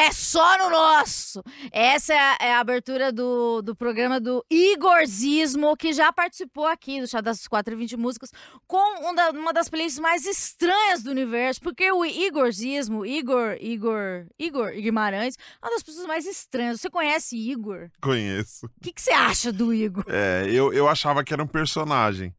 É 0.00 0.12
só 0.12 0.56
no 0.58 0.70
nosso. 0.70 1.42
Essa 1.70 2.14
é 2.14 2.18
a, 2.18 2.36
é 2.40 2.52
a 2.54 2.60
abertura 2.60 3.12
do, 3.12 3.60
do 3.60 3.76
programa 3.76 4.18
do 4.18 4.42
Igorzismo, 4.50 5.76
que 5.76 5.92
já 5.92 6.10
participou 6.12 6.66
aqui 6.66 7.00
do 7.00 7.06
Chá 7.06 7.20
das 7.20 7.46
4 7.46 7.74
e 7.74 7.76
20 7.76 7.96
Músicas, 7.98 8.30
com 8.66 9.08
um 9.10 9.14
da- 9.14 9.30
uma 9.30 9.52
das 9.52 9.68
playlists 9.68 10.00
mais 10.00 10.24
estranhas 10.26 11.02
do 11.02 11.10
universo, 11.10 11.60
porque 11.60 11.90
o 11.92 12.04
Igorzismo, 12.04 13.04
Igor, 13.04 13.56
Igor, 13.60 14.26
Igor 14.38 14.70
Guimarães, 14.72 15.34
é 15.62 15.66
uma 15.66 15.72
das 15.72 15.82
pessoas 15.82 16.06
mais 16.06 16.24
estranhas. 16.26 16.80
Você 16.80 16.88
conhece 16.88 17.36
Igor? 17.36 17.90
Conheço. 18.00 18.66
O 18.66 18.80
que, 18.82 18.92
que 18.92 19.02
você 19.02 19.12
acha 19.12 19.52
do 19.52 19.72
Igor? 19.74 20.04
É, 20.08 20.46
eu, 20.48 20.72
eu 20.72 20.88
achava 20.88 21.22
que 21.22 21.32
era 21.34 21.42
um 21.42 21.46
personagem. 21.46 22.34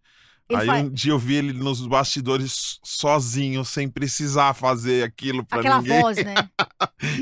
Ele 0.51 0.61
Aí 0.61 0.65
faz 0.67 0.85
um 0.85 0.89
dia 0.89 1.11
eu 1.13 1.19
vi 1.19 1.35
ele 1.35 1.53
nos 1.53 1.85
bastidores 1.87 2.79
sozinho, 2.83 3.63
sem 3.65 3.87
precisar 3.89 4.53
fazer 4.53 5.03
aquilo 5.03 5.45
pra 5.45 5.59
aquela 5.59 5.81
ninguém. 5.81 6.01
voz, 6.01 6.17
né? 6.17 6.35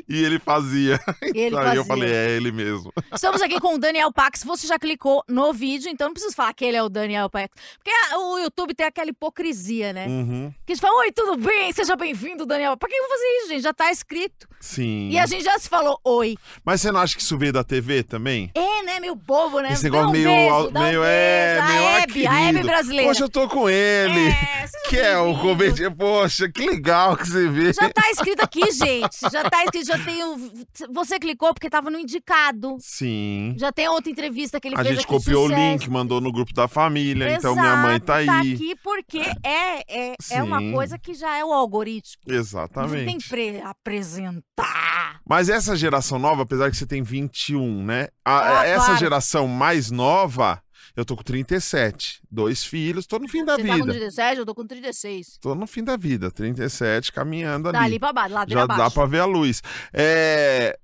E 0.09 0.23
ele 0.25 0.39
fazia. 0.39 0.99
Ele 1.21 1.55
Aí 1.55 1.63
fazia. 1.63 1.79
eu 1.79 1.85
falei, 1.85 2.11
é 2.11 2.31
ele 2.31 2.51
mesmo. 2.51 2.91
Estamos 3.13 3.41
aqui 3.41 3.59
com 3.61 3.75
o 3.75 3.77
Daniel 3.77 4.11
Pax. 4.11 4.43
Você 4.43 4.67
já 4.67 4.77
clicou 4.77 5.23
no 5.29 5.53
vídeo, 5.53 5.89
então 5.89 6.07
não 6.07 6.13
precisa 6.13 6.35
falar 6.35 6.53
que 6.53 6.65
ele 6.65 6.75
é 6.75 6.83
o 6.83 6.89
Daniel 6.89 7.29
Pax. 7.29 7.49
Porque 7.77 7.89
a- 7.89 8.17
o 8.19 8.39
YouTube 8.39 8.73
tem 8.73 8.85
aquela 8.87 9.09
hipocrisia, 9.09 9.93
né? 9.93 10.05
Uhum, 10.07 10.53
Que 10.65 10.73
a 10.73 10.75
gente 10.75 10.81
fala, 10.81 10.99
oi, 10.99 11.11
tudo 11.13 11.37
bem? 11.37 11.71
Seja 11.71 11.95
bem-vindo, 11.95 12.45
Daniel. 12.45 12.75
Pra 12.75 12.89
que 12.89 12.95
eu 12.95 13.01
vou 13.07 13.09
fazer 13.09 13.25
isso, 13.37 13.47
gente? 13.49 13.61
Já 13.61 13.73
tá 13.73 13.89
escrito. 13.89 14.47
sim. 14.59 15.09
E 15.11 15.17
a 15.17 15.25
gente 15.25 15.43
já 15.45 15.57
se 15.57 15.69
falou 15.69 15.97
oi. 16.03 16.35
Mas 16.65 16.81
você 16.81 16.91
não 16.91 16.99
acha 16.99 17.15
que 17.15 17.21
isso 17.21 17.37
veio 17.37 17.53
da 17.53 17.63
TV 17.63 18.03
também? 18.03 18.51
É, 18.55 18.83
né? 18.83 18.99
Meio 18.99 19.15
bobo, 19.15 19.61
né? 19.61 19.71
Esse 19.71 19.85
negócio 19.85 20.09
um 20.09 20.11
meio, 20.11 20.25
beijo, 20.27 20.53
al- 20.53 20.71
dá 20.71 20.79
um 20.79 20.83
meio, 20.83 20.99
beijo. 21.01 21.03
é, 21.13 21.59
a 21.59 21.67
meio, 21.67 21.87
ah, 21.87 21.99
Hebe, 22.01 22.27
a 22.27 22.41
Hebe 22.41 22.63
brasileira. 22.63 23.07
Poxa, 23.07 23.18
eu 23.23 23.29
tô 23.29 23.47
com 23.47 23.69
ele. 23.69 24.27
É, 24.29 24.65
que 24.89 24.97
é 24.97 25.17
o 25.17 25.37
comediante. 25.39 25.95
Poxa, 25.95 26.49
que 26.49 26.65
legal 26.69 27.15
que 27.15 27.27
você 27.27 27.47
vê. 27.47 27.73
Já 27.73 27.89
tá 27.89 28.09
escrito 28.11 28.41
aqui, 28.41 28.71
gente. 28.71 29.19
Já 29.31 29.49
tá 29.49 29.63
escrito, 29.65 29.85
já 29.85 29.99
tem 29.99 30.23
o... 30.23 30.51
Você 30.93 31.19
clicou 31.19 31.53
porque 31.53 31.69
tava 31.69 31.89
no 31.89 31.99
indicado. 31.99 32.77
Sim. 32.79 33.55
Já 33.57 33.71
tem 33.71 33.87
outra 33.87 34.11
entrevista 34.11 34.59
que 34.59 34.67
ele 34.67 34.75
A 34.75 34.79
fez 34.79 34.89
gente 34.95 34.99
aqui, 35.05 35.07
copiou 35.13 35.43
sucesso. 35.47 35.61
o 35.61 35.71
link, 35.71 35.89
mandou 35.89 36.19
no 36.21 36.31
grupo 36.31 36.53
da 36.53 36.67
família, 36.67 37.33
então 37.33 37.55
minha 37.55 37.75
mãe 37.77 37.99
tá 37.99 38.15
aí. 38.15 38.23
Exato, 38.27 38.47
aqui 38.53 38.75
porque 38.83 39.19
é, 39.43 40.09
é, 40.11 40.15
é 40.31 40.43
uma 40.43 40.71
coisa 40.71 40.97
que 40.97 41.13
já 41.13 41.37
é 41.37 41.43
o 41.45 41.51
algoritmo. 41.53 42.21
Não 42.25 42.31
tem 42.33 42.39
Exatamente. 42.39 43.17
que 43.23 43.29
pre- 43.29 43.61
apresentar. 43.61 45.19
Mas 45.27 45.49
essa 45.49 45.75
geração 45.75 46.17
nova, 46.19 46.43
apesar 46.43 46.69
que 46.71 46.77
você 46.77 46.85
tem 46.85 47.03
21, 47.03 47.83
né? 47.85 48.07
A- 48.25 48.59
Ah, 48.59 48.65
essa 48.65 48.85
claro. 48.85 48.99
geração 48.99 49.47
mais 49.47 49.91
nova, 49.91 50.61
eu 50.99 51.05
tô 51.05 51.15
com 51.15 51.23
37. 51.23 52.21
Dois 52.29 52.63
filhos, 52.63 53.05
tô 53.07 53.17
no 53.19 53.27
fim 53.27 53.43
da 53.45 53.55
Você 53.55 53.63
tá 53.63 53.67
com 53.69 53.75
vida. 53.75 53.91
37, 53.93 54.37
eu 54.39 54.45
tô 54.45 54.53
com 54.55 54.65
36. 54.67 55.37
Tô 55.41 55.55
no 55.55 55.65
fim 55.65 55.83
da 55.83 55.95
vida. 55.97 56.29
37, 56.29 57.11
caminhando 57.11 57.71
Dali 57.71 57.85
ali. 57.85 57.99
pra 57.99 58.13
baixo, 58.13 58.33
ladeira 58.35 58.59
Já 58.59 58.63
abaixo. 58.65 58.81
dá 58.83 58.91
pra 58.91 59.05
ver 59.05 59.19
a 59.19 59.25
luz. 59.25 59.61
É, 59.93 60.77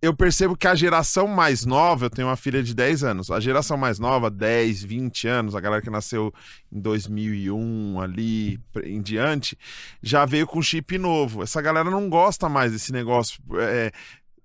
Eu 0.00 0.14
percebo 0.14 0.56
que 0.56 0.68
a 0.68 0.74
geração 0.76 1.26
mais 1.26 1.64
nova, 1.64 2.06
eu 2.06 2.10
tenho 2.10 2.28
uma 2.28 2.36
filha 2.36 2.62
de 2.62 2.72
10 2.72 3.02
anos, 3.02 3.30
a 3.32 3.40
geração 3.40 3.76
mais 3.76 3.98
nova, 3.98 4.30
10, 4.30 4.84
20 4.84 5.26
anos, 5.26 5.56
a 5.56 5.60
galera 5.60 5.82
que 5.82 5.90
nasceu 5.90 6.32
em 6.70 6.80
2001 6.80 8.00
ali 8.00 8.60
em 8.84 9.02
diante, 9.02 9.58
já 10.00 10.24
veio 10.24 10.46
com 10.46 10.62
chip 10.62 10.96
novo. 10.98 11.42
Essa 11.42 11.60
galera 11.60 11.90
não 11.90 12.08
gosta 12.08 12.48
mais 12.48 12.70
desse 12.70 12.92
negócio 12.92 13.42
é, 13.58 13.90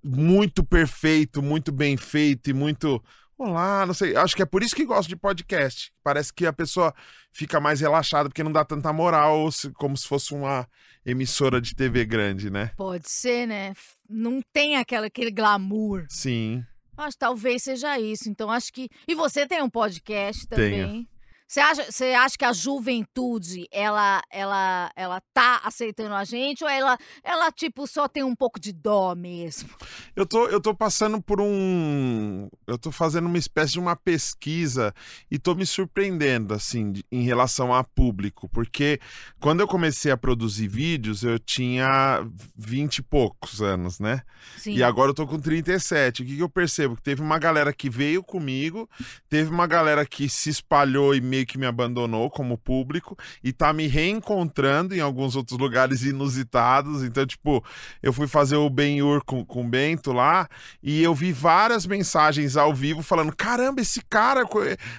muito 0.02 0.64
perfeito, 0.64 1.40
muito 1.40 1.70
bem 1.70 1.96
feito 1.96 2.50
e 2.50 2.52
muito. 2.52 3.00
Olá, 3.36 3.84
não 3.84 3.94
sei. 3.94 4.14
Acho 4.16 4.36
que 4.36 4.42
é 4.42 4.46
por 4.46 4.62
isso 4.62 4.76
que 4.76 4.84
gosto 4.84 5.08
de 5.08 5.16
podcast. 5.16 5.92
Parece 6.02 6.32
que 6.32 6.46
a 6.46 6.52
pessoa 6.52 6.94
fica 7.32 7.58
mais 7.60 7.80
relaxada 7.80 8.28
porque 8.28 8.44
não 8.44 8.52
dá 8.52 8.64
tanta 8.64 8.92
moral, 8.92 9.48
como 9.74 9.96
se 9.96 10.06
fosse 10.06 10.32
uma 10.32 10.68
emissora 11.04 11.60
de 11.60 11.74
TV 11.74 12.04
grande, 12.04 12.48
né? 12.48 12.70
Pode 12.76 13.10
ser, 13.10 13.46
né? 13.46 13.74
Não 14.08 14.40
tem 14.52 14.76
aquela, 14.76 15.06
aquele 15.06 15.32
glamour. 15.32 16.06
Sim. 16.08 16.64
Acho 16.96 17.16
que 17.16 17.18
talvez 17.18 17.64
seja 17.64 17.98
isso. 17.98 18.28
Então, 18.30 18.50
acho 18.50 18.72
que. 18.72 18.88
E 19.06 19.14
você 19.14 19.46
tem 19.46 19.60
um 19.62 19.70
podcast 19.70 20.46
também. 20.46 20.70
Tenho. 20.70 21.13
Você 21.46 21.60
acha, 21.60 21.92
você 21.92 22.04
acha 22.06 22.38
que 22.38 22.44
a 22.44 22.52
juventude, 22.52 23.68
ela, 23.70 24.22
ela, 24.30 24.90
ela 24.96 25.20
tá 25.32 25.60
aceitando 25.62 26.14
a 26.14 26.24
gente 26.24 26.64
ou 26.64 26.70
ela, 26.70 26.96
ela, 27.22 27.52
tipo, 27.52 27.86
só 27.86 28.08
tem 28.08 28.24
um 28.24 28.34
pouco 28.34 28.58
de 28.58 28.72
dó 28.72 29.14
mesmo? 29.14 29.68
Eu 30.16 30.26
tô, 30.26 30.48
eu 30.48 30.60
tô 30.60 30.74
passando 30.74 31.20
por 31.22 31.40
um. 31.40 32.48
Eu 32.66 32.78
tô 32.78 32.90
fazendo 32.90 33.26
uma 33.26 33.38
espécie 33.38 33.74
de 33.74 33.78
uma 33.78 33.94
pesquisa 33.94 34.92
e 35.30 35.38
tô 35.38 35.54
me 35.54 35.66
surpreendendo, 35.66 36.54
assim, 36.54 36.94
em 37.12 37.22
relação 37.22 37.74
a 37.74 37.84
público. 37.84 38.48
Porque 38.48 38.98
quando 39.38 39.60
eu 39.60 39.68
comecei 39.68 40.10
a 40.10 40.16
produzir 40.16 40.66
vídeos, 40.66 41.22
eu 41.22 41.38
tinha 41.38 42.26
20 42.56 42.98
e 42.98 43.02
poucos 43.02 43.60
anos, 43.60 44.00
né? 44.00 44.22
Sim. 44.56 44.74
E 44.74 44.82
agora 44.82 45.10
eu 45.10 45.14
tô 45.14 45.26
com 45.26 45.38
37. 45.38 46.22
O 46.22 46.26
que, 46.26 46.36
que 46.36 46.42
eu 46.42 46.48
percebo? 46.48 46.96
Que 46.96 47.02
teve 47.02 47.20
uma 47.20 47.38
galera 47.38 47.72
que 47.72 47.90
veio 47.90 48.22
comigo, 48.22 48.88
teve 49.28 49.50
uma 49.50 49.66
galera 49.66 50.06
que 50.06 50.28
se 50.28 50.48
espalhou 50.48 51.14
e 51.14 51.20
meio 51.34 51.46
que 51.46 51.58
me 51.58 51.66
abandonou 51.66 52.30
como 52.30 52.56
público, 52.56 53.16
e 53.42 53.52
tá 53.52 53.72
me 53.72 53.86
reencontrando 53.88 54.94
em 54.94 55.00
alguns 55.00 55.34
outros 55.34 55.58
lugares 55.58 56.02
inusitados. 56.04 57.02
Então, 57.02 57.26
tipo, 57.26 57.64
eu 58.02 58.12
fui 58.12 58.28
fazer 58.28 58.56
o 58.56 58.70
Ben-Hur 58.70 59.24
com, 59.24 59.44
com 59.44 59.62
o 59.62 59.68
Bento 59.68 60.12
lá, 60.12 60.48
e 60.82 61.02
eu 61.02 61.14
vi 61.14 61.32
várias 61.32 61.86
mensagens 61.86 62.56
ao 62.56 62.72
vivo 62.72 63.02
falando: 63.02 63.34
caramba, 63.34 63.80
esse 63.80 64.00
cara, 64.08 64.42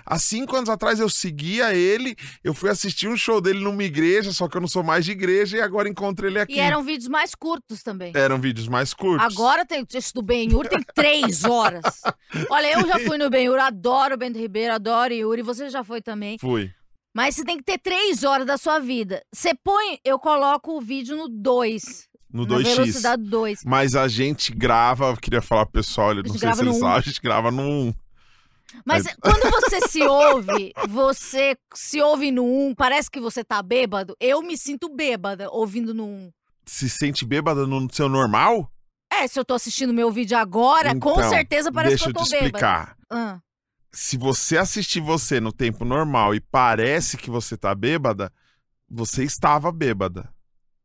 há 0.06 0.20
cinco 0.20 0.56
anos 0.56 0.70
atrás 0.70 1.00
eu 1.00 1.10
seguia 1.10 1.74
ele, 1.74 2.16
eu 2.44 2.54
fui 2.54 2.70
assistir 2.70 3.08
um 3.08 3.16
show 3.16 3.40
dele 3.40 3.60
numa 3.60 3.84
igreja, 3.84 4.32
só 4.32 4.48
que 4.48 4.58
eu 4.58 4.62
não 4.62 4.68
sou 4.68 4.84
mais 4.84 5.06
de 5.06 5.12
igreja, 5.12 5.58
e 5.58 5.62
agora 5.62 5.88
encontro 5.88 6.28
ele 6.28 6.40
aqui. 6.40 6.56
E 6.56 6.60
eram 6.60 6.84
vídeos 6.84 7.08
mais 7.08 7.34
curtos 7.34 7.82
também. 7.82 8.12
Eram 8.16 8.40
vídeos 8.40 8.68
mais 8.68 8.94
curtos. 8.94 9.26
Agora 9.26 9.66
tem 9.66 9.86
esse 9.94 10.14
do 10.14 10.22
Ben-Hur, 10.22 10.68
tem 10.68 10.84
três 10.94 11.46
horas. 11.46 11.84
Olha, 12.50 12.74
eu 12.74 12.88
já 12.88 13.00
fui 13.00 13.18
no 13.18 13.30
Ben-Hur, 13.30 13.60
adoro 13.60 14.16
o 14.16 14.18
Bento 14.18 14.38
Ribeiro, 14.38 14.74
adoro 14.74 15.14
o 15.14 15.18
Yuri, 15.18 15.42
você 15.42 15.70
já 15.70 15.84
foi 15.84 16.02
também. 16.02 16.25
Fui. 16.40 16.72
Mas 17.16 17.36
você 17.36 17.46
tem 17.46 17.58
que 17.58 17.64
ter 17.64 17.78
três 17.78 18.24
horas 18.24 18.46
da 18.46 18.58
sua 18.58 18.80
vida. 18.80 19.24
Você 19.34 19.54
põe, 19.64 20.00
eu 20.04 20.20
coloco 20.20 20.78
o 20.78 20.82
vídeo 20.82 21.16
no 21.16 21.30
2. 21.30 22.10
No 22.34 22.46
na 22.46 22.58
2x. 22.58 22.64
velocidade 22.76 23.24
2. 23.24 23.60
Mas 23.66 23.96
a 23.96 24.08
gente 24.10 24.52
grava, 24.54 25.06
eu 25.12 25.18
queria 25.18 25.42
falar 25.42 25.66
pro 25.66 25.82
pessoal, 25.82 26.12
eu 26.14 26.24
não 26.24 26.38
sei 26.38 26.54
se 26.54 26.62
eles 26.62 26.76
um. 26.76 26.80
sabem, 26.80 26.98
a 26.98 27.02
gente 27.02 27.22
grava 27.22 27.50
no 27.52 27.62
1. 27.62 27.94
Mas 28.86 29.06
quando 29.22 29.44
você 29.52 29.88
se 29.88 30.04
ouve, 30.04 30.74
você 30.90 31.56
se 31.74 32.02
ouve 32.02 32.32
no 32.32 32.44
1, 32.44 32.68
um, 32.68 32.76
parece 32.76 33.10
que 33.10 33.22
você 33.22 33.44
tá 33.44 33.62
bêbado. 33.64 34.16
Eu 34.20 34.42
me 34.42 34.58
sinto 34.58 34.90
bêbada 34.94 35.50
ouvindo 35.50 35.94
no 35.94 36.04
1. 36.06 36.08
Um. 36.08 36.32
Se 36.66 36.90
sente 36.90 37.24
bêbada 37.26 37.66
no 37.66 37.88
seu 37.94 38.10
normal? 38.10 38.70
É, 39.14 39.28
se 39.28 39.40
eu 39.40 39.46
tô 39.46 39.54
assistindo 39.54 39.94
meu 39.94 40.12
vídeo 40.12 40.38
agora, 40.38 41.00
com 41.00 41.12
Então, 41.14 41.30
certeza 41.30 41.72
parece 41.72 41.96
Deixa 41.96 42.12
que 42.12 42.18
eu 42.18 42.22
eu 42.22 42.26
te 42.26 42.30
tô 42.30 42.32
bêbada. 42.32 42.46
explicar. 42.48 42.98
Ah, 43.10 43.40
Se 43.96 44.18
você 44.18 44.58
assistir 44.58 45.00
você 45.00 45.40
no 45.40 45.54
tempo 45.54 45.86
normal 45.86 46.36
e 46.36 46.42
parece 46.42 47.16
que 47.16 47.30
você 47.30 47.56
tá 47.56 47.74
bêbada, 47.74 48.30
você 48.90 49.24
estava 49.24 49.72
bêbada. 49.72 50.30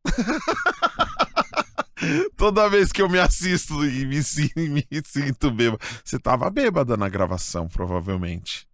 Toda 2.37 2.69
vez 2.69 2.93
que 2.93 3.03
eu 3.03 3.09
me 3.09 3.19
assisto 3.19 3.85
e 3.85 4.07
me, 4.07 4.21
me 4.71 4.87
sinto 5.05 5.51
bêbada, 5.51 5.83
você 6.05 6.21
tava 6.21 6.49
bêbada 6.51 6.97
na 6.97 7.09
gravação, 7.09 7.67
provavelmente. 7.69 8.69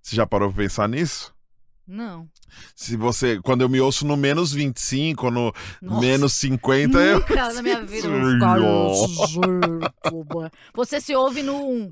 Você 0.00 0.14
já 0.14 0.24
parou 0.24 0.52
pra 0.52 0.62
pensar 0.62 0.88
nisso? 0.88 1.34
não. 1.84 2.28
Se 2.76 2.96
você, 2.96 3.40
quando 3.42 3.62
eu 3.62 3.68
me 3.68 3.80
ouço 3.80 4.06
no 4.06 4.16
menos 4.16 4.52
25 4.52 5.26
ou 5.26 5.32
no 5.32 5.52
Nossa. 5.80 6.00
menos 6.00 6.32
50, 6.34 6.96
eu. 6.98 7.18
Nunca 7.20 7.52
na 7.54 7.62
minha 7.62 7.80
vida. 7.84 8.06
eu. 8.06 8.38
Você 10.74 11.00
se 11.00 11.16
ouve 11.16 11.42
no 11.42 11.56
1. 11.56 11.90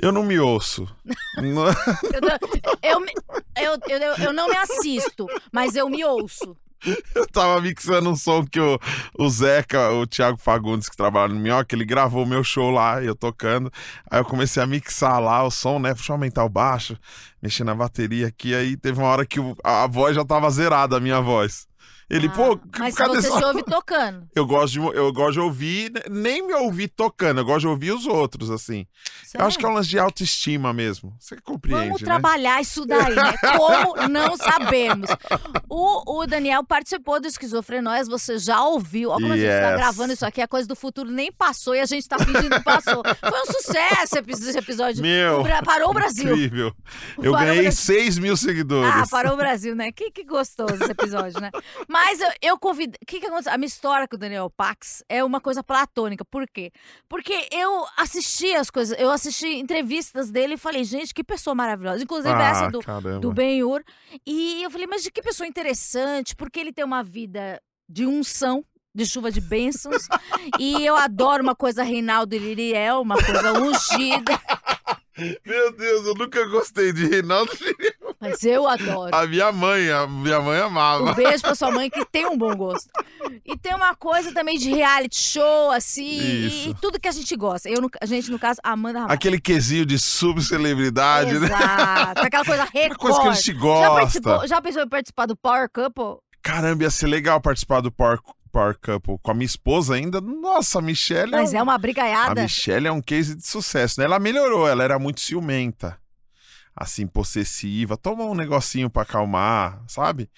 Eu 0.00 0.12
não 0.12 0.22
me 0.22 0.38
ouço. 0.38 0.88
Eu, 2.82 3.78
eu, 3.88 3.98
eu, 3.98 4.14
eu, 4.16 4.32
não 4.32 4.48
me 4.48 4.56
assisto, 4.56 5.26
mas 5.52 5.76
eu 5.76 5.88
me 5.88 6.04
ouço. 6.04 6.56
eu 7.14 7.26
tava 7.28 7.60
mixando 7.60 8.10
um 8.10 8.16
som 8.16 8.44
que 8.44 8.58
o, 8.58 8.78
o 9.18 9.28
Zeca, 9.28 9.90
o 9.92 10.06
Thiago 10.06 10.38
Fagundes, 10.38 10.88
que 10.88 10.96
trabalha 10.96 11.32
no 11.32 11.38
Minhoca, 11.38 11.74
ele 11.74 11.84
gravou 11.84 12.24
o 12.24 12.26
meu 12.26 12.42
show 12.42 12.70
lá, 12.70 13.02
eu 13.02 13.14
tocando. 13.14 13.70
Aí 14.10 14.20
eu 14.20 14.24
comecei 14.24 14.62
a 14.62 14.66
mixar 14.66 15.20
lá 15.20 15.44
o 15.44 15.50
som, 15.50 15.78
né? 15.78 15.94
Deixa 15.94 16.10
eu 16.10 16.14
aumentar 16.14 16.44
o 16.44 16.48
baixo, 16.48 16.98
mexer 17.40 17.64
na 17.64 17.74
bateria 17.74 18.26
aqui. 18.26 18.54
Aí 18.54 18.76
teve 18.76 18.98
uma 18.98 19.08
hora 19.08 19.26
que 19.26 19.38
a 19.62 19.86
voz 19.86 20.16
já 20.16 20.24
tava 20.24 20.50
zerada, 20.50 20.96
a 20.96 21.00
minha 21.00 21.20
voz. 21.20 21.66
Ele, 22.12 22.26
Ah, 22.28 22.30
pô, 22.30 22.60
mas 22.78 22.94
cadê 22.94 23.14
você 23.22 23.28
só... 23.28 23.38
se 23.38 23.44
ouve 23.44 23.62
tocando. 23.64 24.28
Eu 24.36 24.46
gosto, 24.46 24.72
de, 24.74 24.78
eu 24.78 25.12
gosto 25.12 25.32
de 25.32 25.40
ouvir, 25.40 25.90
né, 25.92 26.00
nem 26.10 26.46
me 26.46 26.52
ouvir 26.54 26.88
tocando, 26.88 27.40
eu 27.40 27.44
gosto 27.44 27.60
de 27.60 27.66
ouvir 27.68 27.92
os 27.92 28.06
outros, 28.06 28.50
assim. 28.50 28.86
Eu 29.34 29.46
acho 29.46 29.58
que 29.58 29.64
é 29.64 29.68
um 29.68 29.72
lance 29.72 29.88
de 29.88 29.98
autoestima 29.98 30.72
mesmo. 30.72 31.14
Você 31.18 31.36
compreende, 31.40 31.84
Vamos 31.86 32.00
né? 32.02 32.04
trabalhar 32.06 32.60
isso 32.60 32.84
daí, 32.84 33.14
né? 33.14 33.34
Como 33.56 34.08
não 34.08 34.36
sabemos. 34.36 35.08
O, 35.68 36.20
o 36.20 36.26
Daniel 36.26 36.62
participou 36.64 37.18
do 37.20 37.26
Esquizofrenóias, 37.26 38.08
você 38.08 38.38
já 38.38 38.62
ouviu. 38.62 39.10
Olha 39.10 39.20
como 39.22 39.32
a 39.32 39.36
gente 39.36 39.46
tá 39.48 39.70
Yes. 39.70 39.76
gravando 39.76 40.12
isso 40.12 40.26
aqui, 40.26 40.40
a 40.42 40.48
coisa 40.48 40.68
do 40.68 40.76
futuro 40.76 41.10
nem 41.10 41.32
passou 41.32 41.74
e 41.74 41.80
a 41.80 41.86
gente 41.86 42.06
tá 42.06 42.18
fingindo 42.18 42.50
que 42.50 42.60
passou. 42.60 43.02
Foi 43.20 43.40
um 43.40 43.46
sucesso 43.46 44.18
esse 44.28 44.58
episódio. 44.58 45.00
Meu, 45.02 45.42
Parou 45.64 45.90
o 45.90 45.94
Brasil. 45.94 46.30
Incrível. 46.34 46.74
Eu 47.18 47.32
Parou 47.32 47.46
ganhei 47.46 47.62
Brasil. 47.62 47.80
6 47.96 48.18
mil 48.18 48.36
seguidores. 48.36 48.92
Ah, 48.94 49.04
parou 49.10 49.32
o 49.34 49.36
Brasil, 49.36 49.74
né? 49.74 49.92
Que, 49.92 50.10
que 50.10 50.24
gostoso 50.24 50.74
esse 50.74 50.90
episódio, 50.90 51.40
né? 51.40 51.50
Mas 51.88 52.01
Mas 52.04 52.20
eu, 52.20 52.30
eu 52.42 52.58
convido. 52.58 52.96
O 53.00 53.06
que, 53.06 53.20
que 53.20 53.26
aconteceu? 53.26 53.52
A 53.52 53.56
minha 53.58 53.66
história 53.68 54.08
com 54.08 54.16
o 54.16 54.18
Daniel 54.18 54.50
Pax 54.50 55.04
é 55.08 55.22
uma 55.22 55.40
coisa 55.40 55.62
platônica. 55.62 56.24
Por 56.24 56.46
quê? 56.48 56.72
Porque 57.08 57.48
eu 57.52 57.86
assisti 57.96 58.52
as 58.54 58.70
coisas, 58.70 58.98
eu 58.98 59.10
assisti 59.10 59.46
entrevistas 59.58 60.30
dele 60.30 60.54
e 60.54 60.58
falei, 60.58 60.82
gente, 60.84 61.14
que 61.14 61.22
pessoa 61.22 61.54
maravilhosa. 61.54 62.02
Inclusive 62.02 62.34
Ah, 62.34 62.50
essa 62.50 62.70
do, 62.70 62.80
caramba. 62.80 63.20
do 63.20 63.32
Ben-Hur. 63.32 63.82
E 64.26 64.62
eu 64.62 64.70
falei, 64.70 64.86
mas 64.86 65.02
de 65.02 65.10
que 65.10 65.22
pessoa 65.22 65.46
interessante, 65.46 66.34
porque 66.34 66.58
ele 66.58 66.72
tem 66.72 66.84
uma 66.84 67.02
vida 67.04 67.60
de 67.88 68.04
unção. 68.06 68.64
De 68.94 69.06
chuva 69.06 69.30
de 69.30 69.40
bênçãos. 69.40 70.06
e 70.60 70.84
eu 70.84 70.94
adoro 70.94 71.42
uma 71.42 71.54
coisa 71.54 71.82
Reinaldo 71.82 72.34
e 72.34 72.38
Liriel, 72.38 73.00
uma 73.00 73.14
coisa 73.16 73.52
ungida. 73.54 74.38
Meu 75.46 75.72
Deus, 75.72 76.06
eu 76.06 76.14
nunca 76.14 76.44
gostei 76.48 76.92
de 76.92 77.06
Reinaldo. 77.06 77.50
Mas 78.22 78.42
eu 78.44 78.68
adoro. 78.68 79.14
A 79.14 79.26
minha 79.26 79.50
mãe, 79.50 79.90
a 79.90 80.06
minha 80.06 80.40
mãe 80.40 80.60
Um 80.62 80.66
amava. 80.66 81.12
beijo 81.12 81.42
pra 81.42 81.54
sua 81.56 81.70
mãe 81.72 81.90
que 81.90 82.04
tem 82.06 82.24
um 82.26 82.38
bom 82.38 82.54
gosto. 82.56 82.88
E 83.44 83.56
tem 83.58 83.74
uma 83.74 83.94
coisa 83.96 84.32
também 84.32 84.56
de 84.56 84.70
reality 84.72 85.18
show, 85.18 85.70
assim, 85.72 86.04
e, 86.20 86.46
Isso. 86.46 86.68
e 86.70 86.74
tudo 86.74 87.00
que 87.00 87.08
a 87.08 87.12
gente 87.12 87.34
gosta. 87.36 87.68
Eu, 87.68 87.78
a 88.00 88.06
gente, 88.06 88.30
no 88.30 88.38
caso, 88.38 88.60
Amanda 88.62 89.00
Ramalho. 89.00 89.14
Aquele 89.14 89.40
quesinho 89.40 89.84
de 89.84 89.98
subcelebridade, 89.98 91.38
né? 91.38 91.46
Exato. 91.46 92.22
Aquela 92.22 92.44
coisa 92.44 92.62
Uma 92.62 92.70
record. 92.72 92.98
coisa 92.98 93.20
que 93.22 93.28
a 93.28 93.32
gente 93.32 93.52
já, 93.52 93.58
gosta. 93.60 93.94
participou, 93.94 94.46
já 94.46 94.62
pensou 94.62 94.82
em 94.82 94.88
participar 94.88 95.26
do 95.26 95.36
Power 95.36 95.68
Couple? 95.68 96.18
Caramba, 96.42 96.84
ia 96.84 96.90
ser 96.90 97.06
legal 97.06 97.40
participar 97.40 97.80
do 97.80 97.90
Power, 97.90 98.18
Power 98.52 98.76
Couple 98.80 99.16
com 99.22 99.30
a 99.30 99.34
minha 99.34 99.46
esposa 99.46 99.94
ainda. 99.94 100.20
Nossa, 100.20 100.78
a 100.78 100.82
Michelle. 100.82 101.30
Mas 101.32 101.52
um- 101.52 101.56
é 101.58 101.62
uma 101.62 101.74
A 101.74 101.78
brigaiada. 101.78 102.42
Michelle 102.42 102.86
é 102.86 102.92
um 102.92 103.00
case 103.00 103.34
de 103.34 103.46
sucesso, 103.46 103.98
né? 103.98 104.04
Ela 104.06 104.18
melhorou, 104.18 104.68
ela 104.68 104.82
era 104.84 104.98
muito 104.98 105.20
ciumenta. 105.20 105.98
Assim, 106.74 107.06
possessiva. 107.06 107.96
Toma 107.96 108.24
um 108.24 108.34
negocinho 108.34 108.88
pra 108.88 109.02
acalmar, 109.02 109.82
sabe? 109.86 110.28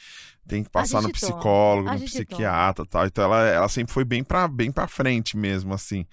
Tem 0.47 0.63
que 0.63 0.69
passar 0.71 1.01
no 1.01 1.09
psicólogo, 1.13 1.89
no 1.89 2.05
psiquiatra 2.05 2.85
e 2.85 2.89
tal. 2.89 3.07
Então 3.07 3.25
ela, 3.25 3.43
ela 3.49 3.69
sempre 3.69 3.93
foi 3.93 4.05
bem 4.05 4.23
pra, 4.23 4.47
bem 4.47 4.71
pra 4.71 4.87
frente 4.87 5.37
mesmo, 5.37 5.73
assim. 5.73 6.05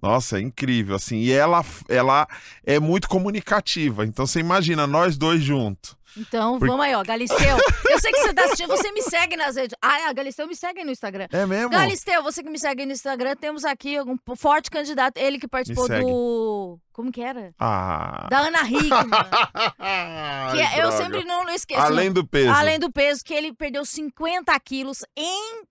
Nossa, 0.00 0.38
é 0.38 0.40
incrível, 0.40 0.96
assim. 0.96 1.18
E 1.18 1.32
ela, 1.32 1.64
ela 1.88 2.26
é 2.64 2.78
muito 2.80 3.08
comunicativa. 3.08 4.06
Então 4.06 4.26
você 4.26 4.40
imagina 4.40 4.86
nós 4.86 5.18
dois 5.18 5.42
juntos. 5.42 5.96
Então, 6.16 6.58
Por- 6.58 6.68
vamos 6.68 6.84
aí, 6.84 6.94
ó. 6.94 7.02
Galisteu, 7.02 7.56
eu 7.90 7.98
sei 7.98 8.12
que 8.12 8.20
você 8.22 8.32
tá 8.32 8.44
assistindo, 8.44 8.68
você 8.68 8.92
me 8.92 9.02
segue 9.02 9.36
nas 9.36 9.56
redes. 9.56 9.76
Ah, 9.82 10.08
a 10.08 10.12
Galisteu 10.12 10.46
me 10.46 10.54
segue 10.54 10.84
no 10.84 10.90
Instagram. 10.90 11.26
É 11.32 11.44
mesmo? 11.44 11.70
Galisteu, 11.70 12.22
você 12.22 12.42
que 12.42 12.50
me 12.50 12.58
segue 12.58 12.86
no 12.86 12.92
Instagram, 12.92 13.34
temos 13.36 13.64
aqui 13.64 13.96
um 14.00 14.16
forte 14.36 14.70
candidato. 14.70 15.18
Ele 15.18 15.38
que 15.38 15.48
participou 15.48 15.88
do. 15.88 16.78
Como 16.92 17.10
que 17.10 17.20
era? 17.20 17.52
Ah. 17.58 18.28
Da 18.30 18.38
Ana 18.40 18.62
Hickman. 18.62 19.10
Que 20.54 20.60
é- 20.60 20.78
eu 20.78 20.88
droga. 20.88 20.96
sempre 20.96 21.24
não, 21.24 21.44
não 21.44 21.52
esqueço. 21.52 21.80
Além 21.80 22.12
do 22.12 22.26
peso. 22.26 22.50
Além 22.50 22.78
do 22.78 22.90
peso, 22.92 23.24
que 23.24 23.34
ele 23.34 23.52
perdeu 23.52 23.84
50 23.84 24.58
quilos 24.60 24.98
em 25.16 25.62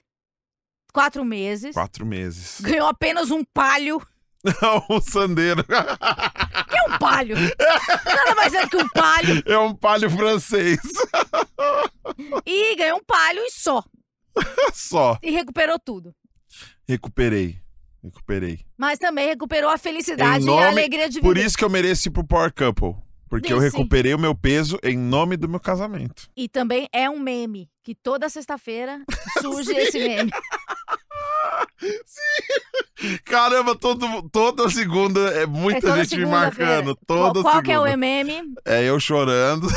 quatro 0.93 1.23
meses. 1.23 1.73
Quatro 1.73 2.05
meses. 2.05 2.59
Ganhou 2.61 2.87
apenas 2.87 3.31
um 3.31 3.43
palho. 3.43 4.01
o 4.89 4.99
sandeiro. 5.01 5.63
Que 5.63 5.73
é 6.77 6.83
um 6.95 6.97
palho? 6.99 7.35
Nada 8.05 8.35
mais 8.35 8.53
é 8.53 8.61
do 8.63 8.69
que 8.69 8.77
um 8.77 8.89
palho. 8.89 9.43
É 9.45 9.57
um 9.57 9.73
palho 9.75 10.09
francês. 10.09 10.79
E 12.45 12.75
ganhou 12.75 12.97
um 12.97 13.03
palho 13.03 13.39
e 13.39 13.51
só. 13.51 13.83
Só. 14.73 15.17
E 15.21 15.29
recuperou 15.31 15.77
tudo. 15.79 16.13
Recuperei. 16.87 17.57
Recuperei. 18.03 18.59
Mas 18.77 18.97
também 18.99 19.27
recuperou 19.27 19.69
a 19.69 19.77
felicidade 19.77 20.43
Em 20.43 20.47
e 20.47 20.49
a 20.49 20.55
nome- 20.55 20.67
alegria 20.67 21.07
de 21.09 21.21
Por 21.21 21.35
viver. 21.35 21.47
isso 21.47 21.57
que 21.57 21.63
eu 21.63 21.69
mereço 21.69 22.07
ir 22.07 22.11
pro 22.11 22.25
Power 22.25 22.51
Couple. 22.53 22.95
Porque 23.29 23.51
eu 23.53 23.57
recuperei 23.59 24.13
o 24.13 24.19
meu 24.19 24.35
peso 24.35 24.77
em 24.83 24.97
nome 24.97 25.37
do 25.37 25.47
meu 25.49 25.59
casamento. 25.59 26.27
E 26.35 26.47
também 26.49 26.87
é 26.91 27.09
um 27.09 27.17
meme, 27.19 27.67
que 27.83 27.95
toda 27.95 28.29
sexta-feira 28.29 29.01
surge 29.41 29.71
esse 29.71 29.97
meme. 29.99 30.31
Caramba, 33.25 33.75
todo, 33.75 34.29
toda 34.29 34.69
segunda 34.69 35.19
é 35.31 35.45
muita 35.45 35.89
é 35.89 36.03
gente 36.03 36.17
me 36.17 36.25
marcando. 36.25 36.95
Toda 37.05 37.41
qual, 37.41 37.43
qual 37.43 37.63
que 37.63 37.71
é 37.71 37.79
o 37.79 37.83
segunda. 37.83 37.97
meme? 37.97 38.41
É 38.65 38.83
eu 38.83 38.99
chorando. 38.99 39.67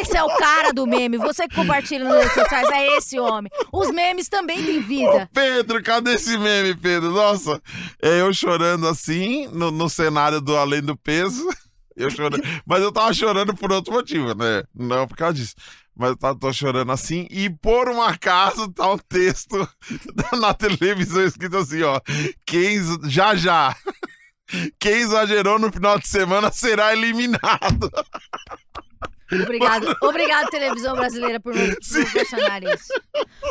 Esse 0.00 0.16
é 0.16 0.22
o 0.22 0.36
cara 0.36 0.72
do 0.72 0.86
meme. 0.86 1.18
Você 1.18 1.46
que 1.46 1.54
compartilha 1.54 2.04
nas 2.04 2.16
redes 2.16 2.34
sociais 2.34 2.68
é 2.70 2.96
esse 2.96 3.18
homem. 3.18 3.50
Os 3.72 3.90
memes 3.90 4.28
também 4.28 4.64
têm 4.64 4.78
Ô, 4.78 4.82
vida. 4.82 5.30
Pedro, 5.32 5.82
cadê 5.82 6.14
esse 6.14 6.36
meme, 6.36 6.74
Pedro? 6.74 7.10
Nossa, 7.10 7.60
é 8.02 8.20
eu 8.20 8.32
chorando 8.32 8.88
assim, 8.88 9.46
no, 9.48 9.70
no 9.70 9.88
cenário 9.88 10.40
do 10.40 10.56
Além 10.56 10.82
do 10.82 10.96
Peso. 10.96 11.48
Eu 11.96 12.10
chorando. 12.10 12.42
Mas 12.66 12.82
eu 12.82 12.90
tava 12.90 13.14
chorando 13.14 13.54
por 13.54 13.70
outro 13.70 13.92
motivo, 13.92 14.34
né? 14.34 14.64
Não 14.74 15.06
por 15.06 15.16
causa 15.16 15.34
disso. 15.34 15.54
Mas 15.96 16.10
eu 16.10 16.16
tava, 16.16 16.38
tô 16.38 16.52
chorando 16.52 16.90
assim, 16.90 17.26
e 17.30 17.48
por 17.48 17.88
um 17.88 18.02
acaso 18.02 18.70
tá 18.72 18.90
um 18.92 18.98
texto 18.98 19.56
na 20.40 20.52
televisão 20.52 21.24
escrito 21.24 21.56
assim, 21.56 21.82
ó. 21.82 22.00
Quem 22.44 22.80
já 23.08 23.34
já. 23.34 23.76
Quem 24.78 24.94
exagerou 24.94 25.58
no 25.58 25.72
final 25.72 25.98
de 25.98 26.06
semana 26.06 26.52
será 26.52 26.92
eliminado. 26.92 27.90
Obrigado, 29.32 29.96
obrigado, 30.02 30.50
televisão 30.50 30.94
brasileira, 30.94 31.40
por 31.40 31.54
me 31.54 31.74
proporcionar 31.74 32.62
isso. 32.62 32.92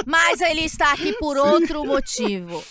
Mas 0.05 0.39
ele 0.39 0.61
está 0.61 0.93
aqui 0.93 1.11
por 1.13 1.35
outro 1.35 1.83
motivo. 1.83 2.63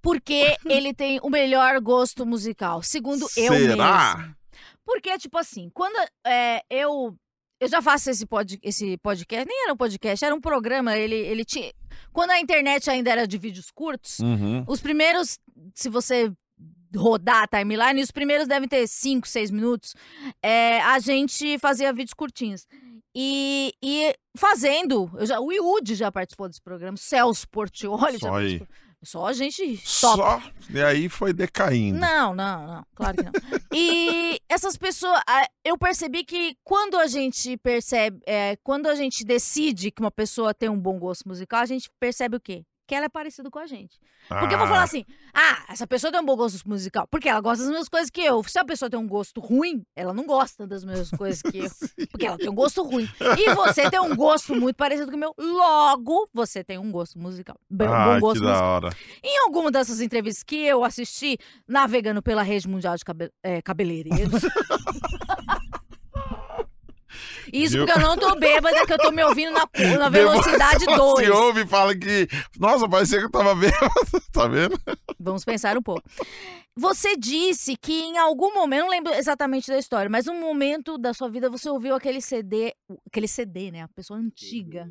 Porque 0.00 0.56
ele 0.64 0.94
tem 0.94 1.18
o 1.22 1.28
melhor 1.28 1.80
gosto 1.80 2.24
musical, 2.24 2.82
segundo 2.82 3.28
eu 3.36 3.52
Será? 3.52 4.16
mesmo. 4.16 4.36
Porque, 4.84 5.18
tipo 5.18 5.36
assim, 5.36 5.68
quando 5.74 5.96
é, 6.26 6.62
eu. 6.70 7.14
Eu 7.60 7.68
já 7.68 7.82
faço 7.82 8.10
esse, 8.10 8.24
pod, 8.24 8.58
esse 8.62 8.96
podcast, 8.98 9.46
nem 9.48 9.64
era 9.64 9.72
um 9.72 9.76
podcast, 9.76 10.24
era 10.24 10.34
um 10.34 10.40
programa. 10.40 10.96
Ele, 10.96 11.16
ele 11.16 11.44
tinha. 11.44 11.72
Quando 12.12 12.30
a 12.30 12.40
internet 12.40 12.88
ainda 12.88 13.10
era 13.10 13.26
de 13.26 13.36
vídeos 13.38 13.70
curtos, 13.70 14.20
Uhum. 14.20 14.64
os 14.68 14.80
primeiros, 14.80 15.38
se 15.74 15.88
você 15.88 16.32
rodar 16.96 17.42
a 17.44 17.58
timeline, 17.58 18.00
os 18.00 18.10
primeiros 18.10 18.46
devem 18.46 18.68
ter 18.68 18.86
5, 18.86 19.26
6 19.28 19.50
minutos. 19.50 19.94
é, 20.42 20.80
a 20.82 20.98
gente 21.00 21.58
fazia 21.58 21.92
vídeos 21.92 22.14
curtinhos. 22.14 22.66
E, 23.14 23.72
e 23.82 24.14
fazendo, 24.36 25.10
já, 25.26 25.40
o 25.40 25.50
Iud 25.52 25.94
já 25.96 26.12
participou 26.12 26.46
desse 26.48 26.62
programa, 26.62 26.94
o 26.94 26.98
Celso 26.98 27.48
Portioli 27.48 28.12
já 28.18 28.28
Só 28.28 28.34
aí. 28.36 28.62
Só 29.02 29.26
a 29.26 29.32
gente 29.32 29.62
top. 30.00 30.16
Só. 30.16 30.42
E 30.70 30.82
aí 30.82 31.08
foi 31.08 31.32
decaindo. 31.32 31.98
Não, 31.98 32.34
não, 32.34 32.66
não, 32.66 32.86
claro 32.94 33.16
que 33.16 33.22
não. 33.22 33.32
e 33.72 34.40
essas 34.48 34.76
pessoas, 34.76 35.20
eu 35.64 35.78
percebi 35.78 36.24
que 36.24 36.56
quando 36.64 36.96
a 36.96 37.06
gente 37.06 37.56
percebe, 37.58 38.20
é, 38.26 38.56
quando 38.64 38.86
a 38.86 38.94
gente 38.96 39.24
decide 39.24 39.90
que 39.92 40.00
uma 40.00 40.10
pessoa 40.10 40.52
tem 40.52 40.68
um 40.68 40.78
bom 40.78 40.98
gosto 40.98 41.28
musical, 41.28 41.60
a 41.60 41.66
gente 41.66 41.88
percebe 42.00 42.36
o 42.36 42.40
quê? 42.40 42.64
Que 42.88 42.94
ela 42.94 43.04
é 43.04 43.08
parecida 43.10 43.50
com 43.50 43.58
a 43.58 43.66
gente. 43.66 44.00
Porque 44.28 44.54
eu 44.54 44.58
vou 44.58 44.66
Ah. 44.66 44.70
falar 44.70 44.82
assim, 44.84 45.04
ah, 45.34 45.62
essa 45.68 45.86
pessoa 45.86 46.10
tem 46.10 46.18
um 46.20 46.24
bom 46.24 46.34
gosto 46.34 46.66
musical. 46.66 47.06
Porque 47.10 47.28
ela 47.28 47.40
gosta 47.40 47.62
das 47.62 47.70
mesmas 47.70 47.88
coisas 47.90 48.08
que 48.08 48.22
eu. 48.22 48.42
Se 48.44 48.58
a 48.58 48.64
pessoa 48.64 48.88
tem 48.90 48.98
um 48.98 49.06
gosto 49.06 49.40
ruim, 49.42 49.84
ela 49.94 50.14
não 50.14 50.24
gosta 50.24 50.66
das 50.66 50.82
mesmas 50.84 51.10
coisas 51.10 51.42
que 51.42 51.58
eu. 51.58 51.70
Porque 52.10 52.26
ela 52.26 52.38
tem 52.38 52.48
um 52.48 52.54
gosto 52.54 52.82
ruim. 52.82 53.06
E 53.38 53.54
você 53.54 53.90
tem 53.90 54.00
um 54.00 54.16
gosto 54.16 54.54
muito 54.54 54.76
parecido 54.76 55.10
com 55.10 55.16
o 55.18 55.20
meu. 55.20 55.34
Logo, 55.38 56.30
você 56.32 56.64
tem 56.64 56.78
um 56.78 56.90
gosto 56.90 57.18
musical. 57.18 57.56
Bem, 57.70 57.86
um 57.88 57.92
Ah, 57.92 58.06
bom 58.06 58.14
que 58.14 58.20
gosto 58.20 58.42
musical. 58.42 58.58
da 58.80 58.86
hora. 58.88 58.96
Em 59.22 59.38
alguma 59.44 59.70
dessas 59.70 60.00
entrevistas 60.00 60.42
que 60.42 60.56
eu 60.56 60.82
assisti, 60.82 61.36
navegando 61.68 62.22
pela 62.22 62.42
rede 62.42 62.66
mundial 62.66 62.96
de 62.96 63.04
cabe 63.04 63.30
é, 63.42 63.60
cabeleireiros. 63.60 64.42
Isso 67.52 67.74
Viu? 67.74 67.86
porque 67.86 67.98
eu 67.98 68.02
não 68.02 68.16
tô 68.16 68.34
bêbada, 68.36 68.86
que 68.86 68.92
eu 68.92 68.98
tô 68.98 69.10
me 69.10 69.22
ouvindo 69.24 69.52
na, 69.52 69.68
na 69.98 70.08
velocidade 70.08 70.84
ela 70.86 70.96
2. 70.96 71.26
Se 71.26 71.30
ouve 71.30 71.62
e 71.62 71.66
fala 71.66 71.94
que. 71.96 72.28
Nossa, 72.58 72.88
parecia 72.88 73.18
que 73.18 73.24
eu 73.26 73.30
tava 73.30 73.54
vendo. 73.54 73.74
tá 74.32 74.46
vendo? 74.46 74.78
Vamos 75.18 75.44
pensar 75.44 75.76
um 75.76 75.82
pouco. 75.82 76.02
Você 76.76 77.16
disse 77.16 77.76
que 77.76 77.92
em 77.92 78.18
algum 78.18 78.54
momento, 78.54 78.82
não 78.82 78.90
lembro 78.90 79.12
exatamente 79.12 79.68
da 79.68 79.78
história, 79.78 80.08
mas 80.08 80.28
um 80.28 80.38
momento 80.38 80.96
da 80.96 81.12
sua 81.12 81.28
vida 81.28 81.50
você 81.50 81.68
ouviu 81.68 81.94
aquele 81.94 82.20
CD, 82.20 82.72
aquele 83.06 83.26
CD, 83.26 83.72
né? 83.72 83.82
A 83.82 83.88
pessoa 83.88 84.18
antiga. 84.18 84.88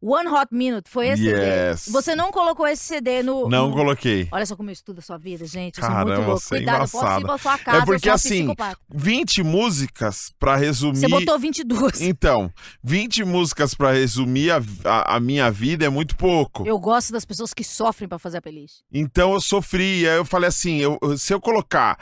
One 0.00 0.28
Hot 0.28 0.46
Minute, 0.52 0.88
foi 0.88 1.08
esse 1.08 1.26
Yes. 1.26 1.80
CD. 1.80 1.92
Você 1.92 2.14
não 2.14 2.30
colocou 2.30 2.66
esse 2.68 2.84
CD 2.84 3.20
no. 3.22 3.48
Não 3.48 3.68
no- 3.68 3.74
coloquei. 3.74 4.28
Olha 4.30 4.46
só 4.46 4.54
como 4.54 4.68
eu 4.70 4.72
estudo 4.72 5.00
a 5.00 5.02
sua 5.02 5.18
vida, 5.18 5.44
gente. 5.44 5.78
Eu 5.78 5.84
sou 5.84 5.92
muito 5.92 6.06
Caramba, 6.08 6.26
louco. 6.28 6.44
é 6.44 6.48
Cuidado, 6.48 6.84
eu 6.84 6.88
posso 6.88 7.20
ir 7.20 7.24
pra 7.24 7.38
sua 7.38 7.58
casa. 7.58 7.78
É 7.78 7.84
porque 7.84 8.08
assim, 8.08 8.28
psicopata. 8.46 8.78
20 8.94 9.42
músicas 9.42 10.32
pra 10.38 10.54
resumir. 10.56 10.98
Você 10.98 11.08
botou 11.08 11.38
22. 11.38 12.00
Então, 12.00 12.52
20 12.82 13.24
músicas 13.24 13.74
pra 13.74 13.90
resumir 13.92 14.52
a, 14.52 14.60
a, 14.84 15.16
a 15.16 15.20
minha 15.20 15.50
vida 15.50 15.84
é 15.84 15.88
muito 15.88 16.16
pouco. 16.16 16.64
Eu 16.66 16.78
gosto 16.78 17.12
das 17.12 17.24
pessoas 17.24 17.52
que 17.52 17.64
sofrem 17.64 18.08
pra 18.08 18.18
fazer 18.20 18.38
a 18.38 18.42
playlist. 18.42 18.76
Então 18.92 19.32
eu 19.34 19.40
sofri. 19.40 20.08
Aí 20.08 20.16
eu 20.16 20.24
falei 20.24 20.48
assim: 20.48 20.76
eu- 20.78 20.98
se 21.18 21.34
eu 21.34 21.40
colocar. 21.40 21.98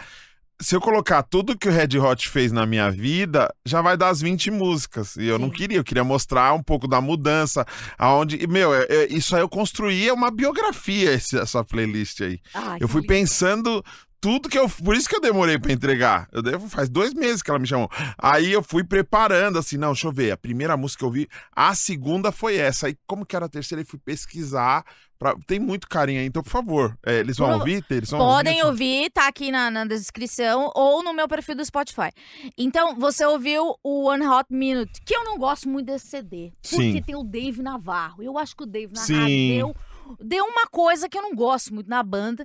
Se 0.61 0.75
eu 0.75 0.81
colocar 0.81 1.23
tudo 1.23 1.57
que 1.57 1.69
o 1.69 1.73
Red 1.73 1.99
Hot 1.99 2.29
fez 2.31 2.51
na 2.51 2.65
minha 2.65 2.91
vida, 2.91 3.53
já 3.65 3.83
vai 3.83 3.95
dar 3.95 4.09
as 4.09 4.23
20 4.23 4.51
músicas. 4.51 5.15
E 5.17 5.27
eu 5.27 5.39
não 5.39 5.49
Sim. 5.49 5.55
queria, 5.55 5.77
eu 5.79 5.85
queria 5.85 6.03
mostrar 6.03 6.55
um 6.55 6.63
pouco 6.63 6.89
da 6.89 6.99
mudança. 7.01 7.67
Aonde. 7.99 8.37
e, 8.43 8.47
Meu, 8.47 8.75
é- 8.75 8.87
é- 8.89 9.13
isso 9.13 9.37
aí 9.37 9.43
eu 9.43 9.49
construí 9.51 10.09
é 10.09 10.13
uma 10.13 10.31
biografia, 10.31 11.13
esse- 11.13 11.39
essa 11.39 11.63
playlist 11.63 12.23
aí. 12.23 12.41
Ai, 12.55 12.79
Eu 12.81 12.89
fui 12.89 13.03
lindo. 13.03 13.09
pensando 13.13 13.85
tudo 14.21 14.49
que 14.49 14.59
eu. 14.59 14.69
Por 14.69 14.97
isso 14.97 15.09
que 15.09 15.17
eu 15.17 15.21
demorei 15.21 15.59
pra 15.59 15.73
entregar. 15.73 16.29
Eu 16.33 16.43
devo, 16.43 16.69
faz 16.69 16.89
dois 16.89 17.15
meses 17.15 17.43
que 17.43 17.51
ela 17.51 17.59
me 17.59 17.67
chamou. 17.67 17.91
Aí 18.19 18.53
eu 18.53 18.63
fui 18.63 18.83
preparando, 18.85 19.59
assim, 19.59 19.77
não, 19.77 19.93
deixa 19.93 20.09
eu 20.09 20.13
ver. 20.13 20.33
A 20.33 20.37
primeira 20.37 20.77
música 20.77 21.01
que 21.01 21.05
eu 21.05 21.11
vi, 21.11 21.29
a 21.55 21.75
segunda 21.75 22.33
foi 22.33 22.57
essa. 22.57 22.87
Aí, 22.87 22.97
como 23.07 23.25
que 23.25 23.37
era 23.37 23.47
a 23.47 23.49
terceira, 23.49 23.83
eu 23.83 23.87
fui 23.87 23.99
pesquisar. 23.99 24.85
Pra... 25.19 25.35
Tem 25.47 25.59
muito 25.59 25.89
carinho 25.89 26.21
aí, 26.21 26.27
então, 26.27 26.43
por 26.43 26.51
favor. 26.51 26.99
é, 27.07 27.21
eles 27.21 27.39
vão 27.39 27.53
ouvir? 27.53 27.85
Eles 27.89 28.11
vão 28.11 28.21
Podem 28.21 28.63
ouvir? 28.65 28.99
ouvir, 28.99 29.11
tá 29.11 29.27
aqui 29.29 29.51
na, 29.51 29.71
na 29.71 29.85
descrição 29.87 30.71
ou 30.75 31.03
no 31.03 31.15
meu 31.15 31.27
perfil 31.27 31.55
do 31.55 31.65
Spotify. 31.65 32.11
Então, 32.59 32.95
você 32.97 33.25
ouviu 33.25 33.77
o 33.83 34.09
One 34.09 34.27
Hot 34.27 34.47
Minute, 34.51 35.01
que 35.05 35.17
eu 35.17 35.25
não 35.25 35.39
gosto 35.39 35.69
muito 35.69 35.87
desse 35.87 36.09
CD. 36.09 36.53
Porque 36.63 36.93
Sim. 36.93 37.03
tem 37.03 37.17
o 37.17 37.23
Dave 37.23 37.63
Navarro. 37.63 38.23
Eu 38.23 38.37
acho 38.39 38.55
que 38.55 38.65
o 38.65 38.67
Dave 38.67 38.93
Navarro 38.93 39.27
Sim. 39.29 39.57
deu, 39.57 39.77
deu 40.21 40.45
uma 40.45 40.67
coisa 40.67 41.09
que 41.09 41.17
eu 41.17 41.23
não 41.23 41.35
gosto 41.35 41.73
muito 41.73 41.89
na 41.89 42.03
banda, 42.03 42.45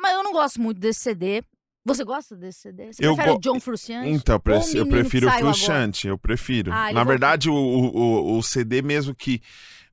mas 0.00 0.12
eu 0.12 0.22
não 0.22 0.32
gosto 0.32 0.60
muito 0.60 0.78
desse 0.80 1.00
CD. 1.00 1.42
Você 1.84 2.04
gosta 2.04 2.34
desse 2.34 2.60
CD? 2.62 2.92
Você 2.92 3.06
Eu 3.06 3.14
prefere 3.14 3.36
o 3.36 3.40
John 3.40 3.60
Frusciante? 3.60 4.10
Então, 4.10 4.40
eu, 4.44 4.62
eu 4.74 4.86
prefiro 4.88 5.28
o? 5.28 5.32
Frusciante, 5.32 6.08
eu 6.08 6.18
prefiro. 6.18 6.72
Ah, 6.72 6.86
Na 6.86 7.04
voltou. 7.04 7.04
verdade, 7.06 7.48
o, 7.48 7.54
o, 7.54 8.38
o 8.38 8.42
CD 8.42 8.82
mesmo 8.82 9.14
que. 9.14 9.40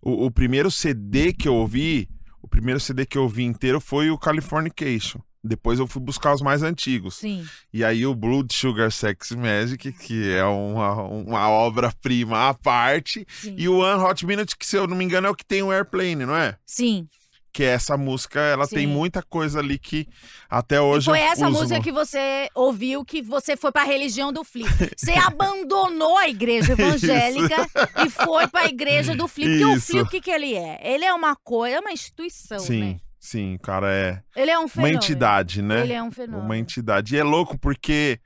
O, 0.02 0.26
o 0.26 0.32
primeiro 0.32 0.72
CD 0.72 1.32
que 1.32 1.48
eu 1.48 1.54
ouvi, 1.56 2.10
o 2.42 2.48
primeiro 2.48 2.80
CD 2.80 3.06
que 3.06 3.18
eu 3.18 3.24
ouvi 3.24 3.44
inteiro 3.44 3.80
foi 3.80 4.10
o 4.10 4.18
Californication. 4.18 5.20
Depois 5.46 5.78
eu 5.78 5.86
fui 5.86 6.02
buscar 6.02 6.34
os 6.34 6.42
mais 6.42 6.64
antigos. 6.64 7.16
Sim. 7.16 7.46
E 7.72 7.84
aí 7.84 8.06
o 8.06 8.16
Blood 8.16 8.54
Sugar 8.54 8.92
Sex 8.92 9.32
Magic, 9.32 9.92
que 9.92 10.32
é 10.32 10.44
uma, 10.46 11.04
uma 11.04 11.50
obra-prima 11.50 12.50
à 12.50 12.54
parte. 12.54 13.26
Sim. 13.30 13.56
E 13.58 13.68
o 13.68 13.80
One 13.80 14.02
Hot 14.02 14.26
Minute, 14.26 14.58
que 14.58 14.66
se 14.66 14.78
eu 14.78 14.88
não 14.88 14.96
me 14.96 15.04
engano 15.04 15.28
é 15.28 15.30
o 15.30 15.36
que 15.36 15.46
tem 15.46 15.62
o 15.62 15.72
Airplane, 15.72 16.26
não 16.26 16.36
é? 16.36 16.58
Sim. 16.66 17.08
Que 17.54 17.64
essa 17.64 17.96
música, 17.96 18.40
ela 18.40 18.68
tem 18.68 18.88
Sim. 18.88 18.88
muita 18.88 19.22
coisa 19.22 19.60
ali 19.60 19.78
que 19.78 20.08
até 20.50 20.82
hoje 20.82 21.06
Foi 21.06 21.20
eu 21.20 21.24
essa 21.24 21.50
música 21.52 21.78
no- 21.78 21.84
que 21.84 21.92
você 21.92 22.50
ouviu 22.56 23.06
que 23.06 23.22
você 23.22 23.56
foi 23.56 23.72
pra 23.72 23.84
religião 23.84 24.34
do 24.34 24.44
Flip. 24.44 24.68
Você 24.98 25.12
abandonou 25.14 26.18
a 26.18 26.28
igreja 26.28 26.74
evangélica 26.74 27.68
e 28.04 28.10
foi 28.10 28.48
pra 28.48 28.66
igreja 28.66 29.16
do 29.16 29.28
Flip. 29.28 29.50
Porque 29.60 29.66
o. 29.66 29.80
Flip, 29.80 30.02
o 30.02 30.10
que, 30.10 30.20
que 30.22 30.32
ele 30.32 30.56
é? 30.56 30.80
Ele 30.82 31.06
é 31.06 31.14
uma 31.14 31.36
coisa, 31.36 31.76
é 31.76 31.80
uma 31.80 31.92
instituição, 31.92 32.58
Sim, 32.58 32.84
né? 32.94 33.00
sim, 33.20 33.58
cara, 33.62 33.94
é 33.94 34.22
Ele 34.36 34.50
é 34.50 34.58
um 34.58 34.62
uma 34.64 34.68
fenômeno. 34.70 34.98
entidade, 34.98 35.62
né? 35.62 35.82
Ele 35.82 35.94
é 35.94 36.02
um 36.02 36.12
fenômeno. 36.12 36.44
Uma 36.46 36.58
entidade. 36.58 37.16
E 37.16 37.20
é 37.20 37.24
louco 37.24 37.56
porque 37.58 38.20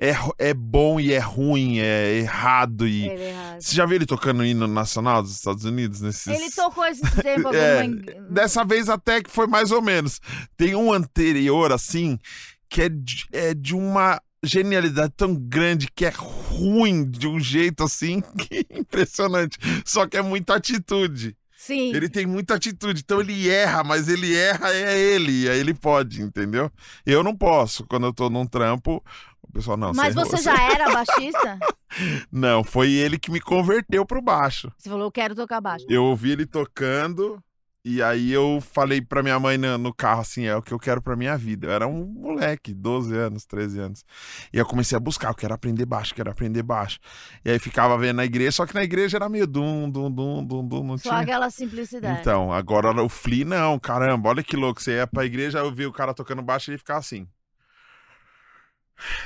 é, 0.00 0.14
é 0.38 0.54
bom 0.54 1.00
e 1.00 1.12
é 1.12 1.18
ruim, 1.18 1.80
é 1.80 2.14
errado. 2.18 2.86
E... 2.86 3.08
É 3.08 3.28
errado. 3.30 3.60
Você 3.60 3.74
já 3.74 3.84
viu 3.84 3.96
ele 3.96 4.06
tocando 4.06 4.40
o 4.40 4.44
hino 4.44 4.68
nacional 4.68 5.22
dos 5.22 5.32
Estados 5.32 5.64
Unidos? 5.64 6.00
Nesses... 6.00 6.26
Ele 6.28 6.50
tocou 6.52 6.86
esse 6.86 7.02
tempo 7.20 7.52
É, 7.52 7.82
alguma... 7.82 8.30
Dessa 8.30 8.64
vez 8.64 8.88
até 8.88 9.20
que 9.20 9.30
foi 9.30 9.48
mais 9.48 9.72
ou 9.72 9.82
menos. 9.82 10.20
Tem 10.56 10.76
um 10.76 10.92
anterior, 10.92 11.72
assim, 11.72 12.16
que 12.70 12.82
é 12.82 12.88
de, 12.88 13.26
é 13.32 13.54
de 13.54 13.74
uma 13.74 14.20
genialidade 14.40 15.12
tão 15.16 15.34
grande 15.34 15.88
que 15.92 16.04
é 16.04 16.12
ruim 16.14 17.04
de 17.04 17.26
um 17.26 17.40
jeito 17.40 17.82
assim 17.82 18.20
que 18.38 18.66
é 18.70 18.78
impressionante. 18.78 19.58
Só 19.84 20.06
que 20.06 20.16
é 20.16 20.22
muita 20.22 20.54
atitude. 20.54 21.36
Sim. 21.56 21.92
Ele 21.92 22.08
tem 22.08 22.24
muita 22.24 22.54
atitude, 22.54 23.02
então 23.04 23.20
ele 23.20 23.48
erra, 23.48 23.82
mas 23.82 24.08
ele 24.08 24.34
erra 24.34 24.72
é 24.72 24.96
ele, 24.96 25.42
e 25.42 25.50
aí 25.50 25.58
ele 25.58 25.74
pode, 25.74 26.22
entendeu? 26.22 26.70
Eu 27.04 27.24
não 27.24 27.36
posso. 27.36 27.84
Quando 27.84 28.06
eu 28.06 28.12
tô 28.12 28.30
num 28.30 28.46
trampo, 28.46 29.04
pessoal 29.58 29.76
não. 29.76 29.92
Mas 29.94 30.14
errou, 30.14 30.26
você 30.26 30.42
já 30.42 30.54
era 30.72 30.90
baixista? 30.90 31.58
Não, 32.30 32.62
foi 32.62 32.92
ele 32.92 33.18
que 33.18 33.30
me 33.30 33.40
converteu 33.40 34.04
pro 34.06 34.22
baixo. 34.22 34.72
Você 34.76 34.88
falou, 34.88 35.06
eu 35.06 35.12
quero 35.12 35.34
tocar 35.34 35.60
baixo. 35.60 35.84
Eu 35.88 36.04
ouvi 36.04 36.32
ele 36.32 36.46
tocando 36.46 37.42
e 37.84 38.02
aí 38.02 38.32
eu 38.32 38.60
falei 38.60 39.00
pra 39.00 39.22
minha 39.22 39.38
mãe 39.40 39.56
no, 39.56 39.78
no 39.78 39.94
carro 39.94 40.20
assim, 40.20 40.44
é 40.44 40.54
o 40.54 40.60
que 40.60 40.72
eu 40.72 40.78
quero 40.78 41.00
pra 41.00 41.16
minha 41.16 41.36
vida. 41.38 41.68
Eu 41.68 41.72
era 41.72 41.86
um 41.86 42.04
moleque, 42.04 42.74
12 42.74 43.16
anos, 43.16 43.46
13 43.46 43.80
anos. 43.80 44.04
E 44.52 44.58
eu 44.58 44.66
comecei 44.66 44.94
a 44.94 45.00
buscar, 45.00 45.28
eu 45.28 45.34
quero 45.34 45.54
aprender 45.54 45.86
baixo, 45.86 46.14
quero 46.14 46.30
aprender 46.30 46.62
baixo. 46.62 46.98
E 47.44 47.50
aí 47.50 47.58
ficava 47.58 47.96
vendo 47.96 48.16
na 48.16 48.24
igreja, 48.26 48.52
só 48.52 48.66
que 48.66 48.74
na 48.74 48.82
igreja 48.82 49.16
era 49.16 49.28
meio 49.28 49.46
dum, 49.46 49.88
dum, 49.88 50.10
dum, 50.10 50.44
dum, 50.44 50.68
dum, 50.68 50.84
não 50.84 50.98
Só 50.98 51.08
tinha... 51.08 51.20
aquela 51.22 51.48
simplicidade. 51.50 52.20
Então, 52.20 52.52
agora 52.52 52.90
o 53.02 53.08
Flea 53.08 53.44
não, 53.44 53.78
caramba, 53.78 54.28
olha 54.28 54.42
que 54.42 54.56
louco. 54.56 54.82
Você 54.82 54.96
ia 54.96 55.06
pra 55.06 55.24
igreja, 55.24 55.60
eu 55.60 55.72
vi 55.72 55.86
o 55.86 55.92
cara 55.92 56.12
tocando 56.12 56.42
baixo 56.42 56.70
e 56.70 56.72
ele 56.72 56.78
ficava 56.78 56.98
assim. 56.98 57.26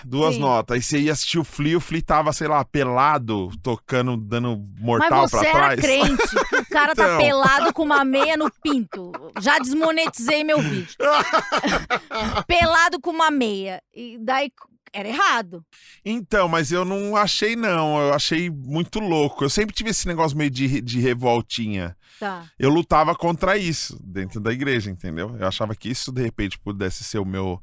Duas 0.04 0.34
Sim. 0.34 0.40
notas. 0.40 0.74
Aí 0.74 0.82
você 0.82 0.98
ia 0.98 1.12
assistir 1.12 1.38
o 1.38 1.44
Flea, 1.44 1.76
o 1.78 1.80
Flea 1.80 2.02
tava, 2.02 2.32
sei 2.32 2.48
lá, 2.48 2.64
pelado, 2.64 3.50
tocando, 3.62 4.16
dando 4.16 4.58
Mas 4.58 4.80
mortal 4.80 5.28
você 5.28 5.38
pra 5.38 5.48
era 5.48 5.76
trás. 5.76 5.80
crente. 5.80 6.22
O 6.62 6.72
cara 6.72 6.94
tá 6.94 7.04
Então. 7.04 7.18
pelado 7.18 7.72
com 7.74 7.82
uma 7.82 8.02
meia 8.02 8.34
no 8.34 8.50
pinto. 8.62 9.12
Já 9.40 9.58
desmonetizei 9.58 10.42
meu 10.42 10.58
vídeo. 10.58 10.96
pelado 12.46 12.98
com 13.00 13.10
uma 13.10 13.30
meia. 13.30 13.82
E 13.94 14.18
daí 14.18 14.50
era 14.92 15.08
errado. 15.08 15.64
Então, 16.04 16.48
mas 16.48 16.70
eu 16.72 16.84
não 16.84 17.16
achei, 17.16 17.56
não. 17.56 17.98
Eu 18.00 18.14
achei 18.14 18.50
muito 18.50 19.00
louco. 19.00 19.44
Eu 19.44 19.50
sempre 19.50 19.74
tive 19.74 19.90
esse 19.90 20.06
negócio 20.06 20.36
meio 20.36 20.50
de, 20.50 20.80
de 20.80 21.00
revoltinha. 21.00 21.96
Tá. 22.20 22.44
Eu 22.58 22.70
lutava 22.70 23.14
contra 23.14 23.56
isso 23.56 23.98
dentro 24.02 24.40
da 24.40 24.52
igreja, 24.52 24.90
entendeu? 24.90 25.36
Eu 25.38 25.46
achava 25.46 25.74
que 25.74 25.88
isso, 25.90 26.12
de 26.12 26.22
repente, 26.22 26.58
pudesse 26.58 27.04
ser 27.04 27.18
o 27.18 27.24
meu. 27.24 27.60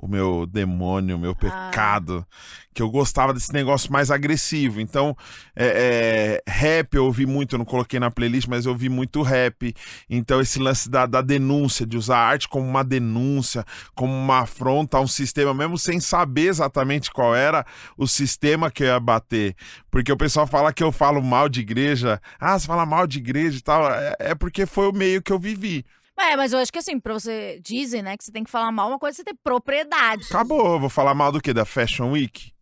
O 0.00 0.06
meu 0.06 0.46
demônio, 0.46 1.16
o 1.16 1.18
meu 1.18 1.32
Ah. 1.32 1.34
pecado, 1.34 2.24
que 2.72 2.80
eu 2.80 2.88
gostava 2.88 3.34
desse 3.34 3.52
negócio 3.52 3.92
mais 3.92 4.12
agressivo. 4.12 4.80
Então, 4.80 5.16
é, 5.56 6.40
é, 6.46 6.50
rap 6.50 6.94
eu 6.94 7.04
ouvi 7.06 7.26
muito, 7.26 7.56
eu 7.56 7.58
não 7.58 7.64
coloquei 7.66 7.98
na 7.98 8.08
playlist, 8.08 8.46
mas 8.46 8.64
eu 8.64 8.70
ouvi 8.70 8.88
muito 8.88 9.22
rap. 9.22 9.74
Então, 10.08 10.40
esse 10.40 10.60
lance 10.60 10.88
da, 10.88 11.04
da 11.04 11.20
denúncia, 11.20 11.84
de 11.84 11.96
usar 11.96 12.18
a 12.18 12.28
arte 12.28 12.48
como 12.48 12.64
uma 12.64 12.84
denúncia, 12.84 13.64
como 13.92 14.12
uma 14.12 14.42
afronta 14.42 14.98
a 14.98 15.00
um 15.00 15.08
sistema, 15.08 15.52
mesmo 15.52 15.76
sem 15.76 15.98
saber 15.98 16.46
exatamente 16.46 17.10
qual 17.10 17.34
era 17.34 17.66
o 17.96 18.06
sistema 18.06 18.70
que 18.70 18.84
eu 18.84 18.86
ia 18.86 19.00
bater. 19.00 19.56
Porque 19.90 20.12
o 20.12 20.16
pessoal 20.16 20.46
fala 20.46 20.72
que 20.72 20.84
eu 20.84 20.92
falo 20.92 21.20
mal 21.20 21.48
de 21.48 21.58
igreja. 21.60 22.20
Ah, 22.38 22.56
você 22.56 22.68
fala 22.68 22.86
mal 22.86 23.04
de 23.04 23.18
igreja 23.18 23.58
e 23.58 23.62
tal. 23.62 23.90
É, 23.90 24.14
é 24.20 24.34
porque 24.36 24.64
foi 24.64 24.88
o 24.88 24.92
meio 24.92 25.20
que 25.20 25.32
eu 25.32 25.40
vivi. 25.40 25.84
É, 26.18 26.36
mas 26.36 26.52
eu 26.52 26.58
acho 26.58 26.72
que 26.72 26.78
assim, 26.78 26.98
pra 26.98 27.14
você. 27.14 27.60
Dizem, 27.62 28.02
né, 28.02 28.16
que 28.16 28.24
você 28.24 28.32
tem 28.32 28.44
que 28.44 28.50
falar 28.50 28.72
mal 28.72 28.88
uma 28.88 28.98
coisa, 28.98 29.14
é 29.14 29.18
você 29.18 29.24
tem 29.24 29.34
propriedade. 29.42 30.24
Acabou. 30.28 30.74
Eu 30.74 30.80
Vou 30.80 30.90
falar 30.90 31.14
mal 31.14 31.30
do 31.32 31.40
quê? 31.40 31.52
Da 31.54 31.64
Fashion 31.64 32.10
Week? 32.10 32.52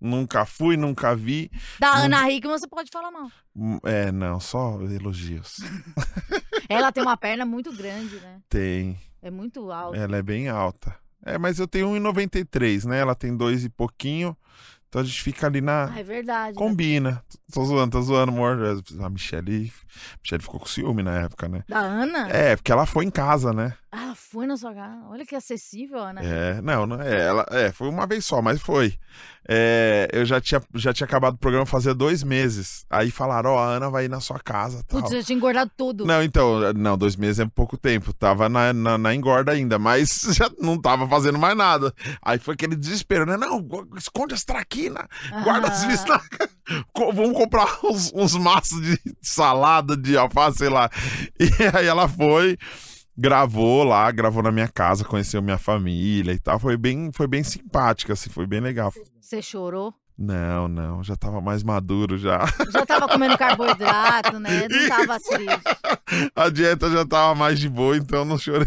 Nunca 0.00 0.44
fui, 0.44 0.76
nunca 0.76 1.14
vi. 1.16 1.50
Da 1.80 1.96
Não. 1.96 2.04
Ana 2.04 2.30
Hickman 2.30 2.56
você 2.56 2.68
pode 2.68 2.90
falar 2.90 3.10
mal. 3.10 3.30
Hum, 3.56 3.80
É, 3.84 4.12
não, 4.12 4.38
só 4.38 4.80
elogios. 4.82 5.56
Ela 6.68 6.92
tem 6.92 7.02
uma 7.02 7.16
perna 7.16 7.44
muito 7.44 7.72
grande, 7.72 8.16
né? 8.20 8.40
Tem. 8.48 8.98
É 9.20 9.30
muito 9.30 9.72
alta. 9.72 9.98
Ela 9.98 10.18
é 10.18 10.22
bem 10.22 10.48
alta. 10.48 10.94
É, 11.24 11.36
mas 11.36 11.58
eu 11.58 11.66
tenho 11.66 11.88
1,93, 11.88 12.84
né? 12.84 13.00
Ela 13.00 13.14
tem 13.14 13.36
dois 13.36 13.64
e 13.64 13.68
pouquinho. 13.68 14.36
Então 14.88 15.02
a 15.02 15.04
gente 15.04 15.22
fica 15.22 15.46
ali 15.46 15.60
na. 15.60 15.90
Ah, 15.92 16.00
é 16.00 16.02
verdade. 16.02 16.48
né? 16.48 16.54
Combina. 16.54 17.22
Tô 17.52 17.64
zoando, 17.64 17.92
tô 17.92 18.02
zoando, 18.02 18.32
amor. 18.32 18.58
A 19.00 19.10
Michelle. 19.10 19.70
Michelle 20.22 20.42
ficou 20.42 20.58
com 20.58 20.66
ciúme 20.66 21.02
na 21.02 21.20
época, 21.20 21.46
né? 21.48 21.62
Da 21.68 21.78
Ana? 21.80 22.28
É, 22.30 22.56
porque 22.56 22.72
ela 22.72 22.86
foi 22.86 23.04
em 23.04 23.10
casa, 23.10 23.52
né? 23.52 23.74
Ah, 23.90 24.04
ela 24.04 24.14
foi 24.14 24.46
na 24.46 24.56
sua 24.56 24.74
casa. 24.74 25.00
Olha 25.08 25.24
que 25.24 25.34
acessível, 25.34 25.98
Ana. 25.98 26.20
É, 26.22 26.60
não, 26.60 26.86
não 26.86 27.00
é, 27.00 27.26
ela, 27.26 27.46
é, 27.50 27.72
foi 27.72 27.88
uma 27.88 28.06
vez 28.06 28.24
só, 28.24 28.42
mas 28.42 28.60
foi. 28.60 28.98
É, 29.48 30.10
eu 30.12 30.26
já 30.26 30.38
tinha, 30.42 30.60
já 30.74 30.92
tinha 30.92 31.06
acabado 31.06 31.34
o 31.34 31.38
programa 31.38 31.64
fazia 31.64 31.94
dois 31.94 32.22
meses. 32.22 32.84
Aí 32.90 33.10
falaram, 33.10 33.52
ó, 33.52 33.58
a 33.58 33.76
Ana 33.76 33.88
vai 33.88 34.04
ir 34.04 34.08
na 34.08 34.20
sua 34.20 34.38
casa, 34.38 34.84
tal. 34.86 35.00
Putz, 35.00 35.14
eu 35.14 35.24
tinha 35.24 35.36
engordado 35.36 35.70
tudo. 35.74 36.04
Não, 36.04 36.22
então, 36.22 36.70
não, 36.74 36.98
dois 36.98 37.16
meses 37.16 37.40
é 37.40 37.46
pouco 37.46 37.78
tempo. 37.78 38.12
Tava 38.12 38.46
na, 38.50 38.74
na, 38.74 38.98
na 38.98 39.14
engorda 39.14 39.52
ainda, 39.52 39.78
mas 39.78 40.20
já 40.36 40.50
não 40.60 40.78
tava 40.78 41.08
fazendo 41.08 41.38
mais 41.38 41.56
nada. 41.56 41.94
Aí 42.20 42.38
foi 42.38 42.52
aquele 42.52 42.76
desespero, 42.76 43.24
né? 43.24 43.38
Não, 43.38 43.66
esconde 43.96 44.34
as 44.34 44.44
traquinas, 44.44 45.06
guarda 45.42 45.68
as 45.68 45.84
vistas. 45.84 46.20
Vamos 46.94 47.32
comprar 47.32 47.78
uns, 47.82 48.12
uns 48.14 48.34
maços 48.34 48.82
de 48.82 49.00
salada, 49.22 49.96
de 49.96 50.14
alface, 50.18 50.58
sei 50.58 50.68
lá. 50.68 50.90
E 51.40 51.76
aí 51.76 51.86
ela 51.86 52.06
foi, 52.08 52.58
gravou 53.18 53.82
lá, 53.82 54.08
gravou 54.12 54.44
na 54.44 54.52
minha 54.52 54.68
casa, 54.68 55.04
conheceu 55.04 55.42
minha 55.42 55.58
família 55.58 56.32
e 56.32 56.38
tal. 56.38 56.60
Foi 56.60 56.76
bem, 56.76 57.10
foi 57.12 57.26
bem 57.26 57.42
simpática, 57.42 58.12
assim, 58.12 58.30
foi 58.30 58.46
bem 58.46 58.60
legal. 58.60 58.92
Você 59.20 59.42
chorou? 59.42 59.92
Não, 60.16 60.68
não, 60.68 61.02
já 61.02 61.16
tava 61.16 61.40
mais 61.40 61.64
maduro 61.64 62.16
já. 62.16 62.44
Já 62.72 62.86
tava 62.86 63.08
comendo 63.08 63.36
carboidrato, 63.36 64.38
né? 64.38 64.66
Não 64.70 64.88
tava 64.88 65.18
triste. 65.20 66.30
A 66.34 66.48
dieta 66.48 66.90
já 66.90 67.04
tava 67.04 67.34
mais 67.36 67.58
de 67.58 67.68
boa, 67.68 67.96
então 67.96 68.24
não 68.24 68.36
chorei. 68.36 68.66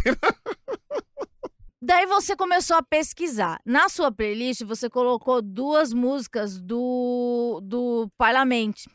Daí 1.82 2.06
você 2.06 2.38
começou 2.38 2.78
a 2.78 2.84
pesquisar. 2.84 3.60
Na 3.66 3.90
sua 3.90 4.12
playlist, 4.12 4.64
você 4.64 4.90
colocou 4.90 5.42
duas 5.42 5.92
músicas 5.92 6.62
do, 6.62 7.60
do 7.64 8.10
Parlamente. 8.18 8.90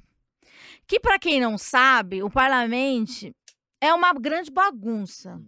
Que, 0.86 0.98
pra 0.98 1.18
quem 1.18 1.40
não 1.40 1.58
sabe, 1.58 2.22
o 2.22 2.30
Parlamente 2.30 3.35
é 3.80 3.92
uma 3.92 4.12
grande 4.12 4.50
bagunça. 4.50 5.40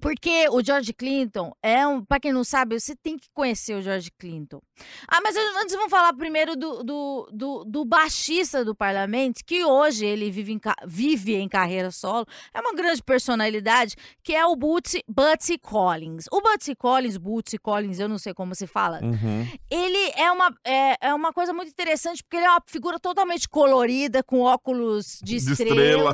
Porque 0.00 0.48
o 0.50 0.62
George 0.62 0.92
Clinton 0.92 1.52
é 1.62 1.86
um. 1.86 2.04
Pra 2.04 2.18
quem 2.18 2.32
não 2.32 2.44
sabe, 2.44 2.78
você 2.78 2.94
tem 2.96 3.18
que 3.18 3.28
conhecer 3.34 3.74
o 3.74 3.82
George 3.82 4.10
Clinton. 4.18 4.60
Ah, 5.06 5.20
mas 5.22 5.36
antes 5.36 5.74
vamos 5.74 5.90
falar 5.90 6.12
primeiro 6.14 6.56
do, 6.56 6.82
do, 6.82 7.28
do, 7.32 7.64
do 7.64 7.84
baixista 7.84 8.64
do 8.64 8.74
parlamento, 8.74 9.42
que 9.44 9.64
hoje 9.64 10.06
ele 10.06 10.30
vive 10.30 10.52
em, 10.52 10.60
vive 10.86 11.34
em 11.36 11.48
carreira 11.48 11.90
solo. 11.90 12.26
É 12.54 12.60
uma 12.60 12.74
grande 12.74 13.02
personalidade, 13.02 13.94
que 14.22 14.34
é 14.34 14.44
o 14.46 14.56
Bootsy, 14.56 15.02
Collins. 15.58 16.24
O 16.32 16.40
Butsy 16.40 16.74
Collins, 16.74 17.16
Bootsy 17.16 17.58
Collins, 17.58 17.98
eu 18.00 18.08
não 18.08 18.18
sei 18.18 18.32
como 18.34 18.54
se 18.54 18.66
fala, 18.66 19.00
Uhum. 19.02 19.46
ele 19.70 20.12
é 20.16 20.30
uma, 20.32 20.54
é, 20.64 21.08
é 21.08 21.14
uma 21.14 21.32
coisa 21.32 21.52
muito 21.52 21.68
interessante, 21.68 22.22
porque 22.22 22.36
ele 22.36 22.46
é 22.46 22.50
uma 22.50 22.62
figura 22.66 22.98
totalmente 22.98 23.48
colorida, 23.48 24.22
com 24.22 24.40
óculos 24.40 25.18
de, 25.22 25.36
De 25.38 25.52
estrela. 25.52 25.58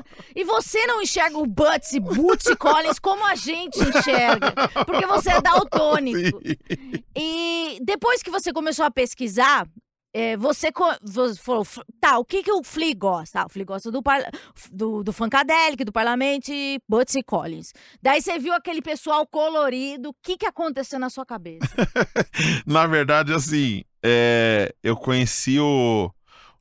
estrela. 0.03 0.05
E 0.35 0.45
você 0.45 0.85
não 0.87 1.01
enxerga 1.03 1.39
o 1.39 1.47
Butsy, 1.47 2.01
Bootsy 2.01 2.57
Collins 2.57 2.99
como 2.99 3.25
a 3.25 3.35
gente 3.35 3.76
enxerga, 3.83 4.53
porque 4.85 5.07
você 5.07 5.31
é 5.31 5.41
daltônico. 5.41 6.41
Sim. 6.45 6.57
E 7.17 7.79
depois 7.83 8.23
que 8.23 8.31
você 8.31 8.53
começou 8.53 8.85
a 8.85 8.91
pesquisar, 8.91 9.67
é, 10.15 10.37
você, 10.37 10.71
você 11.03 11.35
falou, 11.43 11.63
"F- 11.63 11.83
tá, 12.01 12.19
o 12.19 12.25
que, 12.25 12.43
que 12.43 12.51
o 12.51 12.63
Flea 12.65 12.95
gosta? 12.97 13.41
Ah, 13.43 13.47
o 13.47 13.49
Flea 13.51 13.67
gosta 13.67 13.91
do, 13.91 14.03
do, 14.73 15.03
do 15.05 15.13
Funkadelic, 15.13 15.85
do 15.85 15.93
Parlamento 15.93 16.49
e 16.51 16.79
Butsy 16.89 17.23
Collins. 17.23 17.73
Daí 18.03 18.23
você 18.23 18.39
viu 18.39 18.55
aquele 18.55 18.81
pessoal 18.81 19.27
colorido, 19.27 20.09
o 20.11 20.15
que, 20.23 20.39
que 20.39 20.47
aconteceu 20.47 20.99
na 20.99 21.11
sua 21.11 21.27
cabeça? 21.27 21.67
Na 22.67 22.87
verdade, 22.87 23.33
assim, 23.35 23.83
é, 24.03 24.75
eu 24.83 24.97
conheci 24.97 25.59
o, 25.61 26.11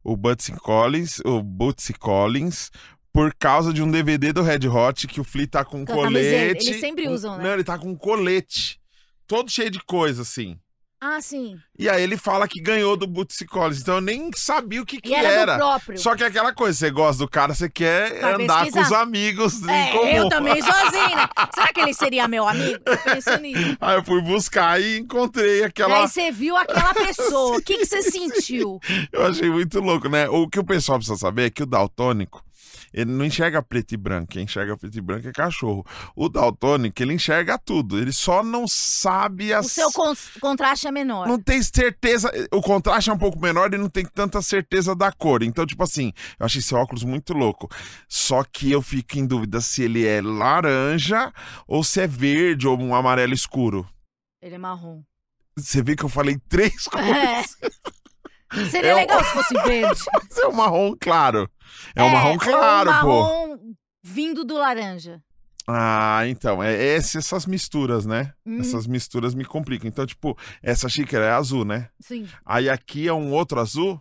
o 0.04 0.18
Bootsy 0.18 0.52
Collins, 0.58 1.20
o 1.26 1.42
Bootsy 1.42 1.94
Collins, 1.94 2.70
por 3.16 3.34
causa 3.34 3.72
de 3.72 3.82
um 3.82 3.90
DVD 3.90 4.34
do 4.34 4.42
Red 4.44 4.68
Hot 4.68 5.08
que 5.08 5.22
o 5.22 5.24
Flea 5.24 5.48
tá 5.48 5.64
com 5.64 5.82
um 5.82 5.86
Com 5.86 5.94
colete. 5.94 6.68
Eles 6.68 6.82
sempre 6.82 7.08
usam, 7.08 7.38
né? 7.38 7.46
Não, 7.46 7.54
ele 7.54 7.64
tá 7.64 7.78
com 7.80 7.90
um 7.90 7.96
colete. 7.96 8.78
Todo 9.26 9.50
cheio 9.50 9.72
de 9.72 9.80
coisa, 9.80 10.22
assim. 10.24 10.60
ah, 11.00 11.22
sim. 11.22 11.58
E 11.80 11.88
aí 11.88 12.04
ele 12.04 12.18
fala 12.18 12.46
que 12.48 12.60
ganhou 12.62 12.98
do 12.98 13.08
Bootsy 13.08 13.46
Collins. 13.46 13.80
Então 13.80 13.96
eu 13.96 14.02
nem 14.02 14.30
sabia 14.36 14.82
o 14.82 14.86
que, 14.86 15.00
que 15.00 15.10
E 15.12 15.16
era, 15.16 15.28
era. 15.30 15.56
próprio. 15.56 15.98
Só 15.98 16.14
que 16.16 16.24
é 16.24 16.28
aquela 16.28 16.54
coisa, 16.54 16.78
você 16.78 16.92
gosta 16.92 17.24
do 17.24 17.30
cara, 17.30 17.54
você 17.54 17.70
quer 17.70 18.20
Vai 18.20 18.34
andar 18.34 18.64
pesquisar. 18.66 18.80
com 18.82 18.86
os 18.86 18.92
amigos 18.92 19.68
É, 19.68 20.20
eu 20.20 20.28
também 20.28 20.62
sozinha. 20.62 21.16
né? 21.16 21.30
Será 21.56 21.68
que 21.74 21.80
ele 21.80 21.94
seria 21.94 22.28
meu 22.28 22.46
amigo? 22.48 22.80
Eu 22.86 22.98
penso 22.98 23.38
nisso. 23.38 23.78
Aí 23.80 23.96
eu 23.96 24.04
fui 24.04 24.22
buscar 24.22 24.82
e 24.82 24.98
encontrei 25.00 25.64
aquela. 25.64 26.00
Daí 26.00 26.08
você 26.10 26.32
viu 26.32 26.56
aquela 26.58 26.92
pessoa, 26.94 27.58
o 27.58 27.62
que, 27.62 27.78
que 27.78 27.86
você 27.86 28.02
sentiu? 28.04 28.78
Eu 29.12 29.26
achei 29.26 29.50
muito 29.50 29.80
louco, 29.80 30.10
né? 30.10 30.28
O 30.28 30.50
que 30.50 30.60
o 30.60 30.66
pessoal 30.66 30.98
precisa 30.98 31.18
saber 31.18 31.46
é 31.46 31.50
que 31.50 31.64
o 31.64 31.66
daltônico, 31.66 32.44
ele 32.94 33.12
não 33.12 33.26
enxerga 33.26 33.62
preto 33.62 33.94
e 33.94 33.98
branco. 33.98 34.28
Quem 34.32 34.44
enxerga 34.44 34.78
preto 34.78 34.98
e 34.98 35.02
branco 35.02 35.28
é 35.28 35.32
cachorro. 35.32 35.86
O 36.16 36.30
daltônico, 36.30 37.02
ele 37.02 37.14
enxerga 37.14 37.58
tudo. 37.58 37.98
Ele 37.98 38.12
só 38.12 38.44
não 38.44 38.68
sabe 38.68 39.54
as... 39.54 39.66
O 39.66 39.70
seu 39.70 39.92
con- 39.92 40.16
contraste 40.40 40.88
é 40.88 40.92
menor. 40.92 41.28
Não 41.28 41.40
tem 41.40 41.62
certeza. 41.62 42.32
O 42.52 42.62
contraste 42.62 43.10
é 43.10 43.14
um 43.14 43.18
pouco 43.18 43.40
menor 43.40 43.74
e 43.74 43.78
não 43.78 43.90
tem 43.90 44.06
tanta 44.06 44.42
certeza 44.42 44.96
da 44.96 45.12
cor. 45.12 45.44
Então, 45.44 45.66
tipo 45.66 45.84
assim, 45.84 46.12
eu 46.40 46.46
achei 46.46 46.60
esse 46.60 46.74
óculos 46.76 47.04
muito 47.04 47.34
louco. 47.34 47.70
Só 48.08 48.44
que 48.44 48.72
eu 48.72 48.82
fico 48.82 49.18
em 49.18 49.26
dúvida 49.26 49.62
se 49.62 49.84
ele 49.84 50.06
é 50.06 50.22
laranja 50.22 51.32
ou 51.68 51.84
se 51.84 52.02
é 52.02 52.08
verde 52.08 52.68
ou 52.68 52.80
um 52.80 52.94
amarelo 52.96 53.34
escuro. 53.34 53.88
Ele 54.42 54.56
é 54.56 54.58
marrom. 54.58 55.02
Você 55.58 55.82
vê 55.82 55.96
que 55.96 56.04
eu 56.04 56.10
falei 56.10 56.38
três 56.50 56.84
cores. 56.90 57.58
É. 57.62 57.70
Seria 58.70 58.92
É 58.92 58.96
legal 58.96 59.22
se 59.24 59.32
fosse 59.32 59.54
verde. 59.64 60.00
É 60.42 60.48
um 60.48 60.54
marrom 60.54 60.96
claro. 61.00 61.50
É, 61.96 62.04
um 62.04 62.10
marrom 62.10 62.38
claro, 62.38 62.90
um 62.90 62.94
pô. 62.94 63.08
marrom 63.22 63.58
vindo 64.04 64.44
do 64.46 64.56
laranja. 64.58 65.22
Ah, 65.68 66.22
então, 66.28 66.62
é 66.62 66.76
esse- 66.76 67.18
essas 67.18 67.46
misturas, 67.48 68.06
né? 68.06 68.32
Hum, 68.46 68.60
Essas 68.60 68.86
misturas 68.86 69.34
me 69.34 69.44
complicam. 69.44 69.88
Então, 69.88 70.06
tipo, 70.06 70.38
essa 70.62 70.88
xícara 70.88 71.26
é 71.26 71.32
azul, 71.32 71.66
né? 71.66 71.90
Sim, 72.00 72.28
Aí 72.46 72.70
aqui 72.70 73.08
é 73.08 73.14
um 73.14 73.32
outro 73.34 73.60
azul? 73.60 74.00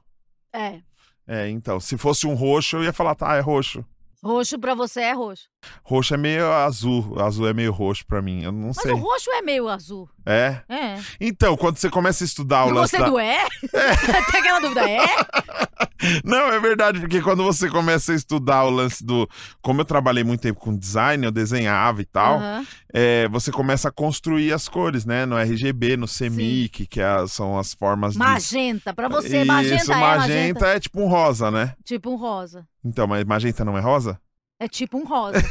é. 0.53 0.81
É, 1.27 1.49
então, 1.49 1.81
se 1.81 1.97
fosse 1.97 2.27
um 2.27 2.35
roxo, 2.35 2.77
eu 2.77 2.85
ia 2.85 2.93
falar, 2.93 3.15
tá, 3.15 3.35
é 3.35 3.41
roxo. 3.41 3.83
Roxo 4.25 4.59
pra 4.59 4.75
você 4.75 5.03
é 5.03 5.13
roxo. 5.13 5.45
Roxo 5.83 6.15
é 6.15 6.17
meio 6.17 6.51
azul, 6.51 7.21
azul 7.21 7.47
é 7.49 7.53
meio 7.53 7.73
roxo 7.73 8.05
pra 8.07 8.23
mim, 8.23 8.43
eu 8.43 8.53
não 8.53 8.69
Mas 8.69 8.77
sei. 8.81 8.93
o 8.93 8.97
roxo 8.97 9.31
é 9.31 9.43
meio 9.43 9.69
azul. 9.69 10.09
É? 10.25 10.61
É. 10.69 10.99
Então, 11.21 11.57
quando 11.57 11.77
você 11.77 11.91
começa 11.91 12.25
a 12.25 12.27
estudar 12.27 12.65
o 12.65 12.71
E 12.71 12.73
lance 12.73 12.91
você 12.93 12.99
da... 12.99 13.09
do 13.09 13.19
é? 13.19 13.47
Tem 14.31 14.41
aquela 14.41 14.61
dúvida, 14.61 14.89
é? 14.89 15.05
Não, 16.23 16.49
é 16.53 16.61
verdade, 16.61 17.01
porque 17.01 17.23
quando 17.23 17.43
você 17.43 17.69
começa 17.69 18.13
a 18.13 18.15
estudar 18.15 18.65
o 18.65 18.71
lance 18.71 19.03
do... 19.05 19.29
Como 19.63 19.81
eu 19.81 19.85
trabalhei 19.87 20.23
muito 20.23 20.41
tempo 20.43 20.61
com 20.61 20.77
design, 20.77 21.25
eu 21.25 21.31
desenhava 21.31 22.03
e 22.03 22.05
tal, 22.05 22.37
Aham. 22.37 22.67
é, 22.93 23.27
você 23.29 23.51
começa 23.51 23.89
a 23.89 23.93
construir 23.93 24.53
as 24.53 24.69
cores, 24.69 25.05
né? 25.07 25.25
No 25.25 25.37
RGB, 25.39 25.97
no 25.97 26.07
CMYK, 26.07 26.87
que 26.87 27.01
é 27.01 27.27
são 27.27 27.59
as 27.59 27.73
formas 27.73 28.13
de... 28.15 28.19
Magenta. 28.19 28.93
Pra 28.93 29.09
você, 29.09 29.39
Isso, 29.39 29.47
magenta 29.47 29.93
é 29.93 29.97
magenta 29.97 30.19
magenta. 30.19 30.67
é 30.69 30.81
tipo 30.81 31.01
um 31.01 31.09
rosa, 31.09 31.51
né? 31.51 31.75
Tipo 31.85 32.11
um 32.11 32.17
rosa. 32.17 32.67
Então, 32.85 33.07
mas 33.07 33.25
magenta 33.25 33.65
não 33.65 33.79
é 33.79 33.81
rosa? 33.81 34.21
É 34.65 34.69
tipo 34.69 34.97
um 34.97 35.05
rosa. 35.05 35.39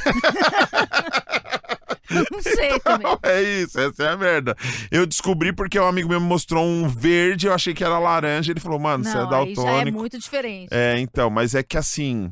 Não 2.32 2.42
sei 2.42 2.80
também. 2.80 3.08
É 3.24 3.42
isso, 3.42 3.80
essa 3.80 4.04
é 4.04 4.10
a 4.10 4.18
merda. 4.18 4.56
Eu 4.92 5.06
descobri 5.06 5.54
porque 5.54 5.80
um 5.80 5.86
amigo 5.88 6.10
meu 6.10 6.20
me 6.20 6.26
mostrou 6.28 6.66
um 6.66 6.88
verde, 6.88 7.46
eu 7.48 7.54
achei 7.54 7.74
que 7.74 7.84
era 7.84 7.98
laranja, 8.00 8.52
ele 8.52 8.60
falou, 8.60 8.80
mano, 8.80 9.04
você 9.04 9.10
é 9.10 9.14
aí 9.14 9.18
já 9.22 9.28
é 9.28 9.30
daltônico. 9.30 9.98
muito 9.98 10.18
diferente. 10.20 10.70
É, 10.72 11.00
então, 11.00 11.30
mas 11.30 11.54
é 11.56 11.62
que 11.64 11.78
assim, 11.78 12.32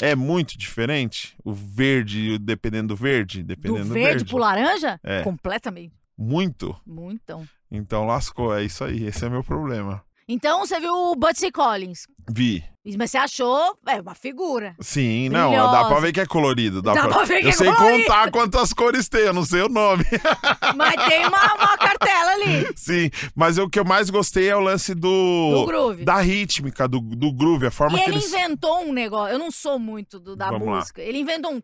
é 0.00 0.14
muito 0.16 0.58
diferente 0.58 1.36
o 1.44 1.52
verde, 1.52 2.36
dependendo 2.38 2.88
do 2.88 2.96
verde, 2.96 3.42
Do 3.42 3.46
dependendo 3.48 3.88
do 3.88 3.94
verde, 3.94 4.08
verde. 4.10 4.24
pro 4.26 4.38
laranja? 4.38 5.00
É. 5.04 5.22
Completamente. 5.22 5.94
Muito. 6.16 6.76
Muito. 6.84 7.48
Então 7.70 8.04
lascou, 8.06 8.54
é 8.56 8.64
isso 8.64 8.82
aí, 8.84 9.06
esse 9.06 9.24
é 9.24 9.28
meu 9.28 9.44
problema. 9.44 10.02
Então 10.28 10.60
você 10.60 10.78
viu 10.78 10.92
o 10.92 11.16
Butsy 11.16 11.50
Collins. 11.50 12.06
Vi. 12.30 12.62
Mas 12.96 13.10
você 13.10 13.18
achou, 13.18 13.76
é, 13.86 14.00
uma 14.00 14.14
figura. 14.14 14.74
Sim, 14.80 15.28
não, 15.28 15.48
Brilhosa. 15.50 15.72
dá 15.72 15.84
pra 15.86 16.00
ver 16.00 16.12
que 16.12 16.20
é 16.20 16.26
colorido. 16.26 16.80
Dá, 16.80 16.94
Dá 16.94 17.08
pra 17.08 17.24
ver 17.24 17.40
que 17.40 17.46
eu 17.46 17.50
é 17.50 17.52
sei 17.52 17.70
colorido. 17.72 18.02
contar 18.06 18.30
quantas 18.30 18.72
cores 18.72 19.08
tem, 19.10 19.22
eu 19.22 19.34
não 19.34 19.44
sei 19.44 19.60
o 19.62 19.68
nome. 19.68 20.04
Mas 20.74 20.94
tem 21.06 21.26
uma, 21.26 21.54
uma 21.54 21.76
cartela 21.76 22.30
ali. 22.32 22.72
Sim, 22.76 23.10
mas 23.34 23.58
o 23.58 23.68
que 23.68 23.78
eu 23.78 23.84
mais 23.84 24.08
gostei 24.10 24.48
é 24.48 24.56
o 24.56 24.60
lance 24.60 24.94
do. 24.94 25.50
Do 25.52 25.66
groove. 25.66 26.04
Da 26.04 26.16
rítmica, 26.20 26.88
do, 26.88 27.00
do 27.00 27.32
groove, 27.32 27.66
a 27.66 27.70
forma 27.70 27.98
E 27.98 28.02
que 28.02 28.08
ele 28.10 28.16
eles. 28.18 28.28
inventou 28.32 28.82
um 28.84 28.92
negócio. 28.92 29.34
Eu 29.34 29.38
não 29.38 29.50
sou 29.50 29.78
muito 29.78 30.18
do, 30.18 30.34
da 30.36 30.50
Vamos 30.50 30.66
lá. 30.68 30.76
música. 30.76 31.02
Ele 31.02 31.18
inventou 31.18 31.52
um. 31.54 31.62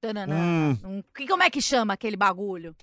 Tananã, 0.00 0.34
Hum. 0.36 0.78
um- 0.84 1.02
que, 1.14 1.26
como 1.26 1.42
é 1.42 1.50
que 1.50 1.60
chama 1.60 1.94
aquele 1.94 2.16
bagulho? 2.16 2.74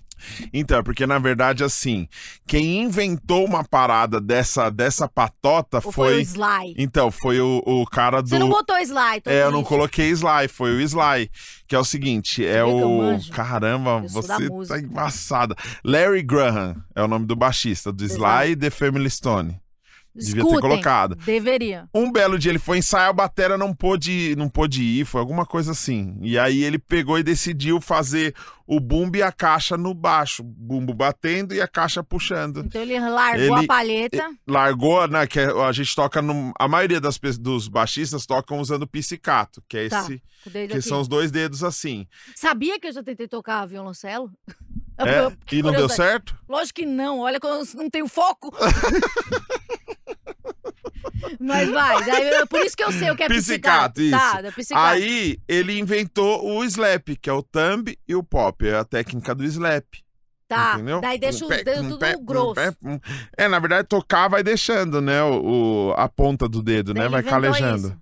Então, 0.52 0.78
é 0.78 0.82
porque 0.82 1.06
na 1.06 1.18
verdade, 1.18 1.62
assim, 1.62 2.08
quem 2.46 2.82
inventou 2.82 3.44
uma 3.44 3.62
parada 3.64 4.20
dessa, 4.20 4.70
dessa 4.70 5.06
patota 5.08 5.78
Ou 5.84 5.92
foi, 5.92 5.92
o 5.92 5.92
foi. 5.92 6.20
Sly? 6.22 6.74
Então, 6.78 7.10
foi 7.10 7.40
o, 7.40 7.62
o 7.66 7.84
cara 7.86 8.22
do. 8.22 8.28
Você 8.28 8.38
não 8.38 8.48
botou 8.48 8.76
Sly, 8.78 9.22
É, 9.26 9.42
eu 9.42 9.50
não 9.50 9.62
coloquei 9.62 10.08
Sly, 10.10 10.48
foi 10.48 10.74
o 10.76 10.80
Sly. 10.80 11.30
Que 11.66 11.74
é 11.74 11.78
o 11.78 11.84
seguinte, 11.84 12.44
é 12.46 12.62
que 12.64 12.70
eu 12.70 12.88
o. 13.18 13.30
Caramba, 13.30 14.00
Eu 14.02 14.08
você 14.08 14.48
tá 14.68 14.78
embaçada. 14.78 15.54
Larry 15.84 16.22
Graham 16.22 16.76
é 16.94 17.02
o 17.02 17.08
nome 17.08 17.26
do 17.26 17.34
baixista, 17.36 17.92
do 17.92 18.04
Sly 18.04 18.56
The 18.56 18.70
Family 18.70 19.10
Stone. 19.10 19.60
Devia 20.16 20.34
ter 20.42 20.48
Escutem, 20.48 20.60
colocado. 20.60 21.14
Deveria. 21.16 21.88
Um 21.94 22.10
belo 22.10 22.38
dia 22.38 22.50
ele 22.50 22.58
foi 22.58 22.78
ensaiar, 22.78 23.08
a 23.10 23.12
batera 23.12 23.58
não 23.58 23.74
pôde, 23.74 24.34
não 24.36 24.48
pôde 24.48 24.82
ir, 24.82 25.04
foi 25.04 25.20
alguma 25.20 25.44
coisa 25.44 25.72
assim. 25.72 26.16
E 26.22 26.38
aí 26.38 26.64
ele 26.64 26.78
pegou 26.78 27.18
e 27.18 27.22
decidiu 27.22 27.80
fazer 27.80 28.34
o 28.66 28.80
bumbo 28.80 29.16
e 29.18 29.22
a 29.22 29.30
caixa 29.30 29.76
no 29.76 29.92
baixo. 29.94 30.42
Bumbo 30.42 30.92
batendo 30.94 31.54
e 31.54 31.60
a 31.60 31.68
caixa 31.68 32.02
puxando. 32.02 32.60
Então 32.66 32.80
ele 32.80 32.98
largou 32.98 33.56
Ele- 33.58 33.64
a 33.64 33.68
palheta. 33.68 34.30
Largou, 34.46 35.06
né? 35.06 35.26
Que 35.26 35.40
a 35.40 35.72
gente 35.72 35.94
toca 35.94 36.20
no. 36.22 36.52
A 36.58 36.66
maioria 36.66 37.00
das, 37.00 37.18
dos 37.38 37.68
baixistas 37.68 38.24
tocam 38.26 38.58
usando 38.58 38.86
pizzicato, 38.86 39.62
que 39.68 39.76
é 39.78 39.88
Tá, 39.88 40.00
esse. 40.00 40.22
Que 40.50 40.58
aqui. 40.58 40.82
são 40.82 41.00
os 41.00 41.08
dois 41.08 41.30
dedos 41.30 41.62
assim. 41.62 42.06
Sabia 42.34 42.78
que 42.80 42.86
eu 42.86 42.92
já 42.92 43.02
tentei 43.02 43.28
tocar 43.28 43.66
violoncelo? 43.66 44.30
É, 44.98 45.20
eu- 45.26 45.32
e 45.52 45.62
não 45.62 45.72
deu 45.72 45.88
certo? 45.88 46.36
Lógico 46.48 46.80
que 46.80 46.86
não, 46.86 47.20
olha 47.20 47.38
eu 47.42 47.64
não 47.74 47.90
tenho 47.90 48.08
foco. 48.08 48.52
Mas 51.40 51.70
vai, 51.70 52.04
daí 52.04 52.46
por 52.46 52.60
isso 52.64 52.76
que 52.76 52.82
eu 52.84 52.92
sei 52.92 53.10
o 53.10 53.16
que 53.16 53.22
é 53.22 53.28
pizzicato. 53.28 54.00
Tá, 54.10 54.40
isso. 54.42 54.52
pizzicato. 54.54 54.86
Aí 54.86 55.38
ele 55.48 55.78
inventou 55.78 56.44
o 56.44 56.64
slap, 56.64 57.08
que 57.20 57.28
é 57.30 57.32
o 57.32 57.42
thumb 57.42 57.96
e 58.08 58.14
o 58.14 58.22
pop. 58.22 58.66
É 58.66 58.76
a 58.76 58.84
técnica 58.84 59.34
do 59.34 59.44
slap. 59.44 59.84
tá, 60.48 60.74
Entendeu? 60.74 61.00
daí 61.00 61.18
deixa 61.18 61.44
Um 61.44 61.48
os 61.48 61.56
pé, 61.56 61.64
dedos 61.64 61.82
um 61.84 61.88
tudo 61.90 61.98
pé, 61.98 62.16
um 62.16 62.24
grosso. 62.24 62.54
pé, 62.54 62.72
um- 62.84 63.00
É, 63.36 63.48
na 63.48 63.58
verdade, 63.58 63.88
tocar 63.88 64.28
vai 64.28 64.42
deixando, 64.44 65.00
né? 65.00 65.22
O, 65.22 65.88
o- 65.88 65.92
a 65.96 66.08
ponta 66.08 66.48
do 66.48 66.62
dedo, 66.62 66.94
Daí 66.94 67.02
né? 67.04 67.08
Vai 67.08 67.22
calejando. 67.22 67.88
isso. 67.88 67.98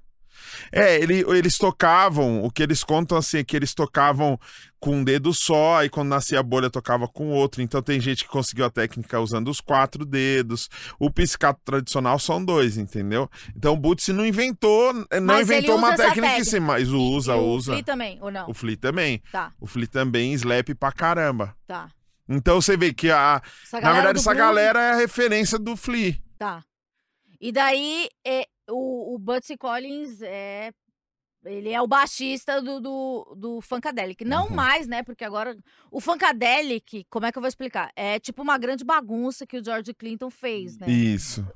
É, 0.74 0.96
ele- 1.00 1.24
eles 1.28 1.56
tocavam, 1.56 2.42
o 2.44 2.50
que 2.50 2.62
eles 2.62 2.82
contam 2.82 3.16
assim 3.16 3.38
é 3.38 3.44
que 3.44 3.54
eles 3.56 3.72
tocavam 3.74 4.38
com 4.80 4.96
um 4.96 5.04
dedo 5.04 5.32
só, 5.32 5.82
e 5.84 5.88
quando 5.88 6.08
nascia 6.08 6.40
a 6.40 6.42
bolha 6.42 6.68
tocava 6.68 7.08
com 7.08 7.28
outro. 7.30 7.62
Então 7.62 7.80
tem 7.80 7.98
gente 8.00 8.24
que 8.24 8.28
conseguiu 8.30 8.64
a 8.66 8.70
técnica 8.70 9.18
usando 9.20 9.48
os 9.48 9.60
quatro 9.60 10.04
dedos. 10.04 10.68
O 10.98 11.10
piscato 11.10 11.58
tradicional 11.64 12.18
são 12.18 12.44
dois, 12.44 12.76
entendeu? 12.76 13.30
Então 13.56 13.72
o 13.74 13.76
Bootsy 13.76 14.12
não 14.12 14.26
inventou, 14.26 14.92
não 14.92 15.06
Mas 15.22 15.48
inventou 15.48 15.76
uma 15.76 15.96
técnica 15.96 16.18
em 16.18 16.22
técnica. 16.30 16.44
si, 16.44 16.60
mas 16.60 16.88
usa, 16.90 17.34
o 17.36 17.46
usa. 17.54 17.72
Flea 17.72 17.84
também, 17.84 18.18
ou 18.20 18.30
não? 18.30 18.50
O 18.50 18.52
Flea 18.52 18.76
também. 18.76 19.22
Tá, 19.32 19.52
O 19.60 19.66
Flea 19.66 19.86
também 19.86 20.32
slap 20.34 20.74
pra 20.74 20.92
caramba. 20.92 21.56
tá. 21.66 21.88
Então 22.28 22.58
você 22.60 22.74
vê 22.74 22.90
que 22.92 23.10
a, 23.10 23.42
na 23.82 23.92
verdade 23.92 24.18
essa 24.18 24.32
galera 24.32 24.80
é 24.80 24.90
a 24.92 24.96
referência 24.96 25.58
do 25.58 25.76
Flea. 25.76 26.16
Tá. 26.38 26.62
E 27.40 27.52
daí, 27.52 28.08
é, 28.26 28.46
o, 28.70 29.14
o 29.14 29.18
Butsy 29.18 29.56
Collins 29.56 30.22
é. 30.22 30.72
Ele 31.44 31.70
é 31.70 31.80
o 31.80 31.86
baixista 31.86 32.60
do, 32.62 32.80
do, 32.80 33.34
do 33.36 33.60
Funkadelic. 33.60 34.24
Não 34.24 34.44
Uhum. 34.46 34.54
mais, 34.54 34.86
né? 34.86 35.02
Porque 35.02 35.24
agora. 35.24 35.56
O 35.90 36.00
Funkadelic, 36.00 37.06
como 37.10 37.26
é 37.26 37.32
que 37.32 37.38
eu 37.38 37.42
vou 37.42 37.48
explicar? 37.48 37.90
É 37.94 38.18
tipo 38.18 38.42
uma 38.42 38.58
grande 38.58 38.84
bagunça 38.84 39.46
que 39.46 39.58
o 39.58 39.64
George 39.64 39.92
Clinton 39.94 40.30
fez, 40.30 40.78
né? 40.78 40.86
Isso. 40.88 41.46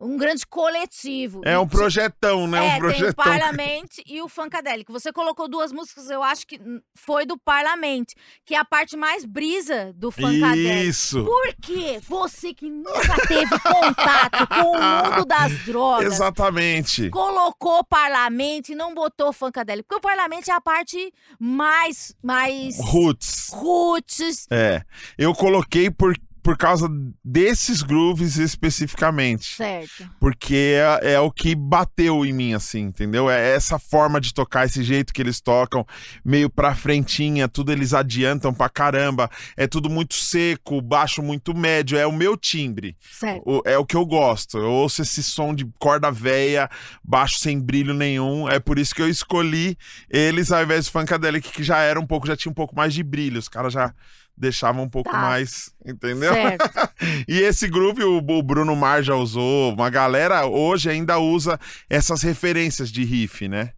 Um 0.00 0.16
grande 0.16 0.46
coletivo. 0.46 1.40
É 1.44 1.58
um 1.58 1.66
ti- 1.66 1.72
projetão, 1.76 2.46
né? 2.46 2.58
É, 2.58 2.62
um 2.62 2.68
tem 2.68 2.76
o 2.76 2.80
projetão. 2.80 3.14
Parlament 3.24 3.88
e 4.06 4.22
o 4.22 4.28
Funkadelic. 4.28 4.90
Você 4.92 5.12
colocou 5.12 5.48
duas 5.48 5.72
músicas, 5.72 6.08
eu 6.08 6.22
acho 6.22 6.46
que 6.46 6.60
foi 6.96 7.26
do 7.26 7.36
Parlament, 7.36 8.04
que 8.44 8.54
é 8.54 8.58
a 8.58 8.64
parte 8.64 8.96
mais 8.96 9.24
brisa 9.24 9.92
do 9.96 10.10
Funkadelic. 10.12 10.88
Isso. 10.88 11.24
Por 11.24 11.54
quê? 11.60 12.00
Você 12.08 12.54
que 12.54 12.70
nunca 12.70 13.26
teve 13.26 13.58
contato 13.60 14.46
com 14.46 14.70
o 14.70 14.80
mundo 14.80 15.24
das 15.26 15.58
drogas, 15.66 16.12
Exatamente. 16.14 17.10
colocou 17.10 17.82
parlamento 17.84 18.70
e 18.70 18.74
não 18.76 18.94
botou 18.94 19.32
funkadelic. 19.38 19.86
Porque 19.86 19.98
o 19.98 20.00
parlamento 20.00 20.48
é 20.48 20.52
a 20.52 20.60
parte 20.60 21.12
mais, 21.38 22.14
mais 22.22 22.78
Roots. 22.80 23.50
roots. 23.52 24.46
É. 24.50 24.82
Eu 25.16 25.34
coloquei 25.34 25.90
por, 25.90 26.14
por 26.42 26.56
causa 26.56 26.88
desses 27.24 27.82
grooves 27.82 28.36
especificamente. 28.38 29.56
Certo. 29.56 30.08
Porque 30.20 30.74
é, 31.02 31.14
é 31.14 31.20
o 31.20 31.30
que 31.30 31.54
bateu 31.54 32.24
em 32.24 32.32
mim, 32.32 32.54
assim, 32.54 32.80
entendeu? 32.80 33.28
É 33.30 33.54
essa 33.54 33.78
forma 33.78 34.20
de 34.20 34.32
tocar, 34.32 34.66
esse 34.66 34.82
jeito 34.82 35.12
que 35.12 35.20
eles 35.22 35.40
tocam, 35.40 35.86
meio 36.24 36.48
pra 36.48 36.74
frentinha, 36.74 37.48
tudo 37.48 37.72
eles 37.72 37.92
adiantam 37.94 38.52
pra 38.54 38.68
caramba. 38.68 39.30
É 39.56 39.66
tudo 39.66 39.90
muito 39.90 40.14
seco, 40.14 40.80
baixo 40.80 41.22
muito 41.22 41.54
médio. 41.54 41.98
É 41.98 42.06
o 42.06 42.12
meu 42.12 42.36
timbre. 42.36 42.96
Certo. 43.10 43.42
O- 43.44 43.62
é 43.64 43.76
o 43.78 43.84
que 43.84 43.96
eu 43.96 44.06
gosto. 44.06 44.58
Eu 44.58 44.70
ouço 44.70 45.02
esse 45.02 45.22
som 45.22 45.54
de 45.54 45.66
corda 45.78 46.10
véia, 46.10 46.68
baixo 47.04 47.38
sem 47.38 47.60
brilho 47.60 47.94
nenhum. 47.94 48.48
É 48.48 48.58
por 48.58 48.78
isso 48.78 48.94
que 48.94 49.02
eu 49.02 49.08
escolhi 49.08 49.76
eles 50.08 50.50
ao 50.50 50.62
invés 50.62 50.86
do 50.86 50.92
Funkadelic, 50.92 51.50
que 51.50 51.62
já 51.62 51.78
era 51.78 51.98
um 52.00 52.06
pouco, 52.06 52.26
já 52.26 52.36
tinha 52.36 52.50
um 52.50 52.54
pouco 52.54 52.74
mais 52.76 52.94
de 52.94 53.02
brilho. 53.02 53.38
Os 53.38 53.48
caras 53.48 53.72
já 53.72 53.92
deixavam 54.38 54.84
um 54.84 54.88
pouco 54.88 55.10
Tá. 55.10 55.18
mais, 55.18 55.70
entendeu? 55.84 56.32
Certo. 56.32 56.68
E 57.28 57.38
esse 57.40 57.68
groove 57.68 58.02
o, 58.04 58.42
Bruno 58.42 58.74
Mar 58.74 59.02
já 59.02 59.14
usou. 59.14 59.72
Uma 59.72 59.88
galera 59.90 60.46
hoje 60.46 60.90
ainda 60.90 61.18
usa 61.18 61.58
essas 61.88 62.22
referências 62.22 62.90
de 62.90 63.04
riff, 63.04 63.46
né? 63.48 63.72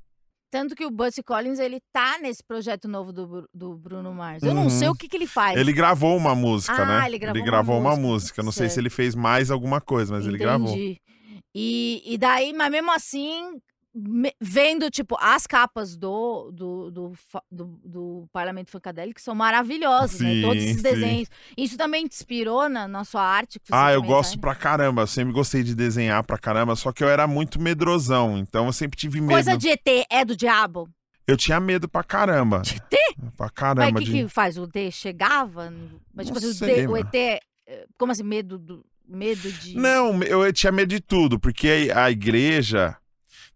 Tanto 0.50 0.74
que 0.74 0.84
o 0.84 0.90
Butsy 0.90 1.22
Collins, 1.22 1.58
ele 1.60 1.78
tá 1.92 2.18
nesse 2.20 2.42
projeto 2.42 2.88
novo 2.88 3.12
do, 3.12 3.48
do 3.54 3.76
Bruno 3.76 4.12
Mars. 4.12 4.42
Eu 4.42 4.52
não 4.54 4.64
Uhum. 4.64 4.70
sei 4.70 4.88
o 4.88 4.94
que, 4.94 5.06
que 5.08 5.16
ele 5.16 5.26
faz. 5.26 5.56
Ele 5.58 5.72
gravou 5.72 6.16
uma 6.16 6.34
música, 6.34 6.82
Ah, 6.82 6.86
né? 6.86 7.06
ele 7.06 7.18
gravou 7.18 7.78
uma 7.78 7.90
uma 7.90 7.96
música. 7.96 8.08
música. 8.08 8.42
Não 8.42 8.50
sei 8.52 8.68
se 8.68 8.74
Certo. 8.74 8.82
ele 8.82 8.90
fez 8.90 9.14
mais 9.14 9.50
alguma 9.50 9.80
coisa, 9.80 10.12
mas 10.14 10.26
ele 10.26 10.38
gravou. 10.38 10.68
Entendi. 10.74 11.00
E, 11.54 12.02
e 12.04 12.18
daí, 12.18 12.52
mas 12.52 12.70
mesmo 12.70 12.92
assim, 12.92 13.60
vendo, 14.40 14.90
tipo, 14.90 15.16
as 15.20 15.46
capas 15.46 15.96
do, 15.96 16.50
do, 16.52 16.90
do, 16.90 17.12
do, 17.50 17.66
do 17.84 18.28
Parlamento 18.32 18.70
Funkadelic 18.70 19.14
que 19.14 19.22
são 19.22 19.34
maravilhosas, 19.34 20.20
né? 20.20 20.40
Todos 20.42 20.62
Sim, 20.62 20.68
esses 20.70 20.76
sim. 20.76 20.82
desenhos. 20.82 21.28
Isso 21.56 21.76
também 21.76 22.06
te 22.06 22.14
inspirou 22.14 22.68
na, 22.68 22.86
na 22.86 23.04
sua 23.04 23.22
arte? 23.22 23.60
Ah, 23.70 23.92
eu 23.92 24.02
gosto 24.02 24.38
pra 24.38 24.54
caramba. 24.54 25.02
Eu 25.02 25.06
sempre 25.06 25.32
gostei 25.32 25.62
de 25.62 25.74
desenhar 25.74 26.24
pra 26.24 26.38
caramba, 26.38 26.76
só 26.76 26.92
que 26.92 27.02
eu 27.02 27.08
era 27.08 27.26
muito 27.26 27.60
medrosão, 27.60 28.38
então 28.38 28.66
eu 28.66 28.72
sempre 28.72 28.98
tive 28.98 29.20
medo. 29.20 29.32
Coisa 29.32 29.56
de 29.56 29.68
ET 29.68 30.06
é 30.10 30.24
do 30.24 30.36
diabo? 30.36 30.88
Eu 31.26 31.36
tinha 31.36 31.60
medo 31.60 31.88
pra 31.88 32.02
caramba. 32.02 32.60
De 32.62 32.76
ET? 32.76 33.16
Pra 33.36 33.46
Mas 33.46 33.50
caramba. 33.52 33.98
o 33.98 34.02
que, 34.02 34.10
de... 34.10 34.22
que 34.22 34.28
faz? 34.28 34.56
O 34.56 34.64
ET 34.72 34.92
chegava? 34.92 35.72
Mas, 36.14 36.26
tipo 36.26 36.38
assim, 36.38 36.48
o, 36.48 36.54
sei, 36.54 36.74
D- 36.76 36.86
o 36.86 36.92
mano. 36.92 37.08
ET. 37.12 37.14
eh, 37.66 37.86
Como 37.98 38.12
assim, 38.12 38.22
medo 38.22 38.58
do. 38.58 38.84
Medo 39.06 39.50
de. 39.52 39.76
Não, 39.76 40.22
eu, 40.22 40.52
tinha 40.52 40.70
medo 40.70 40.88
de 40.88 41.00
tudo, 41.00 41.38
porque 41.38 41.90
a 41.94 42.08
igreja 42.10 42.96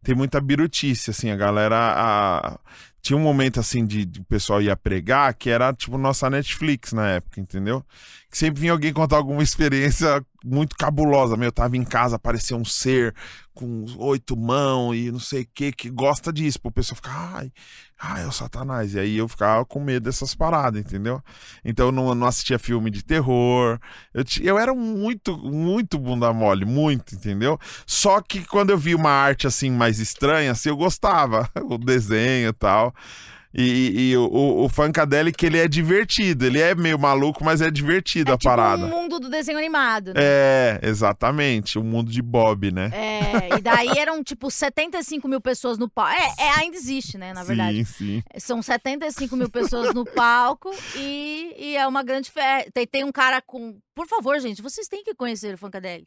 tem 0.04 0.14
muita 0.14 0.40
birutice, 0.40 1.10
assim, 1.10 1.30
a 1.30 1.36
galera. 1.36 1.76
a- 1.76 2.58
Tinha 3.02 3.16
um 3.18 3.20
momento 3.22 3.60
assim 3.60 3.84
de, 3.86 4.04
de 4.06 4.20
o 4.20 4.24
pessoal 4.24 4.62
ia 4.62 4.74
pregar 4.76 5.34
que 5.34 5.50
era 5.50 5.72
tipo 5.74 5.98
nossa 5.98 6.30
Netflix 6.30 6.92
na 6.92 7.08
época, 7.10 7.38
entendeu? 7.40 7.84
Que 8.30 8.38
sempre 8.38 8.60
vinha 8.62 8.72
alguém 8.72 8.92
contar 8.94 9.16
alguma 9.18 9.42
experiência 9.42 10.24
muito 10.44 10.74
cabulosa. 10.76 11.36
Meu, 11.36 11.48
eu 11.48 11.52
tava 11.52 11.76
em 11.76 11.84
casa, 11.84 12.16
apareceu 12.16 12.56
um 12.56 12.64
ser 12.64 13.14
com 13.52 13.84
oito 13.98 14.34
mãos 14.36 14.94
e 14.96 15.10
não 15.12 15.20
sei 15.20 15.42
o 15.42 15.48
que, 15.54 15.70
que 15.72 15.90
gosta 15.90 16.32
disso. 16.32 16.58
Pô, 16.60 16.70
O 16.70 16.72
pessoal 16.72 16.96
fica, 16.96 17.10
ai, 17.10 17.52
ai, 18.04 18.24
é 18.24 18.26
o 18.26 18.32
Satanás. 18.32 18.94
E 18.94 18.98
aí 18.98 19.16
eu 19.16 19.26
ficava 19.26 19.64
com 19.64 19.80
medo 19.80 20.04
dessas 20.04 20.34
paradas, 20.34 20.80
entendeu? 20.80 21.22
Então 21.64 21.86
eu 21.86 21.92
não, 21.92 22.14
não 22.14 22.26
assistia 22.26 22.58
filme 22.58 22.90
de 22.90 23.02
terror. 23.02 23.78
Eu, 24.12 24.24
eu 24.42 24.58
era 24.58 24.74
muito, 24.74 25.36
muito 25.38 25.98
bunda 25.98 26.32
mole, 26.32 26.64
muito, 26.64 27.14
entendeu? 27.14 27.58
Só 27.86 28.20
que 28.20 28.44
quando 28.44 28.70
eu 28.70 28.78
vi 28.78 28.94
uma 28.94 29.10
arte 29.10 29.46
assim 29.46 29.70
mais 29.70 29.98
estranha, 29.98 30.52
assim, 30.52 30.68
eu 30.68 30.76
gostava, 30.76 31.48
o 31.64 31.78
desenho 31.78 32.50
e 32.50 32.52
tal. 32.52 32.94
E, 33.56 34.10
e 34.10 34.16
o, 34.16 34.24
o, 34.24 34.64
o 34.64 34.68
Funkadelic, 34.68 35.46
ele 35.46 35.58
é 35.58 35.68
divertido, 35.68 36.44
ele 36.44 36.60
é 36.60 36.74
meio 36.74 36.98
maluco, 36.98 37.44
mas 37.44 37.60
é 37.60 37.70
divertido 37.70 38.32
é 38.32 38.34
a 38.34 38.36
tipo 38.36 38.50
parada. 38.50 38.84
um 38.84 38.88
mundo 38.88 39.20
do 39.20 39.30
desenho 39.30 39.58
animado, 39.58 40.08
né? 40.08 40.20
É, 40.20 40.80
exatamente, 40.82 41.78
o 41.78 41.84
mundo 41.84 42.10
de 42.10 42.20
Bob, 42.20 42.72
né? 42.72 42.90
É, 42.92 43.56
e 43.56 43.60
daí 43.60 43.96
eram 43.96 44.24
tipo 44.24 44.50
75 44.50 45.28
mil 45.28 45.40
pessoas 45.40 45.78
no 45.78 45.88
palco. 45.88 46.12
É, 46.12 46.44
é, 46.44 46.50
ainda 46.58 46.76
existe, 46.76 47.16
né? 47.16 47.32
Na 47.32 47.44
verdade. 47.44 47.84
Sim, 47.84 48.22
sim. 48.22 48.22
São 48.38 48.60
75 48.60 49.36
mil 49.36 49.48
pessoas 49.48 49.94
no 49.94 50.04
palco 50.04 50.70
e, 50.96 51.54
e 51.56 51.76
é 51.76 51.86
uma 51.86 52.02
grande 52.02 52.30
festa. 52.30 52.70
Tem, 52.72 52.86
tem 52.86 53.04
um 53.04 53.12
cara 53.12 53.40
com. 53.40 53.76
Por 53.94 54.06
favor, 54.08 54.38
gente, 54.40 54.60
vocês 54.60 54.88
têm 54.88 55.04
que 55.04 55.14
conhecer 55.14 55.54
o 55.54 55.58
Funkadelic. 55.58 56.06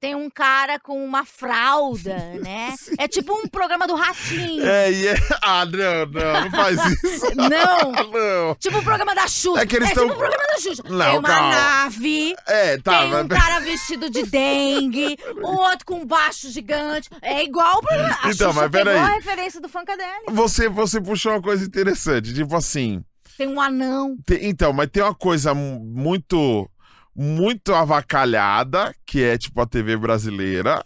Tem 0.00 0.14
um 0.14 0.28
cara 0.28 0.78
com 0.80 1.04
uma 1.04 1.24
fralda, 1.24 2.16
né? 2.42 2.74
É 2.98 3.06
tipo 3.06 3.32
um 3.32 3.46
programa 3.48 3.86
do 3.86 3.94
Ratinho. 3.94 4.66
É, 4.66 4.90
e 4.92 5.06
é... 5.08 5.14
Ah, 5.42 5.64
não, 5.64 6.06
não, 6.06 6.40
não 6.44 6.50
faz 6.50 6.78
isso. 7.02 7.26
Não! 7.36 7.92
não. 7.92 8.54
Tipo 8.56 8.78
o 8.78 8.82
programa 8.82 9.14
da 9.14 9.28
Xuxa. 9.28 9.60
É 9.62 9.66
que 9.66 9.76
eles 9.76 9.88
tipo 9.90 10.00
tão- 10.00 10.10
o 10.10 10.16
programa 10.16 10.44
da 10.48 10.58
Xuxa. 10.58 10.82
Não, 10.88 10.98
tem 11.10 11.18
uma 11.18 11.28
calma. 11.28 11.54
nave, 11.54 12.34
É, 12.46 12.78
tá, 12.78 13.00
tem 13.02 13.14
um 13.14 13.28
cara 13.28 13.60
vestido 13.60 14.10
de 14.10 14.24
dengue, 14.24 15.16
o 15.42 15.48
outro 15.62 15.86
com 15.86 16.00
um 16.00 16.06
baixo 16.06 16.50
gigante. 16.50 17.08
É 17.22 17.44
igual 17.44 17.78
o 17.78 17.82
programa. 17.82 18.18
A 18.22 18.30
Então, 18.32 18.48
Xuxa 18.52 18.52
mas 18.62 18.70
peraí. 18.70 18.96
a 18.98 19.06
referência 19.06 19.60
do 19.60 19.68
Funkadelic. 19.68 20.32
Você, 20.32 20.68
você 20.68 21.00
puxou 21.00 21.32
uma 21.32 21.42
coisa 21.42 21.64
interessante, 21.64 22.34
tipo 22.34 22.56
assim. 22.56 23.02
Tem 23.38 23.46
um 23.46 23.60
anão. 23.60 24.16
Tem- 24.24 24.46
então, 24.48 24.72
mas 24.72 24.88
tem 24.90 25.02
uma 25.02 25.14
coisa 25.14 25.54
mu- 25.54 25.78
muito, 25.80 26.68
muito 27.16 27.74
avacalhada, 27.74 28.94
que 29.06 29.22
é 29.22 29.38
tipo 29.38 29.60
a 29.60 29.66
TV 29.66 29.96
brasileira, 29.96 30.84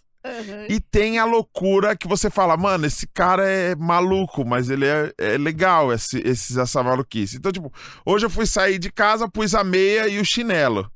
e 0.68 0.78
tem 0.80 1.18
a 1.18 1.24
loucura 1.24 1.96
que 1.96 2.06
você 2.06 2.28
fala, 2.28 2.54
mano, 2.56 2.84
esse 2.86 3.06
cara 3.06 3.48
é 3.48 3.74
maluco, 3.74 4.44
mas 4.44 4.68
ele 4.68 4.86
é, 4.86 5.12
é 5.16 5.38
legal, 5.38 5.92
esse, 5.92 6.20
esses, 6.20 6.58
essa 6.58 6.82
maluquice. 6.82 7.38
Então, 7.38 7.50
tipo, 7.50 7.72
hoje 8.04 8.26
eu 8.26 8.30
fui 8.30 8.44
sair 8.46 8.78
de 8.78 8.92
casa, 8.92 9.28
pus 9.28 9.54
a 9.54 9.64
meia 9.64 10.08
e 10.08 10.18
o 10.20 10.24
chinelo 10.24 10.90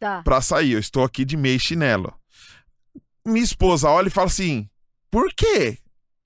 Tá. 0.00 0.22
pra 0.22 0.40
sair. 0.40 0.72
Eu 0.72 0.78
estou 0.80 1.04
aqui 1.04 1.24
de 1.24 1.36
meia 1.36 1.56
e 1.56 1.60
chinelo. 1.60 2.12
Minha 3.24 3.44
esposa 3.44 3.88
olha 3.88 4.08
e 4.08 4.10
fala 4.10 4.26
assim: 4.28 4.68
por 5.10 5.32
quê? 5.34 5.78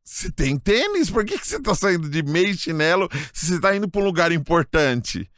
Você 0.04 0.30
tem 0.32 0.56
tênis? 0.58 1.10
Por 1.10 1.24
que, 1.24 1.38
que 1.38 1.46
você 1.46 1.60
tá 1.60 1.74
saindo 1.74 2.08
de 2.08 2.22
meia 2.22 2.48
e 2.48 2.56
chinelo 2.56 3.08
se 3.32 3.46
você 3.46 3.60
tá 3.60 3.76
indo 3.76 3.88
pra 3.90 4.00
um 4.00 4.04
lugar 4.04 4.32
importante? 4.32 5.28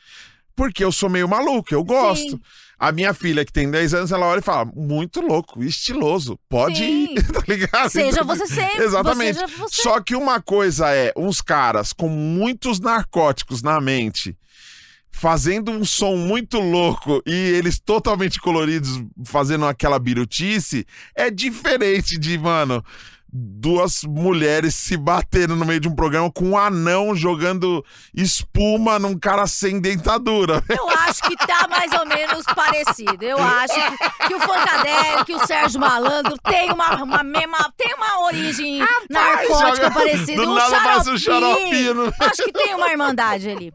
Porque 0.54 0.84
eu 0.84 0.92
sou 0.92 1.08
meio 1.08 1.28
maluco, 1.28 1.74
eu 1.74 1.82
gosto. 1.82 2.32
Sim. 2.32 2.40
A 2.80 2.90
minha 2.90 3.12
filha, 3.12 3.44
que 3.44 3.52
tem 3.52 3.70
10 3.70 3.92
anos, 3.92 4.10
ela 4.10 4.24
olha 4.24 4.38
e 4.38 4.42
fala: 4.42 4.64
muito 4.74 5.20
louco, 5.20 5.62
estiloso, 5.62 6.38
pode 6.48 6.78
Sim. 6.78 7.12
ir, 7.12 7.22
tá 7.30 7.42
ligado? 7.46 7.90
Seja 7.90 8.08
Então, 8.08 8.26
você 8.26 8.46
sempre. 8.46 8.84
Exatamente. 8.84 9.38
Seja 9.38 9.46
você. 9.58 9.82
Só 9.82 10.00
que 10.00 10.16
uma 10.16 10.40
coisa 10.40 10.88
é 10.88 11.12
uns 11.14 11.42
caras 11.42 11.92
com 11.92 12.08
muitos 12.08 12.80
narcóticos 12.80 13.62
na 13.62 13.78
mente 13.82 14.34
fazendo 15.12 15.70
um 15.70 15.84
som 15.84 16.16
muito 16.16 16.58
louco 16.58 17.20
e 17.26 17.34
eles 17.34 17.78
totalmente 17.78 18.40
coloridos 18.40 19.02
fazendo 19.26 19.66
aquela 19.66 19.98
birutice 19.98 20.86
é 21.14 21.30
diferente 21.30 22.16
de, 22.16 22.38
mano, 22.38 22.82
duas 23.32 24.02
mulheres 24.04 24.74
se 24.74 24.96
batendo 24.96 25.54
no 25.54 25.64
meio 25.64 25.80
de 25.80 25.88
um 25.88 25.94
programa 25.94 26.30
com 26.30 26.50
um 26.50 26.58
anão 26.58 27.14
jogando 27.14 27.84
espuma 28.14 28.98
num 28.98 29.18
cara 29.18 29.46
sem 29.46 29.80
dentadura. 29.80 30.62
Eu 30.68 30.88
acho 30.88 31.22
que 31.22 31.36
tá 31.36 31.68
mais 31.68 31.92
ou 31.92 32.06
menos 32.06 32.44
parecido. 32.54 33.22
Eu 33.24 33.38
acho 33.38 33.74
que, 33.74 34.26
que 34.28 34.34
o 34.34 34.40
Funkadelic, 34.40 35.34
o 35.34 35.46
Sérgio 35.46 35.80
Malandro 35.80 36.36
tem 36.38 36.72
uma, 36.72 37.02
uma 37.02 37.22
mesma, 37.22 37.72
tem 37.76 37.94
uma 37.94 38.24
origem 38.24 38.80
narcótica 39.08 39.76
joga- 39.76 39.90
parecida. 39.90 40.42
do 40.42 40.50
um 40.50 40.54
nada 40.54 41.10
um 41.10 41.18
xaropinho. 41.18 42.14
Acho 42.20 42.44
que 42.44 42.52
tem 42.52 42.74
uma 42.74 42.88
irmandade 42.90 43.48
ali. 43.48 43.72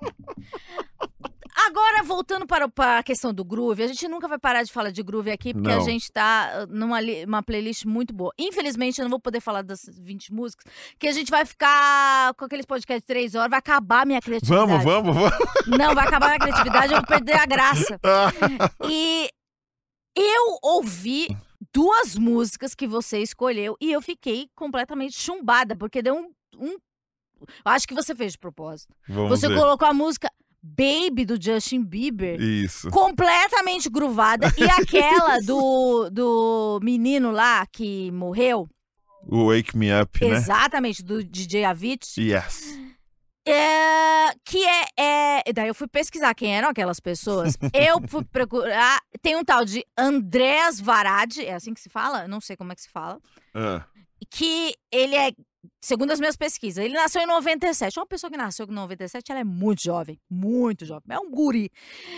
Agora, 1.55 2.03
voltando 2.03 2.45
para, 2.45 2.99
a 2.99 3.03
questão 3.03 3.33
do 3.33 3.45
groove, 3.45 3.81
a 3.83 3.87
gente 3.87 4.07
nunca 4.09 4.27
vai 4.27 4.37
parar 4.37 4.63
de 4.63 4.71
falar 4.71 4.91
de 4.91 5.01
groove 5.01 5.31
aqui, 5.31 5.53
porque 5.53 5.71
a 5.71 5.77
Não. 5.77 5.85
gente 5.85 6.11
tá 6.11 6.65
uh, 6.69 6.73
numa 6.73 6.99
uma 7.25 7.41
playlist 7.41 7.85
muito 7.85 8.13
boa. 8.13 8.33
Infelizmente, 8.37 8.99
eu 8.99 9.05
não 9.05 9.09
vou 9.11 9.19
poder 9.19 9.39
falar 9.39 9.61
das 9.61 9.79
20 9.89 10.33
músicas, 10.33 10.65
que 10.99 11.07
a 11.07 11.13
gente 11.13 11.31
vai 11.31 11.45
ficar 11.45 12.33
com 12.33 12.43
aqueles 12.45 12.65
podcasts 12.65 13.01
de 13.03 13.07
3 13.07 13.35
horas, 13.35 13.49
vai 13.49 13.59
acabar 13.59 14.01
a 14.01 14.05
minha 14.05 14.21
criatividade. 14.21 14.67
Vamos, 14.67 14.83
vamos, 14.83 15.15
vamos. 15.15 15.31
Não, 15.67 15.95
vai 15.95 16.05
acabar 16.05 16.25
a 16.25 16.29
minha 16.29 16.39
criatividade, 16.39 16.93
eu 16.93 16.97
vou 16.97 17.07
perder 17.07 17.35
a 17.39 17.45
graça. 17.45 17.99
E 18.87 19.29
eu 20.15 20.57
ouvi 20.61 21.27
duas 21.73 22.15
músicas 22.15 22.73
que 22.75 22.87
você 22.87 23.19
escolheu 23.19 23.75
e 23.81 23.91
eu 23.91 24.01
fiquei 24.01 24.49
completamente 24.55 25.17
chumbada, 25.17 25.75
porque 25.75 26.01
deu 26.01 26.15
um. 26.15 26.31
um- 26.57 26.77
acho 27.65 27.87
que 27.87 27.93
você 27.93 28.15
fez 28.15 28.31
de 28.33 28.37
propósito. 28.39 28.93
Vamos 29.09 29.29
Você 29.39 29.47
ver. 29.49 29.55
colocou 29.59 29.87
a 29.87 29.93
música 29.93 30.29
Baby 30.65 31.25
do 31.25 31.39
Justin 31.41 31.83
Bieber. 31.83 32.41
Isso. 32.41 32.89
Completamente 32.89 33.89
gruvada. 33.89 34.51
E 34.57 34.63
aquela 34.63 35.39
do, 35.45 36.09
do 36.09 36.79
menino 36.81 37.29
lá 37.31 37.65
que 37.67 38.09
morreu. 38.11 38.67
O 39.27 39.47
Wake 39.51 39.77
Me 39.77 39.87
Up, 40.01 40.19
né? 40.23 40.35
Exatamente, 40.35 41.03
do 41.03 41.23
DJ 41.23 41.65
Avicii. 41.65 42.31
Yes. 42.31 42.77
É, 43.47 44.33
que 44.43 44.63
é, 44.65 44.85
é. 44.97 45.53
Daí 45.53 45.67
eu 45.67 45.75
fui 45.75 45.87
pesquisar 45.87 46.33
quem 46.33 46.55
eram 46.55 46.69
aquelas 46.69 46.99
pessoas. 46.99 47.55
eu 47.73 48.01
fui 48.07 48.23
procurar. 48.31 48.99
Tem 49.21 49.35
um 49.35 49.43
tal 49.43 49.63
de 49.63 49.85
Andrés 49.97 50.79
Varade, 50.81 51.45
é 51.45 51.53
assim 51.53 51.73
que 51.73 51.79
se 51.81 51.89
fala? 51.89 52.27
Não 52.27 52.41
sei 52.41 52.55
como 52.55 52.71
é 52.71 52.75
que 52.75 52.81
se 52.81 52.89
fala. 52.89 53.19
Ah, 53.53 53.85
Que 54.31 54.73
ele 54.91 55.15
é. 55.15 55.31
Segundo 55.81 56.11
as 56.11 56.19
minhas 56.19 56.35
pesquisas, 56.35 56.83
ele 56.83 56.93
nasceu 56.93 57.21
em 57.21 57.25
97. 57.25 57.99
Uma 57.99 58.05
pessoa 58.05 58.29
que 58.29 58.37
nasceu 58.37 58.65
em 58.65 58.71
97, 58.71 59.31
ela 59.31 59.41
é 59.41 59.43
muito 59.43 59.83
jovem. 59.83 60.19
Muito 60.29 60.85
jovem. 60.85 61.03
É 61.09 61.19
um 61.19 61.29
guri. 61.29 61.71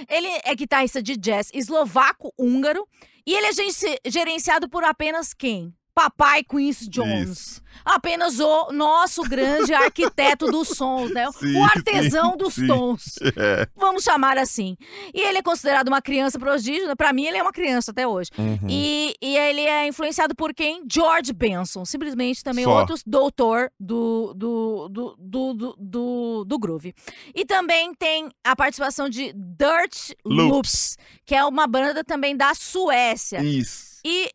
Ele 0.10 0.27
é 0.43 0.55
guitarrista 0.55 1.01
de 1.01 1.15
jazz 1.17 1.49
eslovaco-húngaro. 1.53 2.88
E 3.25 3.33
ele 3.33 3.47
é 3.47 4.10
gerenciado 4.10 4.69
por 4.69 4.83
apenas 4.83 5.33
quem? 5.33 5.73
Papai 5.97 6.43
Quincy 6.43 6.88
Jones. 6.88 7.29
Isso. 7.29 7.62
Apenas 7.83 8.39
o 8.39 8.71
nosso 8.71 9.23
grande 9.23 9.73
arquiteto 9.73 10.45
dos 10.51 10.67
sons, 10.67 11.12
né? 11.12 11.27
Sim, 11.31 11.57
o 11.57 11.63
artesão 11.63 12.31
sim, 12.33 12.38
dos 12.38 12.53
sim. 12.53 12.67
tons. 12.67 13.15
É. 13.36 13.67
Vamos 13.75 14.03
chamar 14.03 14.38
assim. 14.38 14.77
E 15.12 15.19
ele 15.19 15.39
é 15.39 15.41
considerado 15.41 15.88
uma 15.88 15.99
criança 15.99 16.38
prodígio. 16.38 16.88
né? 16.88 16.93
Pra 16.93 17.12
mim, 17.12 17.25
ele 17.25 17.38
é 17.38 17.41
uma 17.41 17.51
criança 17.51 17.89
até 17.89 18.07
hoje. 18.07 18.29
Uhum. 18.38 18.67
E, 18.69 19.15
e 19.19 19.36
ele 19.36 19.62
é 19.62 19.88
influenciado 19.88 20.36
por 20.36 20.53
quem? 20.53 20.83
George 20.88 21.33
Benson. 21.33 21.83
Simplesmente 21.83 22.43
também 22.43 22.65
Só. 22.65 22.79
outro 22.79 22.95
doutor 23.03 23.71
do, 23.79 24.36
do, 24.36 24.89
do, 24.89 25.15
do, 25.17 25.53
do, 25.55 25.75
do, 25.79 26.45
do 26.45 26.60
groove. 26.60 26.93
E 27.33 27.43
também 27.43 27.91
tem 27.95 28.29
a 28.43 28.55
participação 28.55 29.10
de 29.10 29.33
Dirt 29.33 30.12
Loops. 30.23 30.47
Loops, 30.47 30.97
que 31.25 31.33
é 31.33 31.43
uma 31.43 31.65
banda 31.65 32.03
também 32.03 32.38
da 32.38 32.53
Suécia. 32.53 33.41
Isso. 33.43 33.88
E 34.05 34.29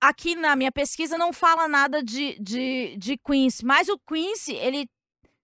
aqui 0.00 0.34
na 0.36 0.54
minha 0.56 0.72
pesquisa 0.72 1.16
não 1.18 1.32
fala 1.32 1.66
nada 1.68 2.02
de, 2.02 2.38
de, 2.40 2.96
de 2.96 3.16
Quincy, 3.18 3.64
mas 3.64 3.88
o 3.88 3.98
Quincy, 4.08 4.54
ele 4.54 4.86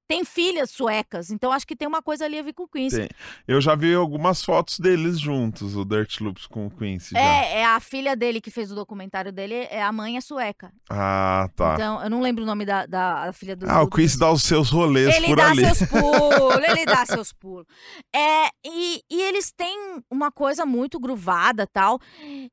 tem 0.08 0.24
filhas 0.24 0.70
suecas, 0.72 1.30
então 1.30 1.52
acho 1.52 1.64
que 1.64 1.76
tem 1.76 1.86
uma 1.86 2.02
coisa 2.02 2.24
ali 2.24 2.36
a 2.36 2.42
ver 2.42 2.52
com 2.52 2.64
o 2.64 2.68
Quincy. 2.68 2.96
Tem. 2.96 3.08
Eu 3.46 3.60
já 3.60 3.76
vi 3.76 3.94
algumas 3.94 4.44
fotos 4.44 4.80
deles 4.80 5.20
juntos, 5.20 5.76
o 5.76 5.84
Dirt 5.84 6.20
Loops 6.20 6.48
com 6.48 6.66
o 6.66 6.70
Quincy. 6.70 7.10
já. 7.12 7.20
É, 7.20 7.60
é 7.60 7.64
a 7.64 7.78
filha 7.78 8.16
dele 8.16 8.40
que 8.40 8.50
fez 8.50 8.72
o 8.72 8.74
documentário 8.74 9.30
dele, 9.30 9.54
é 9.70 9.80
a 9.80 9.92
mãe 9.92 10.16
é 10.16 10.20
sueca. 10.20 10.72
Ah, 10.90 11.48
tá. 11.54 11.74
Então, 11.74 12.02
eu 12.02 12.10
não 12.10 12.20
lembro 12.20 12.42
o 12.42 12.46
nome 12.46 12.66
da, 12.66 12.86
da 12.86 13.26
da 13.26 13.32
filha 13.32 13.54
do 13.54 13.70
ah, 13.70 13.82
o 13.82 13.88
Quincy 13.88 14.18
dá 14.18 14.32
os 14.32 14.42
seus 14.42 14.68
rolês 14.68 15.14
Ele 15.14 15.28
por 15.28 15.36
dá 15.36 15.50
ali. 15.52 15.64
seus 15.64 15.88
pulos, 15.88 16.64
ele 16.68 16.84
dá 16.84 17.06
seus 17.06 17.32
pulos. 17.32 17.66
É, 18.12 18.48
e, 18.66 19.02
e 19.08 19.22
eles 19.22 19.52
têm 19.52 20.02
uma 20.10 20.32
coisa 20.32 20.66
muito 20.66 20.98
gruvada 20.98 21.68
tal. 21.68 22.00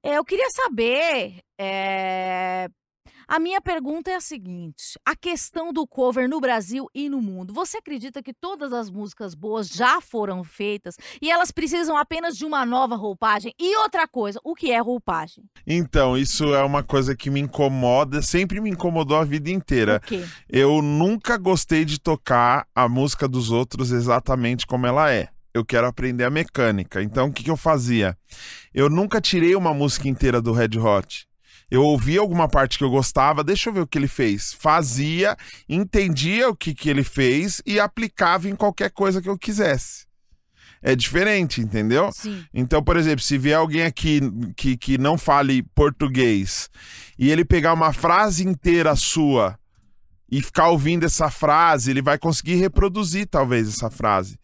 É, 0.04 0.16
eu 0.20 0.24
queria 0.24 0.50
saber. 0.52 1.40
É, 1.60 2.70
A 3.28 3.40
minha 3.40 3.60
pergunta 3.60 4.10
é 4.10 4.16
a 4.16 4.22
seguinte: 4.22 4.98
a 5.06 5.16
questão 5.16 5.74
do 5.74 5.86
cover 5.86 6.30
no 6.30 6.40
Brasil 6.40 6.88
e 6.96 7.10
no 7.10 7.22
mundo. 7.22 7.54
Você 7.54 7.78
acredita 7.78 8.24
que 8.24 8.34
todas 8.34 8.72
as 8.72 8.90
músicas 8.90 9.36
boas 9.36 9.68
já 9.68 10.00
foram 10.00 10.44
feitas 10.46 10.96
e 11.22 11.30
elas 11.30 11.52
precisam 11.52 11.98
apenas 11.98 12.38
de 12.38 12.46
uma 12.46 12.66
nova 12.66 12.96
roupagem? 12.96 13.54
E 13.60 13.76
outra 13.78 14.08
coisa, 14.08 14.40
o 14.44 14.56
que 14.56 14.72
é 14.72 14.80
roupagem? 14.80 15.44
Então, 15.66 16.18
isso 16.18 16.54
é 16.56 16.64
uma 16.64 16.84
coisa 16.84 17.16
que 17.16 17.30
me 17.30 17.42
incomoda, 17.42 18.22
sempre 18.22 18.62
me 18.62 18.70
incomodou 18.70 19.18
a 19.18 19.26
vida 19.26 19.50
inteira. 19.50 20.00
Eu 20.48 20.82
nunca 20.82 21.38
gostei 21.38 21.84
de 21.84 22.00
tocar 22.00 22.66
a 22.74 22.88
música 22.88 23.28
dos 23.28 23.52
outros 23.52 23.92
exatamente 23.92 24.66
como 24.66 24.88
ela 24.88 25.12
é. 25.12 25.28
Eu 25.54 25.66
quero 25.66 25.88
aprender 25.88 26.24
a 26.24 26.30
mecânica. 26.30 27.02
Então, 27.02 27.28
o 27.28 27.34
que, 27.34 27.44
que 27.44 27.50
eu 27.52 27.58
fazia? 27.58 28.16
Eu 28.74 28.90
nunca 28.90 29.20
tirei 29.20 29.56
uma 29.56 29.74
música 29.74 30.08
inteira 30.08 30.40
do 30.40 30.54
Red 30.54 30.78
Hot. 30.80 31.27
Eu 31.70 31.84
ouvia 31.84 32.22
alguma 32.22 32.48
parte 32.48 32.78
que 32.78 32.84
eu 32.84 32.90
gostava, 32.90 33.44
deixa 33.44 33.70
eu 33.70 33.74
ver 33.74 33.82
o 33.82 33.88
que 33.88 33.98
ele 33.98 34.08
fez. 34.08 34.54
Fazia, 34.54 35.36
entendia 35.68 36.50
o 36.50 36.56
que, 36.56 36.74
que 36.74 36.90
ele 36.90 37.04
fez 37.04 37.62
e 37.66 37.80
aplicava 37.80 38.48
em 38.48 38.56
qualquer 38.56 38.90
coisa 38.92 39.22
que 39.22 39.30
eu 39.30 39.38
quisesse. 39.38 40.08
É 40.82 40.96
diferente, 40.96 41.60
entendeu? 41.60 42.12
Sim. 42.14 42.46
Então, 42.54 42.82
por 42.84 42.96
exemplo, 42.96 43.22
se 43.22 43.38
vier 43.38 43.58
alguém 43.58 43.84
aqui 43.84 44.22
que, 44.56 44.78
que 44.78 44.98
não 44.98 45.18
fale 45.18 45.64
português 45.76 46.70
e 47.18 47.30
ele 47.30 47.44
pegar 47.44 47.74
uma 47.74 47.92
frase 47.92 48.48
inteira 48.48 48.96
sua 48.96 49.58
e 50.32 50.42
ficar 50.42 50.70
ouvindo 50.70 51.06
essa 51.06 51.30
frase, 51.30 51.92
ele 51.92 52.02
vai 52.02 52.18
conseguir 52.18 52.56
reproduzir 52.56 53.28
talvez 53.28 53.68
essa 53.68 53.90
frase. 53.90 54.38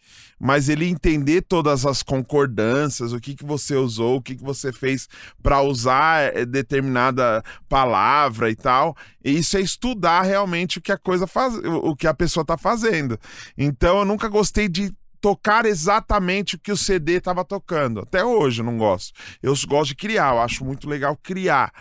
Mas 0.46 0.68
ele 0.68 0.90
entender 0.90 1.42
todas 1.42 1.86
as 1.86 2.04
concordâncias, 2.04 3.14
o 3.14 3.20
que, 3.20 3.34
que 3.34 3.46
você 3.46 3.78
usou, 3.78 4.18
o 4.18 4.22
que, 4.22 4.36
que 4.36 4.44
você 4.44 4.74
fez 4.74 5.08
para 5.42 5.62
usar 5.62 6.36
eh, 6.36 6.46
determinada 6.46 7.42
palavra 7.70 8.52
e 8.52 8.56
tal. 8.56 8.94
E 9.24 9.38
isso 9.38 9.56
é 9.56 9.62
estudar 9.62 10.24
realmente 10.24 10.80
o 10.80 10.82
que 10.82 10.92
a 10.92 10.98
coisa 10.98 11.26
faz, 11.26 11.56
o 11.64 11.96
que 11.96 12.08
a 12.08 12.14
pessoa 12.14 12.46
tá 12.46 12.58
fazendo. 12.58 13.18
Então 13.58 14.00
eu 14.00 14.06
nunca 14.06 14.28
gostei 14.28 14.68
de 14.68 14.94
tocar 15.22 15.66
exatamente 15.66 16.56
o 16.56 16.60
que 16.60 16.74
o 16.74 16.78
CD 16.78 17.14
estava 17.14 17.46
tocando. 17.46 18.02
Até 18.02 18.26
hoje 18.26 18.60
eu 18.60 18.66
não 18.66 18.78
gosto. 18.78 19.14
Eu 19.42 19.54
gosto 19.66 19.92
de 19.92 19.96
criar, 19.96 20.34
eu 20.34 20.42
acho 20.42 20.66
muito 20.66 20.90
legal 20.90 21.18
criar. 21.24 21.72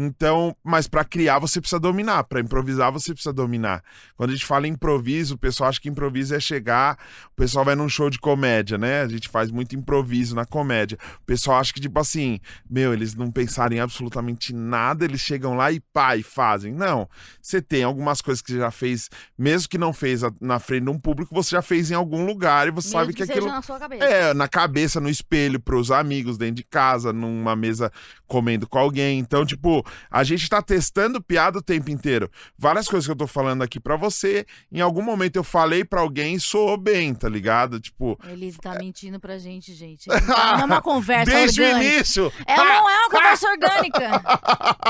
Então, 0.00 0.54
mas 0.62 0.86
para 0.86 1.04
criar 1.04 1.40
você 1.40 1.60
precisa 1.60 1.80
dominar, 1.80 2.22
para 2.22 2.38
improvisar 2.38 2.92
você 2.92 3.12
precisa 3.12 3.32
dominar. 3.32 3.82
Quando 4.16 4.30
a 4.30 4.32
gente 4.32 4.46
fala 4.46 4.68
improviso, 4.68 5.34
o 5.34 5.38
pessoal 5.38 5.68
acha 5.68 5.80
que 5.80 5.88
improviso 5.88 6.36
é 6.36 6.38
chegar, 6.38 6.96
o 7.32 7.34
pessoal 7.34 7.64
vai 7.64 7.74
num 7.74 7.88
show 7.88 8.08
de 8.08 8.20
comédia, 8.20 8.78
né? 8.78 9.02
A 9.02 9.08
gente 9.08 9.28
faz 9.28 9.50
muito 9.50 9.74
improviso 9.74 10.36
na 10.36 10.46
comédia. 10.46 10.96
O 11.20 11.24
pessoal 11.26 11.58
acha 11.58 11.72
que 11.72 11.80
tipo 11.80 11.98
assim, 11.98 12.38
meu, 12.70 12.92
eles 12.94 13.16
não 13.16 13.28
pensarem 13.32 13.80
absolutamente 13.80 14.54
nada, 14.54 15.04
eles 15.04 15.20
chegam 15.20 15.56
lá 15.56 15.72
e 15.72 15.80
pá, 15.80 16.16
e 16.16 16.22
fazem. 16.22 16.72
Não. 16.72 17.08
Você 17.42 17.60
tem 17.60 17.82
algumas 17.82 18.22
coisas 18.22 18.40
que 18.40 18.52
você 18.52 18.58
já 18.58 18.70
fez, 18.70 19.10
mesmo 19.36 19.68
que 19.68 19.78
não 19.78 19.92
fez 19.92 20.22
na 20.40 20.60
frente 20.60 20.84
de 20.84 20.90
um 20.90 20.98
público, 20.98 21.34
você 21.34 21.56
já 21.56 21.62
fez 21.62 21.90
em 21.90 21.94
algum 21.94 22.24
lugar 22.24 22.68
e 22.68 22.70
você 22.70 22.86
Mesmo 22.88 23.00
sabe 23.00 23.12
que, 23.12 23.26
seja 23.26 23.32
aquilo 23.32 23.48
na 23.48 23.62
sua 23.62 23.80
cabeça. 23.80 24.04
é, 24.04 24.32
na 24.32 24.46
cabeça, 24.46 25.00
no 25.00 25.08
espelho, 25.08 25.58
pros 25.58 25.90
amigos, 25.90 26.38
dentro 26.38 26.54
de 26.54 26.64
casa, 26.64 27.12
numa 27.12 27.56
mesa 27.56 27.90
comendo 28.28 28.68
com 28.68 28.78
alguém. 28.78 29.18
Então, 29.18 29.44
tipo, 29.44 29.84
a 30.10 30.24
gente 30.24 30.48
tá 30.48 30.60
testando 30.62 31.22
piada 31.22 31.58
o 31.58 31.62
tempo 31.62 31.90
inteiro. 31.90 32.30
Várias 32.58 32.88
coisas 32.88 33.06
que 33.06 33.12
eu 33.12 33.16
tô 33.16 33.26
falando 33.26 33.62
aqui 33.62 33.78
pra 33.80 33.96
você, 33.96 34.46
em 34.72 34.80
algum 34.80 35.02
momento 35.02 35.36
eu 35.36 35.44
falei 35.44 35.84
pra 35.84 36.00
alguém 36.00 36.34
e 36.36 36.40
soou 36.40 36.76
bem, 36.76 37.14
tá 37.14 37.28
ligado? 37.28 37.78
Tipo, 37.80 38.18
Ele 38.24 38.52
tá 38.52 38.74
mentindo 38.74 39.18
pra 39.20 39.38
gente, 39.38 39.72
gente. 39.74 40.08
Não 40.26 40.60
é 40.60 40.64
uma 40.64 40.82
conversa 40.82 41.30
desde 41.30 41.60
o 41.60 41.64
orgânica. 41.64 41.94
início. 41.94 42.32
É, 42.46 42.56
não 42.56 42.66
é 42.90 42.98
uma 43.00 43.10
conversa 43.10 43.48
orgânica. 43.50 44.22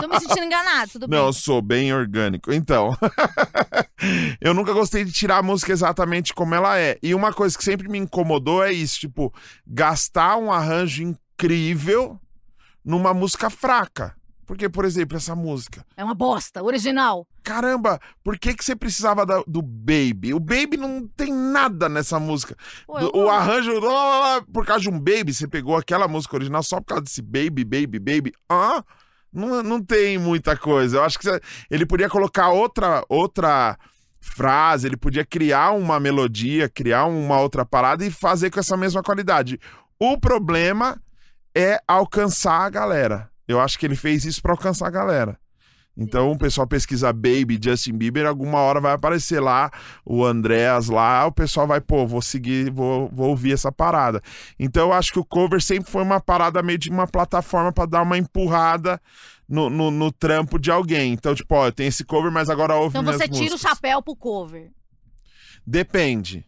Tô 0.00 0.08
me 0.08 0.20
sentindo 0.20 0.44
enganado, 0.44 0.90
tudo 0.92 1.08
Não, 1.08 1.18
eu 1.18 1.24
bem. 1.24 1.32
sou 1.32 1.62
bem 1.62 1.92
orgânico. 1.92 2.52
Então, 2.52 2.96
eu 4.40 4.54
nunca 4.54 4.72
gostei 4.72 5.04
de 5.04 5.12
tirar 5.12 5.38
a 5.38 5.42
música 5.42 5.72
exatamente 5.72 6.32
como 6.34 6.54
ela 6.54 6.78
é. 6.78 6.98
E 7.02 7.14
uma 7.14 7.32
coisa 7.32 7.56
que 7.56 7.64
sempre 7.64 7.88
me 7.88 7.98
incomodou 7.98 8.62
é 8.62 8.72
isso, 8.72 8.98
tipo, 9.00 9.32
gastar 9.66 10.36
um 10.36 10.50
arranjo 10.52 11.02
incrível 11.02 12.18
numa 12.84 13.12
música 13.12 13.50
fraca. 13.50 14.14
Porque, 14.48 14.66
por 14.66 14.86
exemplo, 14.86 15.14
essa 15.18 15.36
música. 15.36 15.84
É 15.94 16.02
uma 16.02 16.14
bosta, 16.14 16.62
original. 16.64 17.28
Caramba, 17.44 18.00
por 18.24 18.38
que, 18.38 18.54
que 18.54 18.64
você 18.64 18.74
precisava 18.74 19.26
da- 19.26 19.44
do 19.46 19.60
Baby? 19.60 20.32
O 20.32 20.40
Baby 20.40 20.78
não 20.78 21.06
tem 21.06 21.30
nada 21.30 21.86
nessa 21.86 22.18
música. 22.18 22.56
Pô, 22.86 22.98
Do- 22.98 23.14
o 23.14 23.28
arranjo, 23.28 23.78
lá, 23.78 23.92
lá, 23.92 24.18
lá, 24.36 24.42
por 24.50 24.64
causa 24.64 24.80
de 24.82 24.88
um 24.88 24.98
Baby, 24.98 25.34
você 25.34 25.46
pegou 25.46 25.76
aquela 25.76 26.08
música 26.08 26.34
original 26.34 26.62
só 26.62 26.78
por 26.80 26.86
causa 26.86 27.02
desse 27.04 27.20
Baby, 27.20 27.62
Baby, 27.62 27.98
Baby. 27.98 28.32
Hã? 28.50 28.82
Não, 29.30 29.62
não 29.62 29.82
tem 29.84 30.16
muita 30.16 30.56
coisa. 30.56 30.96
Eu 30.96 31.04
acho 31.04 31.18
que 31.18 31.26
você- 31.26 31.40
ele 31.70 31.84
podia 31.84 32.08
colocar 32.08 32.48
outra, 32.48 33.04
outra 33.06 33.78
frase, 34.18 34.86
ele 34.88 34.96
podia 34.96 35.26
criar 35.26 35.72
uma 35.72 36.00
melodia, 36.00 36.70
criar 36.70 37.04
uma 37.04 37.38
outra 37.38 37.66
parada 37.66 38.02
e 38.02 38.10
fazer 38.10 38.50
com 38.50 38.58
essa 38.60 38.78
mesma 38.78 39.02
qualidade. 39.02 39.60
O 40.00 40.16
problema 40.18 40.98
é 41.54 41.78
alcançar 41.86 42.62
a 42.62 42.70
galera. 42.70 43.30
Eu 43.48 43.60
acho 43.60 43.78
que 43.78 43.86
ele 43.86 43.96
fez 43.96 44.24
isso 44.24 44.40
pra 44.42 44.52
alcançar 44.52 44.86
a 44.86 44.90
galera. 44.90 45.38
Então 46.00 46.30
o 46.30 46.38
pessoal 46.38 46.64
pesquisa 46.64 47.12
Baby, 47.12 47.58
Justin 47.60 47.94
Bieber, 47.94 48.24
alguma 48.24 48.58
hora 48.58 48.80
vai 48.80 48.92
aparecer 48.92 49.40
lá 49.40 49.68
o 50.04 50.24
Andreas 50.24 50.88
lá, 50.88 51.26
o 51.26 51.32
pessoal 51.32 51.66
vai, 51.66 51.80
pô, 51.80 52.06
vou 52.06 52.22
seguir, 52.22 52.70
vou, 52.70 53.10
vou 53.12 53.30
ouvir 53.30 53.52
essa 53.52 53.72
parada. 53.72 54.22
Então 54.56 54.88
eu 54.88 54.92
acho 54.92 55.12
que 55.12 55.18
o 55.18 55.24
cover 55.24 55.60
sempre 55.60 55.90
foi 55.90 56.02
uma 56.04 56.20
parada 56.20 56.62
meio 56.62 56.78
de 56.78 56.88
uma 56.88 57.08
plataforma 57.08 57.72
pra 57.72 57.84
dar 57.84 58.02
uma 58.02 58.16
empurrada 58.16 59.00
no, 59.48 59.68
no, 59.68 59.90
no 59.90 60.12
trampo 60.12 60.56
de 60.56 60.70
alguém. 60.70 61.14
Então, 61.14 61.34
tipo, 61.34 61.52
ó, 61.56 61.66
eu 61.66 61.72
tenho 61.72 61.88
esse 61.88 62.04
cover, 62.04 62.30
mas 62.30 62.48
agora 62.48 62.76
ouve 62.76 62.96
Então 62.96 63.02
você 63.02 63.26
tira 63.26 63.36
o 63.36 63.52
músicas. 63.52 63.60
chapéu 63.60 64.00
pro 64.00 64.14
cover. 64.14 64.70
Depende. 65.66 66.46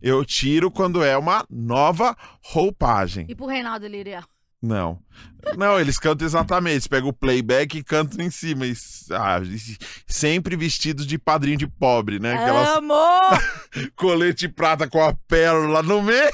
Eu 0.00 0.24
tiro 0.24 0.70
quando 0.70 1.04
é 1.04 1.18
uma 1.18 1.44
nova 1.50 2.16
roupagem. 2.42 3.26
E 3.28 3.34
pro 3.34 3.44
Reinaldo 3.44 3.86
Lirial. 3.86 4.24
Não. 4.62 4.98
Não, 5.56 5.80
eles 5.80 5.98
cantam 5.98 6.26
exatamente. 6.26 6.74
Eles 6.74 6.86
pegam 6.86 7.08
o 7.08 7.14
playback 7.14 7.78
e 7.78 7.82
cantam 7.82 8.24
em 8.24 8.30
cima. 8.30 8.66
E, 8.66 8.74
ah, 9.12 9.40
sempre 10.06 10.54
vestidos 10.54 11.06
de 11.06 11.18
padrinho 11.18 11.56
de 11.56 11.66
pobre, 11.66 12.18
né? 12.18 12.34
Aquelas 12.34 12.68
Amor! 12.76 13.38
colete 13.96 14.48
prata 14.48 14.86
com 14.86 15.02
a 15.02 15.14
pérola 15.14 15.82
no 15.82 16.02
meio. 16.02 16.30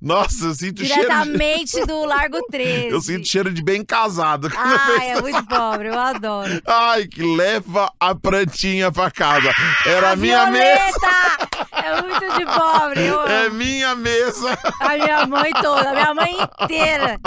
Nossa, 0.00 0.46
eu 0.46 0.54
sinto 0.54 0.84
cheiro 0.84 1.00
de... 1.02 1.06
Diretamente 1.06 1.84
do 1.86 2.04
Largo 2.04 2.38
13. 2.50 2.88
Eu 2.94 3.00
sinto 3.00 3.26
cheiro 3.26 3.52
de 3.52 3.62
bem 3.62 3.84
casado. 3.84 4.50
Ai, 4.56 5.10
é 5.10 5.20
muito 5.20 5.44
pobre, 5.46 5.88
eu 5.88 5.98
adoro. 5.98 6.62
Ai, 6.66 7.06
que 7.06 7.22
leva 7.22 7.92
a 7.98 8.14
plantinha 8.14 8.90
pra 8.92 9.10
casa. 9.10 9.50
Era 9.86 10.12
a 10.12 10.16
minha 10.16 10.44
Violeta! 10.50 10.84
mesa. 10.86 11.48
É 11.72 12.02
muito 12.02 12.38
de 12.38 12.44
pobre. 12.46 13.04
Eu 13.04 13.26
É 13.26 13.50
minha 13.50 13.94
mesa. 13.94 14.58
A 14.80 14.96
minha 14.96 15.26
mãe 15.26 15.52
toda, 15.60 15.90
a 15.90 15.92
minha 15.92 16.14
mãe 16.14 16.36
inteira. 16.62 17.18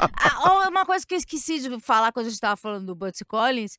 Ah, 0.00 0.68
uma 0.68 0.84
coisa 0.86 1.04
que 1.06 1.14
eu 1.14 1.18
esqueci 1.18 1.58
de 1.60 1.80
falar 1.80 2.12
quando 2.12 2.26
a 2.26 2.28
gente 2.28 2.40
tava 2.40 2.56
falando 2.56 2.86
do 2.86 2.94
Butch 2.94 3.20
Collins. 3.26 3.78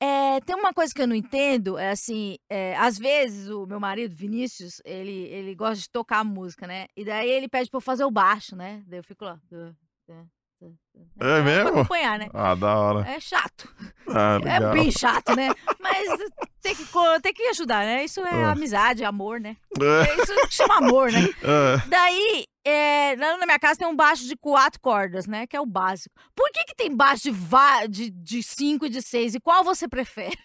É, 0.00 0.40
tem 0.40 0.54
uma 0.54 0.72
coisa 0.72 0.94
que 0.94 1.02
eu 1.02 1.08
não 1.08 1.14
entendo, 1.16 1.76
é 1.76 1.90
assim, 1.90 2.36
é, 2.48 2.76
às 2.76 2.96
vezes 2.96 3.48
o 3.50 3.66
meu 3.66 3.80
marido, 3.80 4.14
Vinícius, 4.14 4.80
ele, 4.84 5.10
ele 5.26 5.54
gosta 5.56 5.82
de 5.82 5.90
tocar 5.90 6.24
música, 6.24 6.66
né? 6.68 6.86
E 6.96 7.04
daí 7.04 7.28
ele 7.28 7.48
pede 7.48 7.68
pra 7.68 7.78
eu 7.78 7.82
fazer 7.82 8.04
o 8.04 8.10
baixo, 8.10 8.54
né? 8.54 8.82
Daí 8.86 9.00
eu 9.00 9.04
fico 9.04 9.24
lá. 9.24 9.40
"Tá, 9.50 9.74
tá, 10.06 10.14
tá, 10.60 10.66
tá". 11.18 11.26
É 11.26 11.42
mesmo? 11.42 11.68
Acompanhar, 11.70 12.16
né? 12.16 12.28
Ah, 12.32 12.54
da 12.54 12.78
hora. 12.78 13.08
É 13.08 13.18
chato. 13.18 13.68
Ah, 14.08 14.38
É 14.46 14.72
bem 14.72 14.90
chato, 14.92 15.34
né? 15.34 15.48
Mas 15.80 16.08
tem 16.62 16.76
que, 16.76 16.84
tem 17.20 17.32
que 17.34 17.42
ajudar, 17.48 17.84
né? 17.84 18.04
Isso 18.04 18.20
é 18.20 18.44
Ah. 18.44 18.52
amizade, 18.52 19.02
amor, 19.04 19.40
né? 19.40 19.56
É, 19.80 20.10
É 20.10 20.22
isso 20.22 20.32
chama 20.50 20.76
amor, 20.78 21.10
né? 21.10 21.20
é. 21.42 21.88
Daí, 21.88 22.44
é, 22.68 23.16
na 23.16 23.36
minha 23.46 23.58
casa 23.58 23.78
tem 23.78 23.88
um 23.88 23.96
baixo 23.96 24.24
de 24.26 24.36
quatro 24.36 24.80
cordas, 24.80 25.26
né? 25.26 25.46
Que 25.46 25.56
é 25.56 25.60
o 25.60 25.66
básico. 25.66 26.14
Por 26.34 26.50
que, 26.52 26.64
que 26.64 26.74
tem 26.74 26.94
baixo 26.94 27.24
de, 27.24 27.30
va- 27.30 27.86
de, 27.86 28.10
de 28.10 28.42
cinco 28.42 28.86
e 28.86 28.88
de 28.90 29.02
seis? 29.02 29.34
E 29.34 29.40
qual 29.40 29.64
você 29.64 29.88
prefere? 29.88 30.36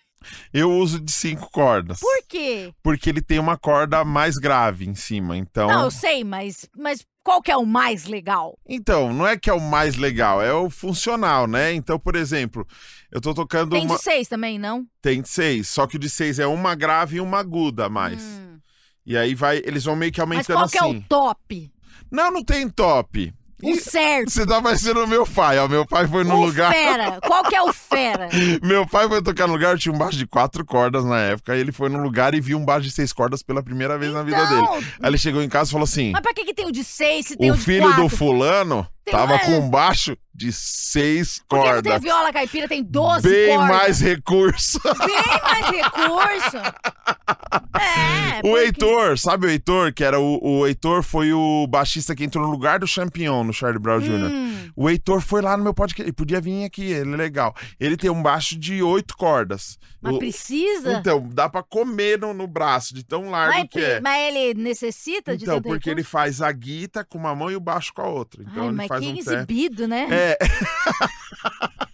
Eu 0.54 0.72
uso 0.72 1.02
de 1.02 1.12
cinco 1.12 1.50
cordas. 1.52 2.00
Por 2.00 2.24
quê? 2.30 2.74
Porque 2.82 3.10
ele 3.10 3.22
tem 3.22 3.40
uma 3.40 3.58
corda 3.58 4.06
mais 4.06 4.38
grave 4.38 4.88
em 4.88 4.96
cima. 4.96 5.36
Então, 5.36 5.68
Não, 5.68 5.84
eu 5.84 5.92
sei, 5.92 6.24
mas, 6.24 6.66
mas 6.78 7.06
qual 7.22 7.42
que 7.42 7.52
é 7.52 7.58
o 7.58 7.66
mais 7.66 8.06
legal? 8.06 8.58
então, 8.66 9.12
não 9.12 9.28
é 9.28 9.38
que 9.38 9.50
é 9.50 9.54
o 9.54 9.60
mais 9.60 9.96
legal, 9.98 10.42
é 10.42 10.54
o 10.54 10.70
funcional, 10.70 11.46
né? 11.46 11.74
Então, 11.74 12.00
por 12.00 12.16
exemplo, 12.16 12.66
eu 13.12 13.20
tô 13.20 13.34
tocando 13.34 13.72
Tem 13.72 13.86
uma. 13.86 13.98
de 13.98 14.02
seis 14.02 14.30
também, 14.30 14.58
não? 14.58 14.86
Tem 15.02 15.22
de 15.22 15.28
seis, 15.28 15.68
só 15.68 15.86
que 15.86 15.98
o 15.98 16.00
de 16.00 16.10
seis 16.10 16.40
é 16.40 16.48
uma 16.48 16.74
grave 16.74 17.18
e 17.18 17.22
uma 17.22 17.40
aguda 17.40 17.88
a 17.88 17.90
mais. 17.90 18.22
Hum. 18.24 18.60
E 19.06 19.18
aí 19.18 19.36
vai, 19.36 19.58
eles 19.66 19.84
vão 19.84 19.98
meio 19.98 20.14
que 20.14 20.22
Mas 20.22 20.50
aumentando 20.50 20.58
qual 20.58 20.70
que 20.70 20.78
é 20.78 20.82
assim. 20.82 20.98
o 21.00 21.04
top? 21.10 21.74
Não, 22.12 22.32
não 22.32 22.44
tem 22.44 22.68
top. 22.70 23.34
O 23.66 23.76
certo? 23.78 24.30
Você 24.30 24.46
tá 24.46 24.62
parecendo 24.62 25.02
o 25.06 25.08
meu 25.08 25.26
pai, 25.26 25.58
ó. 25.58 25.70
Meu 25.70 25.86
pai 25.86 26.06
foi 26.06 26.26
no 26.26 26.36
o 26.36 26.46
lugar. 26.48 26.74
fera? 26.74 27.22
Qual 27.26 27.44
que 27.46 27.56
é 27.56 27.62
o 27.62 27.72
fera? 27.72 28.28
Meu 28.62 28.86
pai 28.86 29.08
foi 29.08 29.22
tocar 29.24 29.48
no 29.48 29.54
lugar, 29.54 29.78
tinha 29.78 29.96
um 29.96 29.98
baixo 29.98 30.18
de 30.18 30.28
quatro 30.28 30.66
cordas 30.66 31.06
na 31.06 31.18
época. 31.22 31.56
Ele 31.56 31.72
foi 31.72 31.88
num 31.88 32.04
lugar 32.04 32.34
e 32.34 32.42
viu 32.42 32.58
um 32.58 32.66
baixo 32.66 32.82
de 32.88 32.92
seis 32.92 33.14
cordas 33.14 33.42
pela 33.42 33.64
primeira 33.64 33.98
vez 33.98 34.12
na 34.12 34.22
vida 34.22 34.46
dele. 34.48 34.62
Então, 34.64 34.76
Aí 34.76 35.10
ele 35.10 35.18
chegou 35.18 35.42
em 35.42 35.48
casa 35.48 35.70
e 35.70 35.72
falou 35.72 35.86
assim: 35.86 36.12
Mas 36.12 36.22
pra 36.22 36.34
que, 36.34 36.44
que 36.44 36.54
tem 36.54 36.66
o 36.66 36.74
de 36.74 36.84
seis 36.84 37.28
se 37.28 37.38
tem 37.38 37.52
o, 37.52 37.54
O 37.54 37.58
de 37.58 37.64
filho 37.64 37.84
quatro? 37.84 38.04
do 38.04 38.10
fulano 38.10 38.86
Tem- 39.06 39.14
tava 39.14 39.40
com 39.40 39.52
um 39.60 39.70
baixo 39.70 40.18
de 40.36 40.52
seis 40.52 41.42
Por 41.48 41.60
que 41.62 41.66
não 41.68 41.74
tem 41.82 41.84
cordas. 41.84 42.02
viola 42.02 42.34
caipira? 42.34 42.68
Tem 42.68 42.84
12 42.84 43.30
Bem 43.30 43.56
cordas. 43.58 43.76
mais 43.78 44.00
recurso. 44.02 44.80
Bem 44.84 45.42
mais 45.44 45.70
recurso. 45.70 46.58
É. 47.80 48.40
O 48.40 48.42
porque- 48.42 48.60
Heitor, 48.66 49.18
sabe 49.18 49.46
o 49.48 49.50
Heitor? 49.50 49.94
Que 49.94 50.04
era 50.04 50.20
o, 50.20 50.40
o 50.42 50.68
Heitor 50.68 51.04
foi 51.04 51.34
o 51.34 51.68
baixista 51.68 52.16
que 52.16 52.24
entrou 52.24 52.46
no 52.46 52.52
lugar 52.52 52.80
do 52.80 52.88
Champion 52.88 53.44
no 53.44 53.54
Charlie 53.54 53.80
Brown 53.80 54.00
Jr. 54.00 54.32
Hum, 54.32 54.70
O 54.76 54.90
Heitor 54.90 55.22
foi 55.22 55.42
lá 55.42 55.56
no 55.58 55.64
meu 55.64 55.74
podcast. 55.74 56.04
Ele 56.04 56.14
podia 56.14 56.40
vir 56.42 56.64
aqui, 56.66 56.84
ele 56.92 57.14
é 57.14 57.18
legal. 57.18 57.56
Ele 57.80 57.96
tem 57.98 58.10
um 58.10 58.22
baixo 58.22 58.58
de 58.58 58.82
oito 58.82 59.16
cordas. 59.18 59.78
mas 60.02 60.16
O- 60.16 60.20
precisa? 60.20 60.94
Então, 60.94 61.28
dá 61.32 61.48
pra 61.50 61.62
comer 61.64 62.20
no, 62.20 62.34
no 62.34 62.48
braço, 62.48 62.94
de 62.94 63.04
tão 63.04 63.30
largo 63.30 63.58
mas, 63.58 63.68
que 63.70 63.80
é. 63.80 64.00
mas 64.02 64.36
ele 64.36 64.54
necessita 64.62 65.36
de 65.38 65.44
Então, 65.44 65.62
porque 65.62 65.90
ele 65.90 66.02
recurso? 66.02 66.12
faz 66.12 66.42
a 66.42 66.52
guita 66.52 67.04
com 67.04 67.18
uma 67.18 67.36
mão 67.36 67.52
e 67.52 67.56
o 67.56 67.60
baixo 67.60 67.94
com 67.94 68.02
a 68.02 68.08
outra. 68.08 68.42
Então 68.44 68.64
Ai, 68.64 68.68
ele 68.70 68.78
mas 68.78 68.88
faz 68.88 69.02
que 69.02 69.08
um 69.12 69.18
exibido, 69.18 69.88
né? 69.88 70.08
É. 70.10 70.23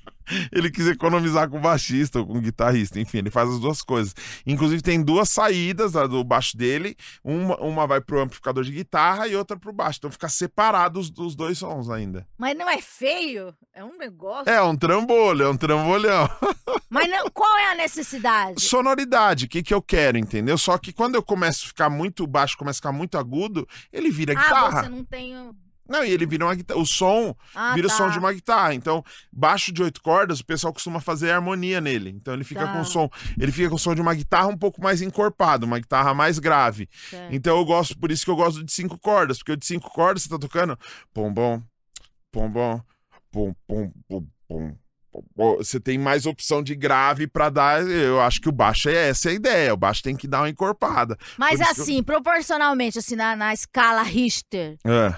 ele 0.52 0.70
quis 0.70 0.88
economizar 0.88 1.50
com 1.50 1.58
o 1.58 1.62
baixista 1.62 2.20
ou 2.20 2.28
com 2.28 2.38
o 2.38 2.42
guitarrista. 2.42 3.00
Enfim, 3.00 3.20
ele 3.20 3.30
faz 3.30 3.50
as 3.50 3.60
duas 3.60 3.82
coisas. 3.82 4.16
Inclusive, 4.46 4.82
tem 4.82 5.02
duas 5.02 5.30
saídas 5.30 5.94
do 5.94 6.24
baixo 6.24 6.56
dele. 6.56 6.96
Uma, 7.24 7.58
uma 7.58 7.88
vai 7.88 8.02
pro 8.02 8.22
amplificador 8.22 8.64
de 8.64 8.72
guitarra 8.72 9.28
e 9.28 9.36
outra 9.36 9.58
pro 9.58 9.74
baixo. 9.74 10.00
Então 10.00 10.12
fica 10.12 10.30
separado 10.30 11.00
os, 11.00 11.12
os 11.18 11.36
dois 11.36 11.58
sons 11.58 11.90
ainda. 11.90 12.28
Mas 12.38 12.58
não 12.58 12.70
é 12.70 12.82
feio? 12.82 13.54
É 13.74 13.84
um 13.84 13.98
negócio. 13.98 14.52
É 14.52 14.62
um 14.62 14.76
trambolho, 14.76 15.46
é 15.46 15.50
um 15.50 15.58
trambolhão. 15.58 16.30
Mas 16.90 17.08
não, 17.08 17.30
qual 17.30 17.56
é 17.58 17.72
a 17.72 17.76
necessidade? 17.76 18.62
Sonoridade, 18.62 19.46
o 19.46 19.48
que, 19.48 19.62
que 19.62 19.74
eu 19.74 19.82
quero, 19.82 20.18
entendeu? 20.18 20.58
Só 20.58 20.78
que 20.78 20.92
quando 20.92 21.16
eu 21.16 21.22
começo 21.22 21.66
a 21.66 21.68
ficar 21.68 21.90
muito 21.90 22.26
baixo, 22.26 22.58
começa 22.58 22.78
a 22.78 22.82
ficar 22.82 22.92
muito 22.92 23.18
agudo, 23.18 23.68
ele 23.94 24.10
vira 24.10 24.34
ah, 24.34 24.42
guitarra. 24.42 24.84
você 24.84 24.90
não 24.90 25.04
tem. 25.04 25.36
Não, 25.90 26.06
e 26.06 26.12
ele 26.12 26.26
vira 26.26 26.46
uma 26.46 26.54
guitarra. 26.56 26.80
O 26.80 26.86
som 26.86 27.36
Ah, 27.56 27.74
vira 27.74 27.88
tá. 27.88 27.94
o 27.94 27.98
som 27.98 28.10
de 28.10 28.20
uma 28.20 28.32
guitarra. 28.32 28.74
Então, 28.76 29.04
baixo 29.34 29.72
de 29.72 29.82
oito 29.82 30.02
cordas, 30.02 30.40
o 30.40 30.46
pessoal 30.46 30.72
costuma 30.72 31.00
fazer 31.02 31.32
harmonia 31.32 31.82
nele. 31.82 32.12
Então 32.12 32.34
ele 32.34 32.44
fica 32.44 32.66
Tá. 32.68 32.74
com 32.74 32.82
o 32.82 32.86
som. 32.86 33.10
Ele 33.40 33.52
fica 33.52 33.70
com 33.70 33.76
o 33.76 33.80
som 33.80 33.96
de 33.96 34.02
uma 34.02 34.14
guitarra 34.14 34.48
um 34.48 34.58
pouco 34.58 34.82
mais 34.82 35.02
encorpado, 35.02 35.66
uma 35.66 35.80
guitarra 35.80 36.14
mais 36.14 36.38
grave. 36.40 36.88
Certo. 37.10 37.34
Então 37.34 37.58
eu 37.58 37.66
gosto, 37.66 37.98
por 37.98 38.12
isso 38.12 38.24
que 38.24 38.32
eu 38.32 38.36
gosto 38.36 38.64
de 38.64 38.72
cinco 38.72 38.98
cordas, 39.00 39.40
porque 39.40 39.54
o 39.54 39.58
de 39.58 39.66
cinco 39.66 39.90
cordas 39.90 40.24
você 40.24 40.30
tá 40.30 40.38
tocando 40.38 40.78
pom 41.14 41.34
bom, 41.34 41.62
pom 42.32 42.50
bom, 42.50 42.82
pom 43.32 43.54
pom 43.68 43.92
pom 44.08 44.28
pom. 44.48 44.76
Você 45.58 45.80
tem 45.80 45.98
mais 45.98 46.28
opção 46.28 46.62
de 46.62 46.76
grave 46.76 47.26
pra 47.28 47.50
dar. 47.50 47.82
Eu 47.82 48.22
acho 48.22 48.40
que 48.40 48.48
o 48.48 48.52
baixo 48.52 48.90
é 48.90 49.10
essa 49.10 49.30
a 49.30 49.34
ideia. 49.34 49.74
O 49.74 49.78
baixo 49.78 50.04
tem 50.04 50.16
que 50.16 50.28
dar 50.28 50.42
uma 50.42 50.50
encorpada. 50.50 51.18
Mas 51.38 51.58
que 51.60 51.66
eu- 51.66 51.72
assim, 51.72 52.04
proporcionalmente, 52.04 53.00
assim, 53.00 53.16
na, 53.16 53.36
na 53.36 53.52
escala 53.54 54.04
Richter, 54.04 54.78
É. 54.86 55.16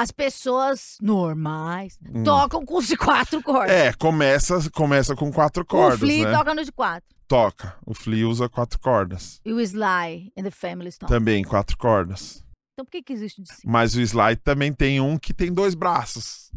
as 0.00 0.12
pessoas 0.12 0.96
normais 1.02 1.98
Hum. 2.14 2.22
tocam 2.22 2.64
com 2.64 2.78
os 2.78 2.86
de 2.86 2.96
quatro 2.96 3.42
cordas. 3.42 3.74
É, 3.74 3.92
começa, 3.92 4.70
começa 4.70 5.16
com 5.16 5.32
quatro 5.32 5.64
cordas, 5.64 5.96
o 5.96 6.06
Flea 6.06 6.24
né? 6.26 6.32
toca 6.38 6.54
no 6.54 6.64
de 6.64 6.70
quatro. 6.70 7.08
Toca. 7.26 7.76
O 7.84 7.92
Flea 7.92 8.26
usa 8.28 8.48
quatro 8.48 8.78
cordas. 8.78 9.40
E 9.44 9.52
o 9.52 9.60
Sly 9.60 10.32
and 10.36 10.44
the 10.44 10.50
Family 10.52 10.92
Stone. 10.92 11.10
Também 11.10 11.42
quatro 11.42 11.76
cordas. 11.76 12.44
Então 12.74 12.84
por 12.84 12.92
que, 12.92 13.02
que 13.02 13.12
existe 13.12 13.40
um 13.40 13.44
de 13.44 13.52
cinco? 13.52 13.68
Mas 13.68 13.96
o 13.96 14.00
Slide 14.00 14.40
também 14.42 14.72
tem 14.72 15.00
um 15.00 15.18
que 15.18 15.34
tem 15.34 15.52
dois 15.52 15.74
braços. 15.74 16.52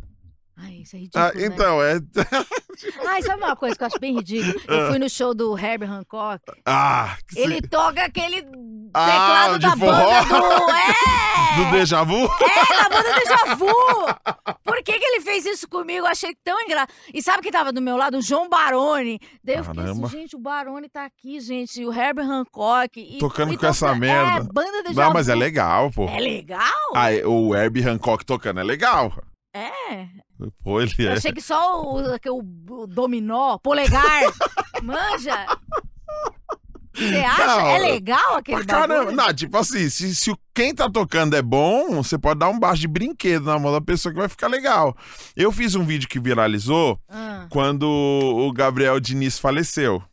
Ai, 0.57 0.81
isso 0.83 0.95
é 0.95 0.99
ridículo. 0.99 1.23
Ah, 1.25 1.31
né? 1.33 1.45
então, 1.45 1.81
é. 1.83 1.93
Ai, 3.07 3.21
sabe 3.23 3.43
uma 3.43 3.55
coisa 3.55 3.75
que 3.75 3.83
eu 3.83 3.87
acho 3.87 3.99
bem 3.99 4.15
ridículo? 4.15 4.53
Eu 4.67 4.87
fui 4.89 4.99
no 4.99 5.09
show 5.09 5.33
do 5.33 5.57
Herbie 5.57 5.85
Hancock. 5.85 6.41
Ah, 6.65 7.17
que 7.27 7.35
se- 7.35 7.41
Ele 7.41 7.61
toca 7.61 8.03
aquele 8.03 8.45
Ah, 8.93 9.05
teclado 9.05 9.59
de 9.59 9.65
da 9.67 9.77
forró? 9.77 9.91
banda 9.91 10.39
do. 10.39 10.71
É! 10.71 11.55
do 11.65 11.71
déjà 11.71 12.03
vu? 12.03 12.25
É, 12.25 12.77
da 12.83 12.89
banda 12.89 13.13
Deja 13.13 13.55
Vu! 13.55 13.67
Por 14.63 14.81
que, 14.83 14.97
que 14.97 15.05
ele 15.05 15.21
fez 15.21 15.45
isso 15.45 15.67
comigo? 15.67 16.05
Eu 16.05 16.11
achei 16.11 16.33
tão 16.43 16.59
engraçado. 16.61 16.91
E 17.13 17.21
sabe 17.21 17.43
quem 17.43 17.51
tava 17.51 17.71
do 17.73 17.81
meu 17.81 17.97
lado? 17.97 18.17
O 18.17 18.21
João 18.21 18.47
Baroni. 18.49 19.19
Daí 19.43 19.57
eu 19.57 19.63
fiquei 19.63 19.81
Caramba. 19.83 20.07
assim, 20.07 20.17
gente, 20.17 20.35
o 20.35 20.39
Baroni 20.39 20.87
tá 20.89 21.05
aqui, 21.05 21.39
gente. 21.41 21.83
O 21.85 21.93
Herbie 21.93 22.21
Hancock. 22.23 22.99
E, 22.99 23.17
Tocando 23.19 23.53
e 23.53 23.57
com 23.57 23.65
essa 23.65 23.87
toca- 23.87 23.99
merda. 23.99 24.37
É, 24.47 24.53
banda 24.53 24.83
Deja 24.83 25.03
Não, 25.03 25.13
mas 25.13 25.27
é 25.27 25.33
Vu. 25.33 25.39
legal, 25.39 25.91
pô. 25.91 26.05
É 26.07 26.19
legal? 26.19 26.61
Ah, 26.95 27.07
o 27.27 27.53
Herbie 27.55 27.83
Hancock 27.87 28.25
tocando 28.25 28.59
é 28.59 28.63
legal. 28.63 29.13
É. 29.53 30.05
Pô, 30.63 30.81
ele 30.81 30.93
Eu 30.99 31.09
é. 31.09 31.13
achei 31.13 31.31
que 31.31 31.41
só 31.41 31.81
o, 31.83 32.01
o, 32.01 32.81
o 32.83 32.87
dominó, 32.87 33.57
polegar, 33.57 34.21
manja. 34.83 35.45
Você 36.93 37.19
acha? 37.19 37.47
Não, 37.47 37.67
é 37.67 37.79
legal 37.79 38.35
aquele 38.35 38.65
caramba. 38.65 39.11
Não, 39.13 39.33
tipo 39.33 39.57
assim, 39.57 39.89
se, 39.89 40.13
se 40.13 40.35
quem 40.53 40.75
tá 40.75 40.89
tocando 40.89 41.35
é 41.35 41.41
bom, 41.41 41.95
você 42.03 42.17
pode 42.17 42.39
dar 42.39 42.49
um 42.49 42.59
baixo 42.59 42.81
de 42.81 42.87
brinquedo 42.87 43.45
na 43.45 43.57
mão 43.57 43.71
da 43.71 43.79
pessoa 43.79 44.13
que 44.13 44.19
vai 44.19 44.27
ficar 44.27 44.47
legal. 44.47 44.95
Eu 45.35 45.51
fiz 45.53 45.73
um 45.73 45.85
vídeo 45.85 46.09
que 46.09 46.19
viralizou 46.19 46.99
Ah, 47.07 47.47
quando 47.49 47.83
o 47.89 48.51
Gabriel 48.51 48.99
Diniz 48.99 49.39
faleceu. 49.39 50.03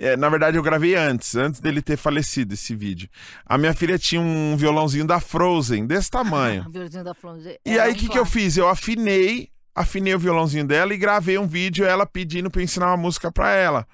É, 0.00 0.16
na 0.16 0.28
verdade, 0.28 0.56
eu 0.56 0.62
gravei 0.62 0.94
antes, 0.94 1.34
antes 1.34 1.60
dele 1.60 1.82
ter 1.82 1.96
falecido 1.96 2.54
esse 2.54 2.74
vídeo. 2.74 3.08
A 3.44 3.58
minha 3.58 3.74
filha 3.74 3.98
tinha 3.98 4.20
um 4.20 4.56
violãozinho 4.56 5.06
da 5.06 5.20
Frozen, 5.20 5.86
desse 5.86 6.10
tamanho. 6.10 6.64
violãozinho 6.70 7.04
da 7.04 7.14
Flonge. 7.14 7.58
E 7.64 7.78
aí, 7.78 7.92
o 7.92 7.96
que, 7.96 8.08
que 8.08 8.18
eu 8.18 8.24
fiz? 8.26 8.56
Eu 8.56 8.68
afinei, 8.68 9.50
afinei 9.74 10.14
o 10.14 10.18
violãozinho 10.18 10.66
dela 10.66 10.94
e 10.94 10.98
gravei 10.98 11.38
um 11.38 11.46
vídeo 11.46 11.84
ela 11.84 12.06
pedindo 12.06 12.50
pra 12.50 12.60
eu 12.60 12.64
ensinar 12.64 12.86
uma 12.88 12.96
música 12.96 13.30
pra 13.32 13.50
ela. 13.52 13.86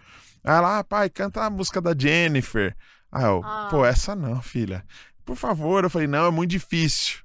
Aí 0.44 0.54
ela, 0.56 0.78
ah, 0.78 0.84
pai, 0.84 1.08
canta 1.08 1.42
a 1.42 1.50
música 1.50 1.80
da 1.80 1.94
Jennifer. 1.96 2.74
Aí 3.10 3.24
eu, 3.24 3.40
Ah. 3.44 3.68
pô, 3.70 3.84
essa 3.84 4.14
não, 4.14 4.42
filha. 4.42 4.84
Por 5.24 5.36
favor. 5.36 5.84
Eu 5.84 5.90
falei, 5.90 6.06
não, 6.06 6.26
é 6.26 6.30
muito 6.30 6.50
difícil. 6.50 7.18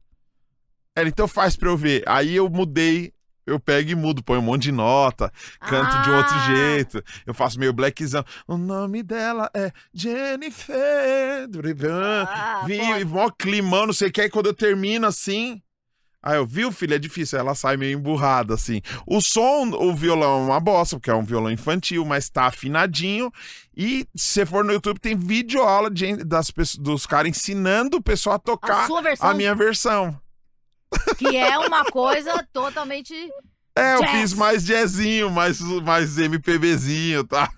Ela, 0.95 1.09
então 1.09 1.27
faz 1.27 1.55
pra 1.55 1.67
eu 1.69 1.75
ver. 1.77 2.03
Aí 2.07 2.36
eu 2.36 2.49
mudei, 2.49 3.11
eu 3.50 3.60
pego 3.60 3.89
e 3.89 3.95
mudo, 3.95 4.24
põe 4.24 4.38
um 4.38 4.41
monte 4.41 4.64
de 4.64 4.72
nota, 4.72 5.32
canto 5.60 6.02
de 6.04 6.10
outro 6.12 6.36
Ah. 6.36 6.45
jeito. 6.47 7.04
Eu 7.26 7.34
faço 7.34 7.60
meio 7.60 7.74
blackzão. 7.74 8.24
O 8.47 8.58
nome 8.58 9.04
dela 9.04 9.50
é 9.54 9.72
Jennifer. 9.93 11.47
Durivan. 11.50 12.26
Ah, 12.28 12.64
Vi, 12.66 12.80
e 12.80 13.06
mó 13.06 13.30
climão, 13.30 13.88
não 13.88 13.93
sei 13.93 14.10
o 14.10 14.12
que. 14.12 14.22
Aí 14.22 14.30
quando 14.30 14.47
eu 14.47 14.54
termino 14.54 15.08
assim. 15.08 15.62
Aí 16.22 16.36
eu, 16.36 16.45
viu, 16.45 16.70
filho, 16.70 16.93
é 16.95 17.00
difícil. 17.00 17.39
Ela 17.39 17.56
sai 17.56 17.78
meio 17.78 17.97
emburrada, 17.97 18.54
assim. 18.54 18.82
O 19.08 19.22
som, 19.22 19.70
o 19.70 19.95
violão 19.95 20.41
é 20.41 20.45
uma 20.47 20.60
bosta, 20.60 20.97
porque 20.97 21.10
é 21.10 21.16
um 21.16 21.24
violão 21.24 21.50
infantil, 21.50 22.04
mas 22.04 22.30
tá 22.30 22.43
afinadinho. 22.47 23.32
E 23.76 24.06
se 24.14 24.34
você 24.34 24.45
for 24.45 24.66
no 24.66 24.74
YouTube, 24.74 25.00
tem 25.00 25.16
videoaula 25.16 25.89
de, 25.89 26.18
das, 26.26 26.52
dos 26.78 27.06
caras 27.06 27.30
ensinando 27.30 27.97
o 27.97 28.04
pessoal 28.04 28.34
a 28.34 28.36
A 28.36 28.39
tocar 28.39 28.88
versão, 29.02 29.30
a 29.30 29.34
minha 29.34 29.56
versão. 29.56 30.20
Que 31.17 31.35
é 31.37 31.57
uma 31.57 31.85
coisa 31.85 32.45
totalmente. 32.51 33.13
É, 33.75 33.95
eu 33.95 34.01
Jazz. 34.01 34.11
fiz 34.11 34.33
mais 34.33 34.65
jazzinho, 34.65 35.29
mais, 35.29 35.59
mais 35.61 36.17
MPBzinho, 36.17 37.23
tá? 37.23 37.49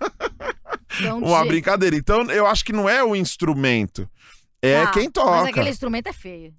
Então, 1.00 1.18
Uma 1.18 1.42
de- 1.42 1.48
brincadeira. 1.48 1.96
Então, 1.96 2.22
eu 2.30 2.46
acho 2.46 2.64
que 2.64 2.72
não 2.72 2.88
é 2.88 3.02
o 3.02 3.16
instrumento. 3.16 4.08
É 4.60 4.82
Ah, 4.82 4.90
quem 4.92 5.10
toca. 5.10 5.30
Mas 5.30 5.48
aquele 5.48 5.70
instrumento 5.70 6.06
é 6.08 6.12
feio. 6.12 6.54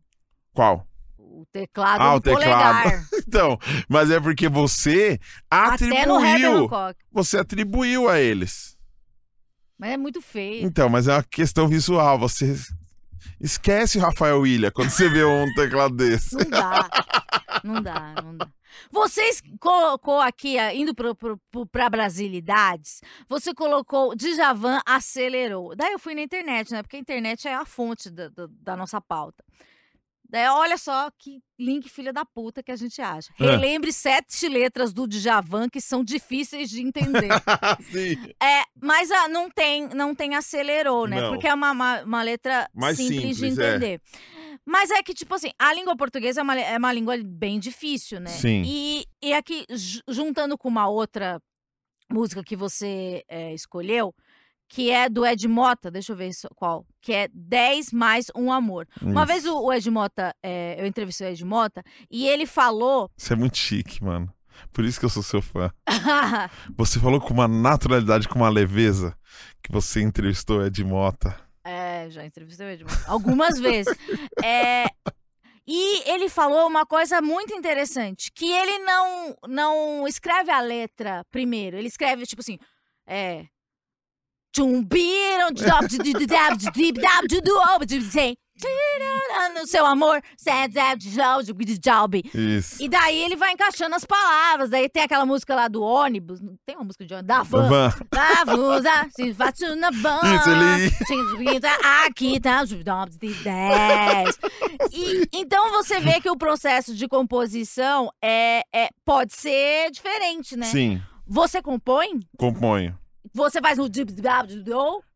Qual? 0.54 0.86
O 1.18 1.46
teclado 1.52 2.02
Ah, 2.02 2.16
o 2.16 2.20
teclado. 2.22 2.84
polegar. 2.84 3.04
Então, 3.28 3.58
mas 3.90 4.12
é 4.12 4.20
porque 4.20 4.48
você 4.50 5.20
atribuiu. 5.50 6.70
Você 7.12 7.38
atribuiu 7.38 8.10
a 8.10 8.20
eles. 8.20 8.78
Mas 9.80 9.92
é 9.92 9.98
muito 9.98 10.22
feio. 10.22 10.66
Então, 10.66 10.88
mas 10.90 11.08
é 11.08 11.14
uma 11.14 11.24
questão 11.24 11.68
visual. 11.68 12.20
Você 12.20 12.56
esquece 13.40 14.00
Rafael 14.00 14.40
William 14.40 14.72
quando 14.72 14.90
você 14.90 15.10
vê 15.10 15.24
um 15.24 15.54
teclado 15.54 15.96
desse. 15.96 16.36
Não 16.36 16.50
dá. 16.50 16.90
Não 17.64 17.82
dá, 17.82 18.16
não 18.22 18.38
dá. 18.38 18.48
Vocês 18.92 19.42
colocou 19.60 20.20
aqui, 20.20 20.58
ah, 20.58 20.74
indo 20.74 20.94
pra 21.72 21.90
Brasilidades, 21.90 23.02
você 23.28 23.54
colocou 23.54 24.16
Djavan 24.16 24.80
acelerou. 24.86 25.76
Daí 25.76 25.94
eu 25.94 26.00
fui 26.00 26.16
na 26.16 26.22
internet, 26.22 26.72
né? 26.72 26.82
Porque 26.82 26.98
a 26.98 27.00
internet 27.00 27.48
é 27.48 27.56
a 27.56 27.66
fonte 27.66 28.10
da, 28.10 28.30
da, 28.30 28.48
da 28.50 28.76
nossa 28.76 29.00
pauta. 29.00 29.44
Daí 30.34 30.48
olha 30.50 30.80
só 30.80 31.12
que 31.12 31.44
link 31.60 31.88
filha 31.88 32.12
da 32.12 32.26
puta 32.26 32.64
que 32.64 32.72
a 32.72 32.76
gente 32.76 33.00
acha. 33.00 33.32
É. 33.40 33.44
Relembre 33.52 33.94
sete 33.94 34.50
letras 34.50 34.92
do 34.92 35.08
Djavan 35.08 35.70
que 35.70 35.80
são 35.80 36.04
difíceis 36.04 36.72
de 36.72 36.82
entender. 36.82 37.30
É, 38.42 38.64
mas 38.82 39.12
ah, 39.12 39.28
não 39.28 39.48
tem, 39.48 39.88
não 39.90 40.16
tem 40.16 40.34
acelerou, 40.36 41.06
né? 41.06 41.22
Não. 41.22 41.30
Porque 41.34 41.48
é 41.48 41.54
uma, 41.54 41.72
uma, 41.72 42.02
uma 42.02 42.24
letra 42.24 42.68
Mais 42.74 42.98
simples, 42.98 43.22
de 43.22 43.36
simples, 43.36 43.60
é. 43.60 43.70
entender. 43.76 44.02
Mas 44.66 44.90
é 44.90 45.04
que, 45.04 45.14
tipo 45.14 45.36
assim, 45.36 45.52
a 45.60 45.72
língua 45.72 45.96
portuguesa 45.96 46.42
é 46.42 46.44
uma, 46.44 46.60
é 46.60 46.78
uma 46.78 46.92
língua 46.92 47.16
bem 47.24 47.60
difícil, 47.60 48.20
né? 48.20 48.32
Sim. 48.32 48.64
E, 48.66 49.06
e 49.22 49.34
aqui, 49.34 49.66
ju- 49.70 50.02
juntando 50.08 50.58
com 50.58 50.68
uma 50.68 50.88
outra 50.88 51.40
música 52.12 52.44
que 52.44 52.56
você 52.56 53.24
é, 53.28 53.54
escolheu, 53.54 54.14
que 54.74 54.90
é 54.90 55.08
do 55.08 55.24
Ed 55.24 55.48
Mota, 55.48 55.92
deixa 55.92 56.14
eu 56.14 56.16
ver 56.16 56.30
isso- 56.30 56.48
qual, 56.56 56.84
que 57.00 57.14
é 57.14 57.28
10 57.32 57.92
mais 57.92 58.26
um 58.36 58.52
amor. 58.52 58.88
Uma 59.02 59.22
Hum, 59.22 59.26
vez 59.26 59.46
o, 59.46 59.56
o 59.60 59.72
Ed 59.72 59.88
Mota, 59.92 60.34
é, 60.42 60.76
eu 60.82 60.86
entrevistei 60.88 61.28
o 61.28 61.32
Ed 61.32 61.46
Mota, 61.46 61.84
e 62.10 62.28
ele 62.28 62.48
falou. 62.48 63.08
Você 63.16 63.34
é 63.34 63.36
muito 63.36 63.56
chique, 63.58 64.04
mano. 64.04 64.34
Por 64.72 64.84
isso 64.84 65.00
que 65.00 65.06
eu 65.06 65.10
sou 65.10 65.22
seu 65.22 65.42
fã. 65.42 65.72
Você 66.78 67.00
falou 67.00 67.20
com 67.22 67.34
uma 67.34 67.48
naturalidade, 67.48 68.28
com 68.28 68.40
uma 68.40 68.50
leveza, 68.50 69.16
que 69.64 69.72
você 69.72 70.02
entrevistou 70.02 70.64
Ed 70.66 70.84
Mota. 70.84 71.36
É, 71.64 72.10
já 72.10 72.26
entrevistei 72.26 72.66
o 72.68 72.70
Edmond 72.70 72.98
algumas 73.08 73.58
vezes. 73.60 73.96
É, 74.44 74.86
e 75.68 76.10
ele 76.10 76.30
falou 76.30 76.68
uma 76.68 76.86
coisa 76.86 77.22
muito 77.22 77.54
interessante, 77.54 78.32
que 78.34 78.52
ele 78.52 78.80
não 78.80 79.36
não 79.48 80.08
escreve 80.08 80.52
a 80.52 80.60
letra 80.60 81.24
primeiro, 81.32 81.78
ele 81.78 81.88
escreve 81.88 82.26
tipo 82.26 82.42
assim, 82.42 82.58
é 83.08 83.46
Chumbiram, 84.56 85.52
no 89.56 89.68
seu 89.68 89.86
amor. 89.86 90.22
Isso. 92.34 92.82
E 92.82 92.88
daí 92.88 93.20
ele 93.24 93.36
vai 93.36 93.52
encaixando 93.52 93.96
as 93.96 94.06
palavras. 94.06 94.70
Daí 94.70 94.88
tem 94.88 95.04
aquela 95.04 95.26
música 95.26 95.56
lá 95.56 95.68
do 95.68 95.82
ônibus. 95.82 96.40
não 96.40 96.54
Tem 96.66 96.76
uma 96.76 96.86
música 96.86 97.04
de 97.06 97.14
ônibus? 97.14 97.28
Da 97.28 97.42
van. 97.44 97.68
Van. 97.68 97.94
Da 98.12 98.44
van, 98.46 98.82
se 99.16 99.34
faz 99.34 99.60
na 99.76 99.90
van. 99.90 100.20
Isso, 100.36 100.50
ele- 100.50 100.92
Aqui 102.06 102.40
tá 102.40 102.62
os 102.62 102.72
nomes 102.72 103.18
de 103.18 103.34
10. 103.34 104.40
E, 104.92 105.28
então 105.34 105.72
você 105.72 106.00
vê 106.00 106.22
que 106.22 106.30
o 106.30 106.38
processo 106.38 106.94
de 106.96 107.08
composição 107.08 108.10
é, 108.24 108.62
é, 108.74 108.90
pode 109.04 109.34
ser 109.34 109.90
diferente, 109.92 110.56
né? 110.56 110.68
Sim, 110.68 111.02
Você 111.28 111.62
compõe? 111.62 112.20
componho. 112.38 112.98
Você 113.34 113.60
faz 113.62 113.80
ou 113.80 113.90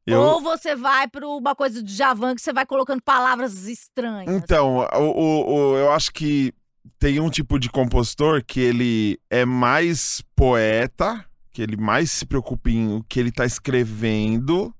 Eu- 0.06 0.20
ou 0.22 0.42
você 0.42 0.76
vai 0.76 1.08
para 1.08 1.28
uma 1.28 1.54
coisa 1.54 1.84
de 1.84 1.94
Javan 1.94 2.34
que 2.34 2.42
você 2.42 2.54
vai 2.54 2.66
colocando 2.66 3.02
palavras 3.02 3.68
estranhas. 3.68 4.34
Então, 4.34 4.78
o, 4.78 5.02
o- 5.02 5.54
o- 5.74 5.78
eu 5.78 5.92
acho 5.92 6.12
que 6.14 6.54
tem 6.98 7.20
um 7.20 7.30
tipo 7.30 7.60
de 7.60 7.70
compositor 7.70 8.42
que 8.46 8.60
ele 8.60 9.20
é 9.30 9.44
mais 9.46 10.24
poeta, 10.36 11.24
que 11.52 11.62
ele 11.62 11.76
mais 11.76 12.10
se 12.12 12.26
preocupa 12.26 12.70
em 12.70 12.96
o 12.96 13.04
que 13.04 13.20
ele 13.20 13.32
tá 13.32 13.46
escrevendo 13.46 14.74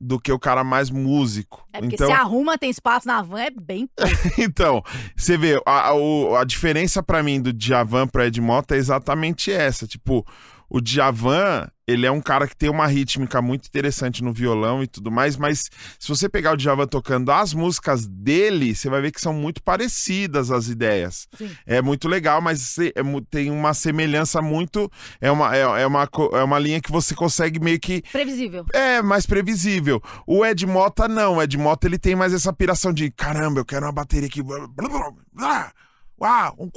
do 0.00 0.20
que 0.20 0.30
o 0.30 0.38
cara 0.38 0.62
mais 0.62 0.90
músico. 0.90 1.66
É 1.72 1.80
porque 1.80 1.94
então, 1.94 2.06
se 2.08 2.12
arruma, 2.12 2.58
tem 2.58 2.68
espaço 2.68 3.06
na 3.06 3.22
van, 3.22 3.40
é 3.40 3.50
bem 3.50 3.88
então, 4.38 4.82
você 5.16 5.38
vê, 5.38 5.58
a, 5.64 5.90
a, 5.92 6.40
a 6.40 6.44
diferença 6.44 7.02
pra 7.02 7.22
mim 7.22 7.40
do 7.40 7.52
Djavan 7.52 8.06
pro 8.06 8.22
Ed 8.22 8.38
Mota 8.40 8.74
é 8.74 8.78
exatamente 8.78 9.50
essa. 9.50 9.86
Tipo, 9.86 10.26
o 10.74 10.80
Djavan, 10.80 11.68
ele 11.86 12.04
é 12.04 12.10
um 12.10 12.20
cara 12.20 12.48
que 12.48 12.56
tem 12.56 12.68
uma 12.68 12.88
rítmica 12.88 13.40
muito 13.40 13.68
interessante 13.68 14.24
no 14.24 14.32
violão 14.32 14.82
e 14.82 14.88
tudo 14.88 15.08
mais, 15.08 15.36
mas 15.36 15.70
se 16.00 16.08
você 16.08 16.28
pegar 16.28 16.52
o 16.52 16.56
Djavan 16.56 16.88
tocando 16.88 17.30
as 17.30 17.54
músicas 17.54 18.08
dele, 18.08 18.74
você 18.74 18.90
vai 18.90 19.00
ver 19.00 19.12
que 19.12 19.20
são 19.20 19.32
muito 19.32 19.62
parecidas 19.62 20.50
as 20.50 20.66
ideias. 20.66 21.28
Sim. 21.38 21.48
É 21.64 21.80
muito 21.80 22.08
legal, 22.08 22.40
mas 22.40 22.76
é 22.78 22.90
tem 23.30 23.52
uma 23.52 23.72
semelhança 23.72 24.42
muito. 24.42 24.90
É 25.20 25.30
uma, 25.30 25.56
é, 25.56 25.60
é 25.60 25.86
uma, 25.86 26.08
é 26.32 26.42
uma 26.42 26.58
linha 26.58 26.80
que 26.80 26.90
você 26.90 27.14
consegue 27.14 27.60
meio 27.60 27.78
que 27.78 28.02
previsível. 28.10 28.66
é 28.72 29.00
mais 29.00 29.26
previsível. 29.26 30.02
O 30.26 30.44
Ed 30.44 30.66
Mota 30.66 31.06
não. 31.06 31.36
O 31.36 31.42
Ed 31.42 31.56
Mota 31.56 31.86
ele 31.86 31.98
tem 31.98 32.16
mais 32.16 32.34
essa 32.34 32.52
piração 32.52 32.92
de 32.92 33.12
caramba, 33.12 33.60
eu 33.60 33.64
quero 33.64 33.86
uma 33.86 33.92
bateria 33.92 34.26
aqui. 34.26 34.42
blá, 34.42 34.66
blá, 34.66 34.88
blá, 34.88 35.12
blá, 35.32 35.72
Uau, 36.20 36.54
um. 36.58 36.70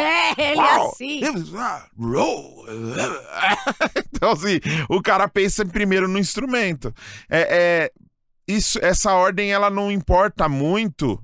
É, 0.00 0.30
ele 0.52 0.60
é 0.60 0.62
Uau, 0.62 0.86
assim. 0.88 1.20
ah. 3.30 3.56
Então, 4.12 4.32
assim, 4.32 4.60
o 4.88 5.00
cara 5.00 5.26
pensa 5.28 5.64
primeiro 5.64 6.06
no 6.06 6.18
instrumento. 6.18 6.94
É, 7.28 7.40
é, 7.40 7.92
isso, 8.46 8.78
essa 8.82 9.14
ordem 9.14 9.52
ela 9.52 9.70
não 9.70 9.90
importa 9.90 10.48
muito, 10.48 11.22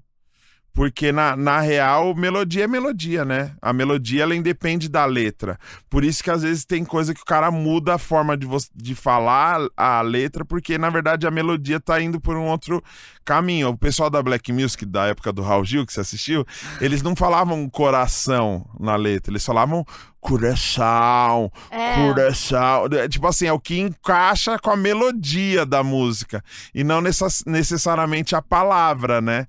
porque 0.77 1.11
na, 1.11 1.35
na 1.35 1.59
real, 1.59 2.15
melodia 2.15 2.65
é 2.65 2.67
melodia, 2.69 3.25
né? 3.25 3.53
A 3.63 3.73
melodia 3.73 4.23
ela 4.25 4.37
independe 4.37 4.91
da 4.91 5.07
letra. 5.07 5.59
Por 5.89 6.05
isso 6.05 6.23
que 6.23 6.31
às 6.31 6.43
vezes 6.43 6.67
tem 6.67 6.85
coisa 6.85 7.15
que 7.15 7.23
o 7.23 7.25
cara 7.25 7.51
muda 7.51 7.95
a 7.95 7.99
forma 7.99 8.37
de, 8.37 8.47
de 8.75 8.95
falar 8.95 9.59
a 9.75 10.03
letra, 10.03 10.45
porque 10.45 10.77
na 10.77 10.91
verdade 10.91 11.27
a 11.27 11.31
melodia 11.31 11.81
tá 11.81 11.99
indo 12.01 12.21
por 12.21 12.37
um 12.37 12.45
outro 12.49 12.83
caminho. 13.25 13.71
O 13.71 13.79
pessoal 13.79 14.11
da 14.11 14.23
Black 14.23 14.53
Music, 14.53 14.85
da 14.85 15.07
época 15.07 15.33
do 15.33 15.41
Raul 15.41 15.65
Gil, 15.65 15.87
que 15.87 15.93
você 15.95 16.01
assistiu, 16.01 16.45
eles 16.79 17.01
não 17.03 17.17
falavam 17.17 17.67
coração 17.71 18.69
na 18.79 18.97
letra, 18.97 19.33
eles 19.33 19.45
falavam 19.47 19.83
coração, 20.21 21.51
É. 21.71 21.95
coração. 22.07 22.87
É, 22.93 23.09
Tipo 23.09 23.27
assim, 23.29 23.47
é 23.47 23.53
o 23.53 23.59
que 23.61 23.79
encaixa 23.81 24.59
com 24.59 24.71
a 24.71 24.77
melodia 24.77 25.65
da 25.65 25.83
música 25.83 26.43
e 26.75 26.85
não 26.85 27.01
necess- 27.01 27.45
necessariamente 27.47 28.35
a 28.37 28.43
palavra, 28.43 29.21
né? 29.23 29.47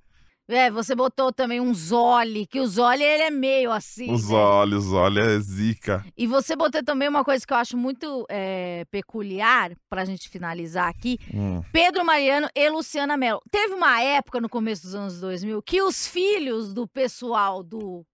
É, 0.49 0.71
você 0.71 0.95
botou 0.95 1.31
também 1.33 1.59
um 1.59 1.73
Zoli, 1.73 2.47
que 2.47 2.59
o 2.59 2.67
Zoli 2.67 3.03
ele 3.03 3.23
é 3.23 3.29
meio 3.31 3.69
assim. 3.69 4.09
Os 4.09 4.29
né? 4.29 4.35
olhos, 4.35 4.85
os 4.85 4.93
olhos 4.93 5.27
é 5.27 5.39
zica. 5.39 6.05
E 6.15 6.25
você 6.25 6.55
botou 6.55 6.81
também 6.81 7.09
uma 7.09 7.23
coisa 7.23 7.45
que 7.45 7.51
eu 7.51 7.57
acho 7.57 7.75
muito 7.75 8.25
é, 8.29 8.85
peculiar, 8.89 9.71
pra 9.89 10.05
gente 10.05 10.29
finalizar 10.29 10.87
aqui. 10.87 11.19
Hum. 11.33 11.61
Pedro 11.73 12.05
Mariano 12.05 12.47
e 12.55 12.69
Luciana 12.69 13.17
Mello. 13.17 13.41
Teve 13.51 13.73
uma 13.73 14.01
época 14.01 14.39
no 14.39 14.47
começo 14.47 14.83
dos 14.83 14.95
anos 14.95 15.19
2000 15.19 15.61
que 15.63 15.81
os 15.81 16.07
filhos 16.07 16.73
do 16.73 16.87
pessoal 16.87 17.61
do, 17.61 18.05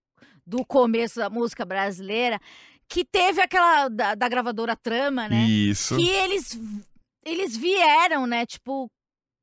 do 0.44 0.64
começo 0.64 1.20
da 1.20 1.30
música 1.30 1.64
brasileira, 1.64 2.40
que 2.88 3.04
teve 3.04 3.40
aquela 3.40 3.88
da, 3.88 4.16
da 4.16 4.28
gravadora 4.28 4.74
Trama, 4.74 5.28
né? 5.28 5.44
Isso. 5.44 5.96
Que 5.96 6.08
eles, 6.08 6.58
eles 7.24 7.56
vieram, 7.56 8.26
né? 8.26 8.44
Tipo, 8.44 8.90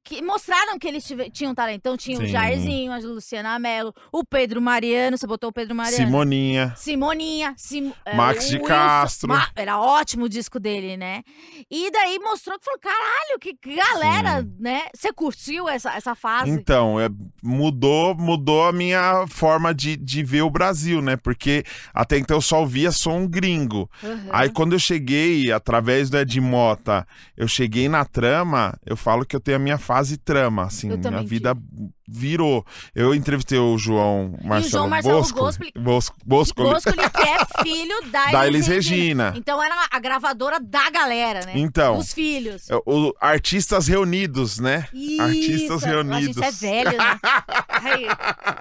que 0.04 0.22
mostraram 0.22 0.78
que 0.80 0.88
eles 0.88 1.04
tive- 1.06 1.30
tinham 1.30 1.54
talento. 1.54 1.78
Então 1.78 1.96
tinha 1.98 2.18
o 2.18 2.22
Sim. 2.22 2.28
Jairzinho, 2.28 2.92
a 2.92 2.98
Luciana 2.98 3.58
Mello, 3.60 3.94
o 4.12 4.24
Pedro 4.26 4.62
Mariano, 4.62 5.18
você 5.18 5.28
botou 5.28 5.50
o 5.50 5.54
Pedro 5.54 5.76
Mariano. 5.76 6.06
Simoninha. 6.06 6.74
Simoninha, 6.76 7.54
Sim, 7.58 7.94
é, 8.06 8.16
Max 8.16 8.46
o 8.46 8.50
de 8.50 8.56
Wilson. 8.56 8.68
Castro. 8.68 9.28
Ma- 9.30 9.50
era 9.56 9.80
ótimo 9.80 10.26
o 10.26 10.30
disco 10.30 10.60
dele, 10.60 10.98
né? 10.98 11.22
E 11.70 11.92
daí 11.92 12.20
mostrou 12.20 12.58
que 12.58 12.66
falou: 12.66 12.80
caralho, 12.80 13.40
que 13.40 13.56
galera, 13.76 14.48
né? 14.60 14.84
Você 14.96 15.14
curtiu 15.14 15.70
essa, 15.70 15.94
essa 15.94 16.16
fase? 16.16 16.50
Então, 16.50 17.00
é, 17.00 17.08
mudou, 17.44 18.16
mudou 18.16 18.66
a 18.68 18.72
minha 18.72 19.26
forma 19.28 19.74
de, 19.74 19.96
de 19.96 20.24
ver 20.24 20.42
o 20.42 20.50
Brasil, 20.50 21.02
né? 21.02 21.16
Porque 21.16 21.64
até 21.94 22.18
então 22.18 22.38
eu 22.38 22.42
só 22.42 22.60
ouvia 22.62 22.92
som 22.92 23.28
gringo. 23.28 23.90
Uhum. 24.04 24.30
Aí 24.32 24.50
quando 24.50 24.74
eu 24.74 24.80
cheguei, 24.80 25.52
através 25.52 26.10
do 26.10 26.18
Ed 26.18 26.40
Mota, 26.42 27.08
eu 27.38 27.48
cheguei 27.48 27.88
na 27.88 28.06
trama, 28.06 28.78
eu 28.86 28.98
falo 28.98 29.26
que 29.26 29.36
eu 29.36 29.40
tenho 29.40 29.58
a 29.58 29.60
minha 29.60 29.78
fase 29.92 30.16
trama, 30.16 30.64
assim, 30.64 30.98
também 30.98 31.26
vida 31.26 31.54
virou. 32.12 32.66
Eu 32.94 33.16
entrevistei 33.16 33.58
o 33.58 33.78
João 33.78 34.38
Marcelo, 34.44 34.70
João 34.72 34.90
Marcelo 34.90 35.18
Bosco, 35.20 35.40
Gospel- 35.40 35.72
Bosco, 35.78 36.16
Bosco, 36.26 36.64
Boscoli, 36.64 37.10
que 37.10 37.22
é 37.28 37.38
filho 37.64 38.12
da, 38.12 38.26
da 38.32 38.48
Elis 38.48 38.68
Elis 38.68 38.68
Regina. 38.68 39.34
Então 39.36 39.62
era 39.64 39.88
a 39.90 40.00
gravadora 40.00 40.60
da 40.60 40.90
galera, 40.90 41.46
né? 41.46 41.54
Então, 41.56 41.98
Os 41.98 42.14
filhos. 42.14 42.70
é, 42.70 42.76
o- 42.86 43.14
artistas 43.20 43.88
reunidos, 43.88 44.60
né? 44.60 44.88
Artistas 45.20 45.82
Isso, 45.82 45.86
reunidos. 45.86 46.38
A 46.38 46.52
gente 46.52 46.66
é 46.66 46.84
velho, 46.84 46.98
né? 46.98 47.20
Ai, 47.70 48.06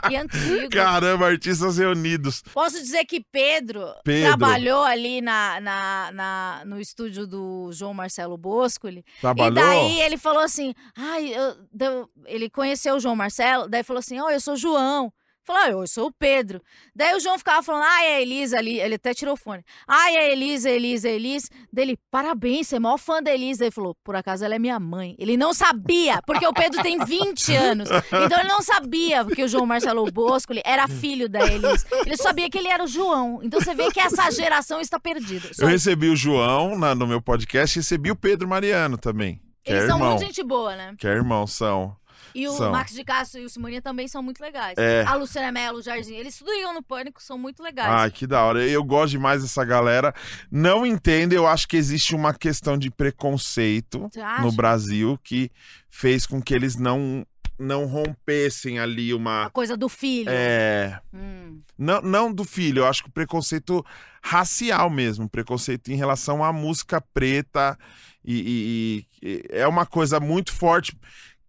que 0.09 0.17
antigo. 0.17 0.71
Caramba, 0.71 1.27
artistas 1.27 1.79
reunidos. 1.79 2.43
Posso 2.55 2.81
dizer 2.81 3.05
que 3.05 3.21
Pedro, 3.33 3.87
Pedro. 4.05 4.29
trabalhou 4.29 4.83
ali 4.85 5.21
na, 5.21 5.61
na, 5.61 6.11
na- 6.13 6.63
no 6.65 6.81
estúdio 6.81 7.27
do 7.27 7.71
João 7.73 7.93
Marcelo 7.95 8.37
Boscoli. 8.37 9.05
Trabalhou? 9.21 9.51
E 9.51 9.55
daí 9.55 10.01
ele 10.01 10.17
falou 10.17 10.43
assim: 10.43 10.75
ai, 10.97 11.33
eu- 11.35 12.09
ele 12.27 12.49
conheceu 12.49 12.97
o 12.97 13.01
João 13.01 13.17
Marcelo, 13.17 13.40
daí 13.69 13.83
falou 13.83 13.99
assim: 14.01 14.19
ó, 14.21 14.31
eu 14.31 14.41
sou 14.41 14.57
João. 14.57 15.13
Falou, 15.43 15.63
ah, 15.63 15.71
eu 15.71 15.87
sou 15.87 16.09
o 16.09 16.13
Pedro. 16.13 16.61
Daí 16.95 17.17
o 17.17 17.19
João 17.19 17.39
ficava 17.39 17.63
falando, 17.63 17.83
ai, 17.85 18.07
a 18.09 18.21
Elisa 18.21 18.59
ali, 18.59 18.79
ele 18.79 18.97
até 18.97 19.15
tirou 19.15 19.33
o 19.35 19.37
fone. 19.39 19.65
Ai, 19.89 20.15
a 20.19 20.31
Elisa, 20.31 20.69
Elisa, 20.71 21.09
Elisa. 21.09 21.49
Dele, 21.73 21.99
parabéns, 22.11 22.69
você 22.69 22.77
é 22.77 22.79
maior 22.79 22.99
fã 22.99 23.23
da 23.23 23.33
Elisa. 23.33 23.65
Ele 23.65 23.71
falou, 23.71 23.97
por 24.05 24.15
acaso 24.15 24.45
ela 24.45 24.55
é 24.55 24.59
minha 24.59 24.79
mãe. 24.79 25.17
Ele 25.19 25.39
não 25.39 25.55
sabia, 25.55 26.21
porque 26.27 26.47
o 26.47 26.53
Pedro 26.53 26.83
tem 26.83 27.03
20 27.03 27.57
anos. 27.57 27.89
Então 27.91 28.39
ele 28.39 28.49
não 28.49 28.61
sabia 28.61 29.25
que 29.25 29.43
o 29.43 29.49
João 29.49 29.65
Marcelo 29.65 30.05
Bosco 30.13 30.53
ele 30.53 30.63
era 30.65 30.87
filho 30.87 31.27
da 31.27 31.41
Elisa. 31.41 31.87
Ele 32.05 32.19
sabia 32.19 32.49
que 32.51 32.59
ele 32.59 32.69
era 32.69 32.85
o 32.85 32.87
João. 32.87 33.41
Então 33.43 33.61
você 33.61 33.75
vê 33.75 33.91
que 33.91 33.99
essa 33.99 34.31
geração 34.31 34.79
está 34.79 35.01
perdida. 35.01 35.49
Só- 35.55 35.63
Eu 35.63 35.69
recebi 35.69 36.11
o 36.11 36.15
João 36.17 36.79
na- 36.79 36.95
no 36.95 37.07
meu 37.07 37.21
podcast 37.21 37.77
e 37.79 37.81
recebi 37.81 38.11
o 38.11 38.17
Pedro 38.17 38.47
Mariano 38.47 38.99
também. 38.99 39.41
Que 39.65 39.73
Eles 39.73 39.85
é 39.85 39.87
são 39.87 39.97
irmão. 39.97 40.11
muito 40.11 40.27
gente 40.27 40.43
boa, 40.45 40.77
né? 40.77 40.95
Que 40.99 41.09
é 41.09 41.13
irmão, 41.13 41.47
são. 41.47 41.97
E 42.35 42.47
o 42.49 42.53
São. 42.53 42.71
Max 42.73 42.93
de 42.93 43.03
Castro 43.05 43.41
e 43.41 43.45
o 43.45 43.51
Simoninha 43.51 43.83
também 43.83 44.07
são 44.09 44.23
muito 44.23 44.41
legais. 44.41 44.75
É. 44.79 45.05
A 45.07 45.15
Luciana 45.15 45.51
Mello, 45.53 45.79
o 45.79 45.83
Jardim, 45.83 46.15
eles 46.15 46.37
tudo 46.39 46.53
iam 46.53 46.73
no 46.75 46.83
Pânico, 46.83 47.23
são 47.23 47.37
muito 47.39 47.63
legais. 47.63 47.91
Ah, 47.93 48.11
que 48.11 48.27
da 48.27 48.43
hora. 48.45 48.65
Eu 48.67 48.85
gosto 48.85 49.11
demais 49.13 49.43
dessa 49.43 49.65
galera. 49.65 50.15
Não 50.51 50.85
entendo, 50.87 51.33
eu 51.33 51.47
acho 51.47 51.67
que 51.69 51.77
existe 51.77 52.15
uma 52.15 52.33
questão 52.35 52.77
de 52.79 52.91
preconceito 52.91 54.11
no 54.43 54.53
Brasil 54.53 55.19
que 55.23 55.51
fez 55.89 56.27
com 56.27 56.41
que 56.43 56.55
eles 56.55 56.77
não, 56.77 57.27
não 57.59 57.87
rompessem 57.87 58.79
ali 58.79 59.11
A 59.13 59.17
uma. 59.17 59.51
coisa 59.51 59.77
do 59.77 59.89
filho. 59.89 60.29
É. 60.31 61.01
Hum. 61.13 61.61
Não, 61.77 62.01
não 62.03 62.33
do 62.33 62.45
filho, 62.45 62.81
eu 62.81 62.87
acho 62.87 63.03
que 63.03 63.09
o 63.09 63.13
preconceito 63.13 63.85
racial 64.23 64.91
mesmo, 64.91 65.29
preconceito 65.29 65.91
em 65.91 65.97
relação 65.97 66.45
à 66.45 66.53
música 66.53 67.01
preta 67.01 67.79
e, 68.23 69.07
e- 69.23 69.27
e 69.27 69.45
é 69.51 69.67
uma 69.67 69.87
coisa 69.87 70.21
muito 70.21 70.53
forte 70.53 70.95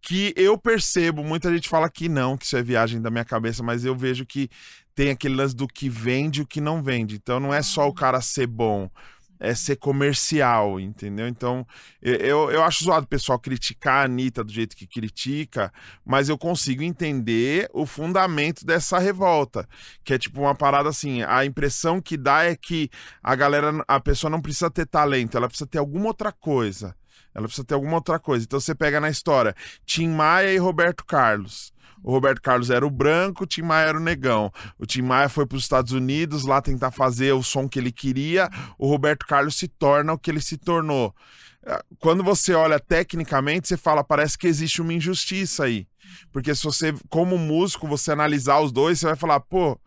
que 0.02 0.34
eu 0.36 0.58
percebo, 0.58 1.24
muita 1.24 1.54
gente 1.54 1.70
fala 1.70 1.90
que 1.90 2.10
não, 2.10 2.36
que 2.36 2.46
isso 2.46 2.58
é 2.58 2.64
viagem 2.64 3.02
da 3.02 3.12
minha 3.12 3.24
cabeça, 3.24 3.62
mas 3.62 3.86
eu 3.86 3.96
vejo 3.96 4.26
que 4.26 4.50
tem 4.96 5.12
aquele 5.12 5.36
lance 5.36 5.56
do 5.56 5.68
que 5.68 5.88
vende 5.88 6.40
e 6.40 6.44
o 6.44 6.48
que 6.48 6.60
não 6.60 6.82
vende. 6.82 7.16
Então 7.16 7.40
não 7.40 7.54
é 7.54 7.62
só 7.62 7.88
o 7.88 7.94
cara 7.94 8.20
ser 8.20 8.48
bom, 8.48 8.90
é 9.40 9.54
ser 9.54 9.76
comercial, 9.76 10.80
entendeu? 10.80 11.28
Então 11.28 11.66
eu, 12.02 12.16
eu, 12.16 12.52
eu 12.52 12.64
acho 12.64 12.84
zoado 12.84 13.06
o 13.06 13.10
pessoal 13.10 13.40
criticar 13.40 14.02
a 14.02 14.04
Anitta 14.06 14.44
do 14.44 14.52
jeito 14.52 14.76
que 14.76 14.88
critica, 14.88 15.72
mas 16.04 16.30
eu 16.30 16.38
consigo 16.38 16.82
entender 16.84 17.70
o 17.72 17.86
fundamento 17.86 18.66
dessa 18.66 18.98
revolta. 18.98 19.68
Que 20.04 20.16
é 20.16 20.18
tipo 20.18 20.42
uma 20.42 20.56
parada 20.56 20.90
assim, 20.90 21.22
a 21.24 21.46
impressão 21.46 22.02
que 22.02 22.18
dá 22.18 22.44
é 22.44 22.56
que 22.56 22.90
a 23.22 23.36
galera, 23.36 23.84
a 23.88 24.00
pessoa 24.00 24.30
não 24.30 24.42
precisa 24.42 24.70
ter 24.70 24.88
talento, 24.88 25.38
ela 25.38 25.48
precisa 25.48 25.68
ter 25.68 25.78
alguma 25.78 26.08
outra 26.08 26.32
coisa. 26.32 26.96
Ela 27.34 27.48
precisa 27.48 27.66
ter 27.66 27.74
alguma 27.74 27.96
outra 27.96 28.20
coisa. 28.20 28.46
Então 28.46 28.60
você 28.60 28.76
pega 28.76 29.00
na 29.00 29.10
história 29.10 29.56
Tim 29.86 30.10
Maia 30.10 30.54
e 30.54 30.58
Roberto 30.58 31.06
Carlos. 31.06 31.74
O 32.04 32.12
Roberto 32.12 32.42
Carlos 32.42 32.70
era 32.72 32.86
o 32.86 32.90
branco, 32.90 33.44
o 33.44 33.48
Tim 33.48 33.62
Maia 33.62 33.90
era 33.90 33.98
o 33.98 34.02
negão. 34.02 34.52
O 34.80 34.86
Tim 34.86 35.04
Maia 35.04 35.30
foi 35.30 35.46
para 35.46 35.56
os 35.56 35.64
Estados 35.64 35.92
Unidos 35.92 36.46
lá 36.46 36.62
tentar 36.62 36.90
fazer 36.92 37.32
o 37.34 37.44
som 37.44 37.70
que 37.70 37.78
ele 37.78 37.92
queria. 37.92 38.50
O 38.78 38.88
Roberto 38.88 39.26
Carlos 39.28 39.56
se 39.56 39.68
torna 39.68 40.14
o 40.14 40.18
que 40.18 40.32
ele 40.32 40.42
se 40.42 40.58
tornou. 40.58 41.14
Ah, 41.66 41.84
Quando 42.00 42.24
você 42.24 42.54
olha 42.54 42.80
tecnicamente, 42.80 43.68
você 43.68 43.78
fala, 43.78 44.04
parece 44.04 44.38
que 44.38 44.48
existe 44.48 44.82
uma 44.82 44.94
injustiça 44.94 45.66
aí. 45.66 45.88
Porque 46.32 46.54
se 46.56 46.64
você, 46.64 46.94
como 47.08 47.38
músico, 47.38 47.88
você 47.88 48.12
analisar 48.12 48.60
os 48.60 48.72
dois, 48.72 49.00
você 49.00 49.06
vai 49.06 49.16
falar, 49.16 49.40
pô, 49.40 49.80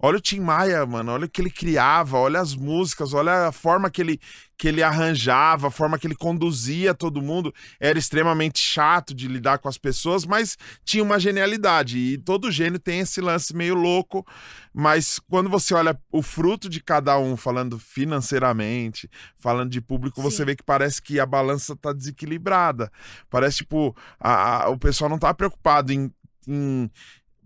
olha 0.00 0.18
o 0.18 0.20
Tim 0.20 0.40
Maia, 0.40 0.84
mano, 0.86 1.12
olha 1.12 1.24
o 1.26 1.28
que 1.28 1.40
ele 1.40 1.50
criava, 1.50 2.16
olha 2.18 2.40
as 2.40 2.54
músicas, 2.54 3.12
olha 3.12 3.48
a 3.48 3.52
forma 3.52 3.90
que 3.90 4.00
ele, 4.00 4.20
que 4.56 4.68
ele 4.68 4.82
arranjava, 4.82 5.68
a 5.68 5.70
forma 5.70 5.98
que 5.98 6.06
ele 6.06 6.14
conduzia 6.14 6.94
todo 6.94 7.22
mundo. 7.22 7.52
Era 7.80 7.98
extremamente 7.98 8.58
chato 8.58 9.14
de 9.14 9.28
lidar 9.28 9.58
com 9.58 9.68
as 9.68 9.78
pessoas, 9.78 10.24
mas 10.24 10.56
tinha 10.84 11.02
uma 11.02 11.18
genialidade. 11.18 11.98
E 11.98 12.18
todo 12.18 12.50
gênio 12.50 12.78
tem 12.78 13.00
esse 13.00 13.20
lance 13.20 13.54
meio 13.54 13.74
louco, 13.74 14.26
mas 14.72 15.18
quando 15.28 15.48
você 15.50 15.74
olha 15.74 15.98
o 16.12 16.22
fruto 16.22 16.68
de 16.68 16.80
cada 16.82 17.18
um, 17.18 17.36
falando 17.36 17.78
financeiramente, 17.78 19.08
falando 19.36 19.70
de 19.70 19.80
público, 19.80 20.20
você 20.22 20.38
Sim. 20.38 20.44
vê 20.44 20.56
que 20.56 20.62
parece 20.62 21.00
que 21.02 21.18
a 21.20 21.26
balança 21.26 21.74
tá 21.76 21.92
desequilibrada. 21.92 22.90
Parece, 23.30 23.58
tipo, 23.58 23.96
a- 24.20 24.64
a- 24.64 24.68
o 24.70 24.78
pessoal 24.78 25.08
não 25.10 25.18
tá 25.18 25.32
preocupado 25.34 25.92
em- 25.92 26.10
em 26.46 26.90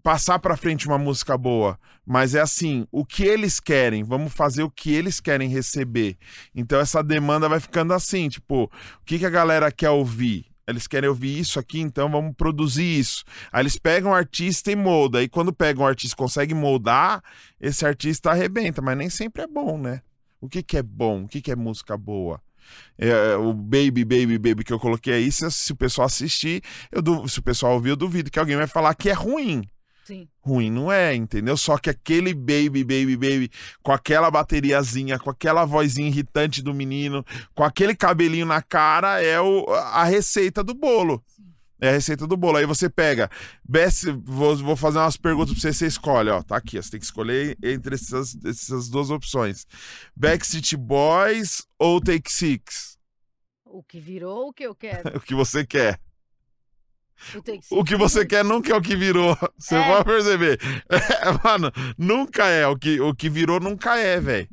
passar 0.02 0.38
pra 0.38 0.56
frente 0.56 0.86
uma 0.86 0.98
música 0.98 1.38
boa, 1.38 1.78
mas 2.04 2.34
é 2.34 2.40
assim, 2.40 2.86
o 2.90 3.04
que 3.04 3.24
eles 3.24 3.60
querem, 3.60 4.02
vamos 4.02 4.32
fazer 4.32 4.62
o 4.62 4.70
que 4.70 4.92
eles 4.92 5.20
querem 5.20 5.48
receber. 5.48 6.16
Então 6.54 6.80
essa 6.80 7.02
demanda 7.02 7.48
vai 7.48 7.60
ficando 7.60 7.94
assim, 7.94 8.28
tipo, 8.28 8.64
o 8.64 9.04
que, 9.04 9.18
que 9.18 9.26
a 9.26 9.30
galera 9.30 9.70
quer 9.70 9.90
ouvir? 9.90 10.46
Eles 10.66 10.86
querem 10.86 11.08
ouvir 11.08 11.38
isso 11.38 11.58
aqui, 11.58 11.80
então 11.80 12.10
vamos 12.10 12.34
produzir 12.36 12.98
isso. 12.98 13.24
Aí 13.52 13.62
eles 13.62 13.78
pegam 13.78 14.12
o 14.12 14.14
artista 14.14 14.70
e 14.70 14.76
molda. 14.76 15.18
Aí 15.18 15.28
quando 15.28 15.52
pegam 15.52 15.84
um 15.84 15.86
artista 15.86 16.14
e 16.14 16.16
conseguem 16.16 16.56
moldar, 16.56 17.22
esse 17.60 17.84
artista 17.84 18.30
arrebenta, 18.30 18.80
mas 18.80 18.96
nem 18.96 19.10
sempre 19.10 19.42
é 19.42 19.46
bom, 19.46 19.76
né? 19.76 20.00
O 20.40 20.48
que, 20.48 20.62
que 20.62 20.76
é 20.76 20.82
bom? 20.82 21.24
O 21.24 21.28
que, 21.28 21.40
que 21.40 21.50
é 21.50 21.56
música 21.56 21.96
boa? 21.96 22.40
É, 22.96 23.34
o 23.36 23.52
Baby, 23.52 24.04
Baby, 24.04 24.38
Baby 24.38 24.64
que 24.64 24.72
eu 24.72 24.78
coloquei 24.78 25.14
aí, 25.14 25.32
se, 25.32 25.50
se 25.50 25.72
o 25.72 25.76
pessoal 25.76 26.06
assistir, 26.06 26.62
eu 26.90 27.28
se 27.28 27.40
o 27.40 27.42
pessoal 27.42 27.74
ouvir, 27.74 27.90
eu 27.90 27.96
duvido 27.96 28.30
que 28.30 28.38
alguém 28.38 28.56
vai 28.56 28.68
falar 28.68 28.94
que 28.94 29.10
é 29.10 29.12
ruim 29.12 29.68
Sim. 30.04 30.28
ruim, 30.40 30.70
não 30.70 30.90
é, 30.90 31.14
entendeu? 31.14 31.56
Só 31.56 31.78
que 31.78 31.88
aquele 31.88 32.34
baby, 32.34 32.82
baby, 32.82 33.16
baby, 33.16 33.50
com 33.82 33.92
aquela 33.92 34.30
bateriazinha, 34.30 35.18
com 35.18 35.30
aquela 35.30 35.64
vozinha 35.64 36.08
irritante 36.08 36.60
do 36.62 36.74
menino, 36.74 37.24
com 37.54 37.62
aquele 37.62 37.94
cabelinho 37.94 38.46
na 38.46 38.60
cara, 38.60 39.22
é 39.22 39.40
o, 39.40 39.64
a 39.72 40.04
receita 40.04 40.62
do 40.64 40.74
bolo. 40.74 41.22
É 41.80 41.88
a 41.88 41.92
receita 41.92 42.26
do 42.28 42.36
bolo. 42.36 42.58
Aí 42.58 42.66
você 42.66 42.88
pega, 42.88 43.28
best, 43.68 44.04
vou, 44.24 44.56
vou 44.56 44.76
fazer 44.76 44.98
umas 44.98 45.16
perguntas 45.16 45.52
pra 45.52 45.60
você, 45.60 45.72
você 45.72 45.86
escolhe, 45.86 46.30
ó, 46.30 46.40
tá 46.42 46.56
aqui, 46.56 46.78
ó, 46.78 46.82
você 46.82 46.90
tem 46.92 47.00
que 47.00 47.06
escolher 47.06 47.56
entre 47.62 47.96
essas, 47.96 48.36
essas 48.44 48.88
duas 48.88 49.10
opções. 49.10 49.66
Backstreet 50.16 50.76
Boys 50.76 51.66
ou 51.78 52.00
Take 52.00 52.30
Six? 52.30 52.96
O 53.64 53.82
que 53.82 53.98
virou, 53.98 54.48
o 54.48 54.52
que 54.52 54.64
eu 54.64 54.74
quero. 54.74 55.02
O 55.18 55.20
que 55.20 55.34
você 55.34 55.64
quer. 55.66 55.92
Eu 55.94 55.94
tenho 55.94 55.98
que 55.98 55.98
ser- 55.98 57.11
O 57.70 57.82
que 57.84 57.96
você 57.96 58.26
quer 58.26 58.44
nunca 58.44 58.72
é 58.72 58.76
o 58.76 58.82
que 58.82 58.94
virou. 58.94 59.36
Você 59.58 59.76
É. 59.76 59.84
pode 59.88 60.04
perceber. 60.04 60.60
mano, 61.42 61.72
nunca 61.96 62.46
é. 62.46 62.66
O 62.66 62.76
que, 62.76 63.00
o 63.00 63.14
que 63.14 63.30
virou 63.30 63.58
nunca 63.58 63.96
é, 63.96 64.20
velho. 64.20 64.48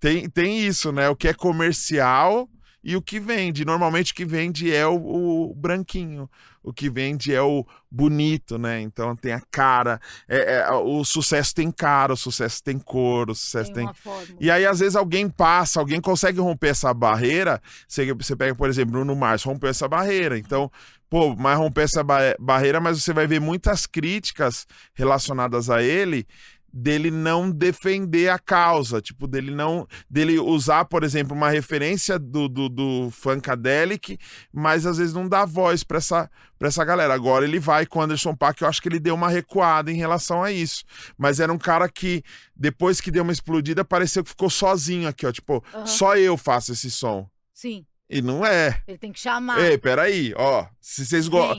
Tem, 0.00 0.28
tem 0.28 0.58
isso, 0.60 0.90
né? 0.90 1.08
O 1.08 1.14
que 1.14 1.28
é 1.28 1.34
comercial 1.34 2.48
e 2.82 2.96
o 2.96 3.02
que 3.02 3.20
vende. 3.20 3.64
Normalmente 3.64 4.12
o 4.12 4.14
que 4.14 4.24
vende 4.24 4.74
é 4.74 4.86
o, 4.86 5.50
o 5.50 5.54
branquinho, 5.54 6.28
o 6.62 6.72
que 6.72 6.90
vende 6.90 7.34
é 7.34 7.42
o 7.42 7.66
bonito, 7.90 8.58
né? 8.58 8.80
Então 8.80 9.14
tem 9.14 9.32
a 9.32 9.40
cara, 9.50 10.00
é, 10.28 10.60
é, 10.60 10.70
o 10.72 11.04
sucesso 11.04 11.54
tem 11.54 11.70
cara, 11.70 12.12
o 12.12 12.16
sucesso 12.16 12.62
tem 12.62 12.78
cor, 12.78 13.30
o 13.30 13.34
sucesso 13.34 13.72
tem. 13.72 13.86
tem... 13.86 14.36
E 14.40 14.50
aí, 14.50 14.66
às 14.66 14.80
vezes, 14.80 14.96
alguém 14.96 15.28
passa, 15.28 15.80
alguém 15.80 16.00
consegue 16.00 16.40
romper 16.40 16.68
essa 16.68 16.92
barreira. 16.92 17.60
Você, 17.86 18.12
você 18.14 18.36
pega, 18.36 18.54
por 18.54 18.68
exemplo, 18.68 18.92
Bruno 18.92 19.14
Mars, 19.14 19.42
rompeu 19.42 19.70
essa 19.70 19.88
barreira. 19.88 20.38
Então, 20.38 20.70
pô, 21.08 21.34
mas 21.34 21.58
romper 21.58 21.82
essa 21.82 22.02
ba 22.04 22.20
barreira, 22.38 22.80
mas 22.80 23.02
você 23.02 23.12
vai 23.12 23.26
ver 23.26 23.40
muitas 23.40 23.86
críticas 23.86 24.66
relacionadas 24.94 25.68
a 25.68 25.82
ele 25.82 26.26
dele 26.72 27.10
não 27.10 27.50
defender 27.50 28.28
a 28.28 28.38
causa, 28.38 29.00
tipo, 29.00 29.26
dele 29.26 29.50
não. 29.50 29.86
dele 30.08 30.38
usar, 30.38 30.84
por 30.84 31.02
exemplo, 31.02 31.36
uma 31.36 31.50
referência 31.50 32.18
do, 32.18 32.48
do, 32.48 32.68
do 32.68 33.10
Funkadelic, 33.10 34.18
mas 34.52 34.86
às 34.86 34.98
vezes 34.98 35.12
não 35.12 35.28
dá 35.28 35.44
voz 35.44 35.82
para 35.82 35.98
essa, 35.98 36.30
pra 36.58 36.68
essa 36.68 36.84
galera. 36.84 37.14
Agora 37.14 37.44
ele 37.44 37.58
vai 37.58 37.86
com 37.86 37.98
o 37.98 38.02
Anderson 38.02 38.34
Paak, 38.34 38.62
eu 38.62 38.68
acho 38.68 38.80
que 38.80 38.88
ele 38.88 39.00
deu 39.00 39.14
uma 39.14 39.28
recuada 39.28 39.90
em 39.90 39.96
relação 39.96 40.42
a 40.42 40.52
isso. 40.52 40.84
Mas 41.18 41.40
era 41.40 41.52
um 41.52 41.58
cara 41.58 41.88
que, 41.88 42.22
depois 42.54 43.00
que 43.00 43.10
deu 43.10 43.22
uma 43.22 43.32
explodida, 43.32 43.84
pareceu 43.84 44.22
que 44.22 44.30
ficou 44.30 44.50
sozinho 44.50 45.08
aqui, 45.08 45.26
ó. 45.26 45.32
Tipo, 45.32 45.64
uhum. 45.74 45.86
só 45.86 46.16
eu 46.16 46.36
faço 46.36 46.72
esse 46.72 46.90
som. 46.90 47.28
Sim. 47.52 47.84
E 48.08 48.20
não 48.20 48.44
é. 48.44 48.82
Ele 48.88 48.98
tem 48.98 49.12
que 49.12 49.20
chamar. 49.20 49.60
Ei, 49.60 49.78
peraí, 49.78 50.34
ó. 50.36 50.66
Se 50.80 51.06
vocês 51.06 51.28
go 51.28 51.54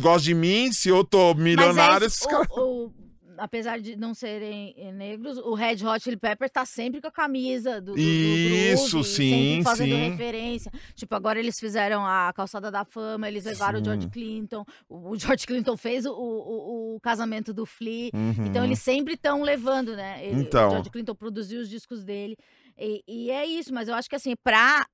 gostam 0.00 0.18
de 0.18 0.34
mim, 0.34 0.70
se 0.72 0.88
eu 0.88 1.02
tô 1.02 1.34
milionário, 1.34 2.06
Mas 2.06 2.22
é 2.22 2.60
o, 2.60 2.86
o 2.86 3.05
apesar 3.38 3.80
de 3.80 3.96
não 3.96 4.14
serem 4.14 4.74
eh, 4.76 4.92
negros, 4.92 5.38
o 5.38 5.54
Red 5.54 5.84
Hot 5.86 6.02
Chili 6.02 6.16
Peppers 6.16 6.50
tá 6.50 6.64
sempre 6.64 7.00
com 7.00 7.08
a 7.08 7.12
camisa 7.12 7.80
do, 7.80 7.92
do, 7.92 7.98
Isso, 7.98 8.98
do 8.98 9.04
sim, 9.04 9.60
fazendo 9.62 9.94
sim. 9.94 10.10
referência. 10.10 10.72
Tipo, 10.94 11.14
agora 11.14 11.38
eles 11.38 11.58
fizeram 11.58 12.04
a 12.04 12.32
Calçada 12.34 12.70
da 12.70 12.84
Fama, 12.84 13.28
eles 13.28 13.44
levaram 13.44 13.78
sim. 13.78 13.82
o 13.82 13.84
George 13.84 14.08
Clinton, 14.08 14.64
o 14.88 15.16
George 15.16 15.46
Clinton 15.46 15.76
fez 15.76 16.06
o, 16.06 16.12
o, 16.12 16.96
o 16.96 17.00
casamento 17.00 17.52
do 17.52 17.66
Flea, 17.66 18.10
uhum. 18.14 18.46
então 18.46 18.64
eles 18.64 18.78
sempre 18.78 19.14
estão 19.14 19.42
levando, 19.42 19.94
né? 19.94 20.24
Ele, 20.24 20.42
então. 20.42 20.68
O 20.68 20.70
George 20.72 20.90
Clinton 20.90 21.14
produziu 21.14 21.60
os 21.60 21.68
discos 21.68 22.04
dele, 22.04 22.36
e, 22.78 23.02
e 23.06 23.30
é 23.30 23.46
isso, 23.46 23.72
mas 23.72 23.88
eu 23.88 23.94
acho 23.94 24.08
que 24.08 24.16
assim, 24.16 24.34
pra 24.42 24.86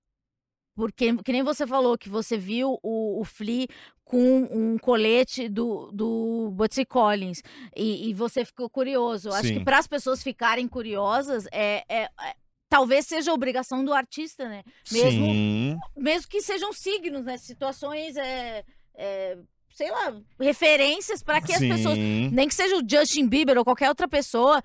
porque, 0.74 1.14
que 1.22 1.32
nem 1.32 1.42
você 1.42 1.66
falou, 1.66 1.98
que 1.98 2.08
você 2.08 2.36
viu 2.36 2.78
o, 2.82 3.20
o 3.20 3.24
Flea 3.24 3.66
com 4.04 4.48
um 4.50 4.78
colete 4.78 5.48
do, 5.48 5.90
do 5.92 6.50
Bootsy 6.52 6.84
Collins 6.84 7.42
e, 7.76 8.10
e, 8.10 8.14
você 8.14 8.44
ficou 8.44 8.68
curioso. 8.68 9.30
Sim. 9.30 9.36
Acho 9.36 9.52
que 9.54 9.64
para 9.64 9.78
as 9.78 9.86
pessoas 9.86 10.22
ficarem 10.22 10.68
curiosas, 10.68 11.46
é, 11.50 11.82
é, 11.88 12.02
é, 12.02 12.34
talvez 12.68 13.06
seja 13.06 13.32
obrigação 13.32 13.84
do 13.84 13.92
artista, 13.92 14.48
né? 14.48 14.62
Mesmo, 14.90 15.26
Sim. 15.26 15.78
mesmo 15.96 16.28
que 16.28 16.42
sejam 16.42 16.72
signos, 16.72 17.24
né? 17.24 17.38
Situações. 17.38 18.16
É, 18.16 18.64
é, 18.94 19.38
sei 19.74 19.90
lá, 19.90 20.14
referências 20.38 21.22
para 21.22 21.40
que 21.40 21.52
as 21.52 21.58
Sim. 21.58 21.68
pessoas, 21.68 21.96
nem 21.96 22.46
que 22.46 22.54
seja 22.54 22.76
o 22.76 22.82
Justin 22.86 23.26
Bieber 23.26 23.56
ou 23.56 23.64
qualquer 23.64 23.88
outra 23.88 24.06
pessoa, 24.06 24.62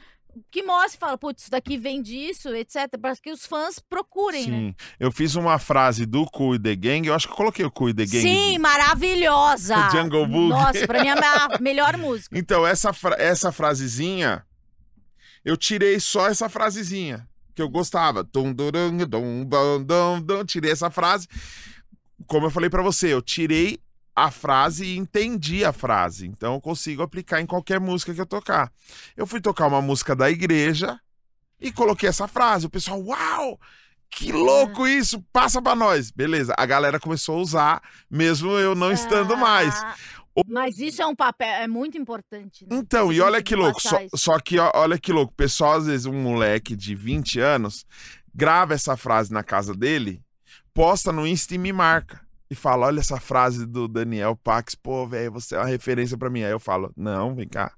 que 0.51 0.63
mostre, 0.63 0.99
fala, 0.99 1.17
putz, 1.17 1.43
isso 1.43 1.51
daqui 1.51 1.77
vem 1.77 2.01
disso, 2.01 2.53
etc. 2.53 2.97
Para 3.01 3.15
que 3.15 3.31
os 3.31 3.45
fãs 3.45 3.79
procurem, 3.79 4.43
Sim. 4.43 4.51
né? 4.51 4.75
Eu 4.99 5.11
fiz 5.11 5.35
uma 5.35 5.57
frase 5.59 6.05
do 6.05 6.25
Cool 6.25 6.59
The 6.59 6.75
Gang, 6.75 7.07
eu 7.07 7.13
acho 7.13 7.27
que 7.27 7.33
eu 7.33 7.37
coloquei 7.37 7.65
o 7.65 7.71
Cool 7.71 7.93
The 7.93 8.05
Gang. 8.05 8.21
Sim, 8.21 8.57
maravilhosa! 8.59 9.89
Jungle 9.91 10.27
Book. 10.27 10.49
Nossa, 10.49 10.87
pra 10.87 11.01
mim 11.01 11.07
é 11.07 11.11
a 11.13 11.57
melhor 11.61 11.97
música. 11.97 12.37
Então, 12.37 12.65
essa, 12.65 12.93
fra 12.93 13.15
essa 13.19 13.51
frasezinha, 13.51 14.45
eu 15.43 15.57
tirei 15.57 15.99
só 15.99 16.27
essa 16.27 16.49
frasezinha, 16.49 17.27
que 17.55 17.61
eu 17.61 17.69
gostava. 17.69 18.23
Dum, 18.23 18.53
dum, 18.53 18.71
dum, 18.71 19.45
dum, 19.45 20.21
dum, 20.21 20.45
tirei 20.45 20.71
essa 20.71 20.89
frase. 20.89 21.27
Como 22.25 22.45
eu 22.45 22.51
falei 22.51 22.69
para 22.69 22.83
você, 22.83 23.13
eu 23.13 23.21
tirei 23.21 23.79
a 24.17 24.31
frase 24.31 24.83
e 24.83 24.97
entendi 24.97 25.63
a 25.63 25.71
frase. 25.71 26.25
Então 26.25 26.55
eu 26.55 26.59
consigo 26.59 27.03
aplicar 27.03 27.39
em 27.39 27.45
qualquer 27.45 27.79
música 27.79 28.15
que 28.15 28.19
eu 28.19 28.25
tocar. 28.25 28.73
Eu 29.15 29.27
fui 29.27 29.39
tocar 29.39 29.67
uma 29.67 29.79
música 29.79 30.15
da 30.15 30.27
igreja 30.27 30.99
e 31.61 31.71
coloquei 31.71 32.09
essa 32.09 32.27
frase. 32.27 32.65
O 32.65 32.69
pessoal, 32.69 32.99
uau! 32.99 33.59
Que 34.09 34.31
louco 34.31 34.87
isso! 34.87 35.23
Passa 35.31 35.61
pra 35.61 35.75
nós. 35.75 36.09
Beleza. 36.09 36.55
A 36.57 36.65
galera 36.65 36.99
começou 36.99 37.37
a 37.37 37.41
usar, 37.41 37.81
mesmo 38.09 38.49
eu 38.53 38.73
não 38.73 38.91
estando 38.91 39.35
Ah, 39.35 39.37
mais. 39.37 39.85
Mas 40.47 40.79
isso 40.79 40.99
é 40.99 41.05
um 41.05 41.15
papel, 41.15 41.47
é 41.49 41.67
muito 41.67 41.95
importante. 41.95 42.65
Né? 42.65 42.75
Então, 42.75 43.13
e 43.13 43.21
olha 43.21 43.43
que 43.43 43.55
louco. 43.55 43.79
Só, 43.79 43.99
só 44.15 44.39
que 44.39 44.57
olha 44.57 44.97
que 44.97 45.11
louco. 45.13 45.31
O 45.31 45.35
pessoal, 45.35 45.73
às 45.73 45.85
vezes, 45.85 46.07
um 46.07 46.19
moleque 46.19 46.75
de 46.75 46.95
20 46.95 47.39
anos, 47.39 47.85
grava 48.33 48.73
essa 48.73 48.97
frase 48.97 49.31
na 49.31 49.43
casa 49.43 49.75
dele, 49.75 50.19
posta 50.73 51.11
no 51.11 51.27
Insta 51.27 51.53
e 51.53 51.59
me 51.59 51.71
marca. 51.71 52.26
E 52.49 52.55
fala: 52.55 52.87
olha 52.87 52.99
essa 52.99 53.19
frase 53.19 53.65
do 53.65 53.87
Daniel 53.87 54.35
Pax, 54.35 54.75
pô, 54.75 55.07
velho, 55.07 55.31
você 55.31 55.55
é 55.55 55.59
uma 55.59 55.65
referência 55.65 56.17
pra 56.17 56.29
mim. 56.29 56.43
Aí 56.43 56.51
eu 56.51 56.59
falo: 56.59 56.91
não, 56.95 57.35
vem 57.35 57.47
cá. 57.47 57.73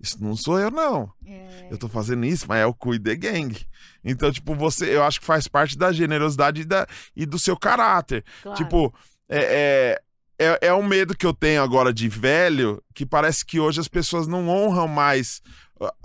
Isso 0.00 0.22
não 0.22 0.34
sou 0.36 0.58
eu, 0.58 0.70
não. 0.70 1.12
É, 1.24 1.68
Eu 1.70 1.78
tô 1.78 1.88
fazendo 1.88 2.24
isso, 2.24 2.46
mas 2.48 2.58
é 2.60 2.66
o 2.66 2.74
Cuide 2.74 3.14
Gang. 3.16 3.56
Então, 4.04 4.32
tipo, 4.32 4.54
você, 4.54 4.96
eu 4.96 5.02
acho 5.04 5.20
que 5.20 5.26
faz 5.26 5.46
parte 5.46 5.78
da 5.78 5.92
generosidade 5.92 6.62
e, 6.62 6.64
da, 6.64 6.86
e 7.14 7.24
do 7.24 7.38
seu 7.38 7.56
caráter. 7.56 8.24
claro. 8.42 8.56
Tipo, 8.58 8.94
é, 9.28 9.98
é, 10.38 10.46
é, 10.46 10.58
é 10.68 10.74
um 10.74 10.82
medo 10.82 11.16
que 11.16 11.24
eu 11.24 11.32
tenho 11.32 11.62
agora 11.62 11.92
de 11.92 12.08
velho, 12.08 12.82
que 12.92 13.06
parece 13.06 13.44
que 13.46 13.60
hoje 13.60 13.80
as 13.80 13.86
pessoas 13.88 14.26
não 14.26 14.48
honram 14.48 14.88
mais 14.88 15.40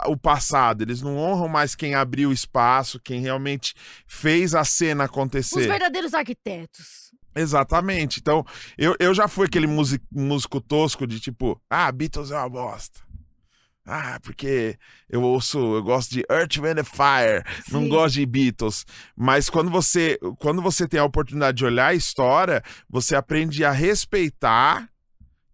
o 0.08 0.18
passado, 0.18 0.82
eles 0.82 1.02
não 1.02 1.18
honram 1.18 1.48
mais 1.48 1.76
quem 1.76 1.94
abriu 1.96 2.30
o 2.30 2.34
espaço, 2.34 3.00
quem 3.00 3.22
realmente 3.22 3.74
fez 4.08 4.56
a 4.56 4.64
cena 4.64 5.04
Os 5.04 5.10
acontecer. 5.10 5.68
verdadeiros 5.68 6.14
arquitetos. 6.14 7.12
Exatamente. 7.38 8.20
Então, 8.20 8.46
eu, 8.78 8.96
eu 9.00 9.14
já 9.14 9.28
fui 9.28 9.46
aquele 9.46 9.68
músico, 9.68 10.06
músico 10.12 10.60
tosco 10.60 11.06
de 11.06 11.20
tipo, 11.20 11.62
ah, 11.70 11.92
Beatles 11.92 12.32
é 12.32 12.38
uma 12.38 12.50
bosta. 12.50 13.08
Ah, 13.90 14.20
porque 14.22 14.78
eu 15.10 15.22
ouço, 15.22 15.58
eu 15.58 15.82
gosto 15.82 16.12
de 16.12 16.26
Earth, 16.30 16.58
Wind 16.58 16.78
and 16.80 16.84
Fire, 16.84 17.42
não 17.72 17.84
Sim. 17.84 17.88
gosto 17.88 18.16
de 18.16 18.26
Beatles. 18.26 18.86
Mas 19.16 19.50
quando 19.50 19.72
você, 19.72 20.20
quando 20.40 20.62
você 20.62 20.86
tem 20.86 21.00
a 21.00 21.06
oportunidade 21.06 21.58
de 21.58 21.66
olhar 21.66 21.88
a 21.88 21.94
história, 21.94 22.62
você 22.90 23.16
aprende 23.16 23.64
a 23.64 23.72
respeitar 23.72 24.90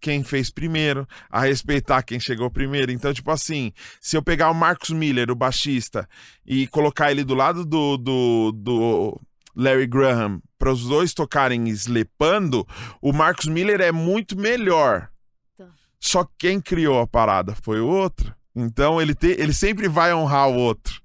quem 0.01 0.23
fez 0.23 0.49
primeiro, 0.49 1.07
a 1.29 1.41
respeitar 1.41 2.01
quem 2.01 2.19
chegou 2.19 2.49
primeiro. 2.49 2.91
Então, 2.91 3.13
tipo 3.13 3.29
assim, 3.29 3.71
se 4.01 4.17
eu 4.17 4.21
pegar 4.23 4.49
o 4.49 4.55
Marcus 4.55 4.89
Miller, 4.89 5.29
o 5.29 5.35
baixista, 5.35 6.09
e 6.45 6.65
colocar 6.67 7.11
ele 7.11 7.23
do 7.23 7.35
lado 7.35 7.63
do, 7.63 7.97
do, 7.97 8.51
do 8.51 9.21
Larry 9.55 9.87
Graham, 9.87 10.41
para 10.57 10.71
os 10.71 10.87
dois 10.87 11.13
tocarem 11.13 11.67
slepando, 11.69 12.67
o 13.01 13.13
Marcus 13.13 13.45
Miller 13.45 13.81
é 13.81 13.91
muito 13.91 14.37
melhor. 14.37 15.09
Tá. 15.57 15.67
Só 15.99 16.23
que 16.23 16.31
quem 16.39 16.61
criou 16.61 16.99
a 16.99 17.07
parada 17.07 17.55
foi 17.55 17.79
o 17.79 17.87
outro. 17.87 18.33
Então 18.55 19.01
ele, 19.01 19.15
te, 19.15 19.27
ele 19.27 19.53
sempre 19.53 19.87
vai 19.87 20.13
honrar 20.13 20.49
o 20.49 20.55
outro. 20.55 21.01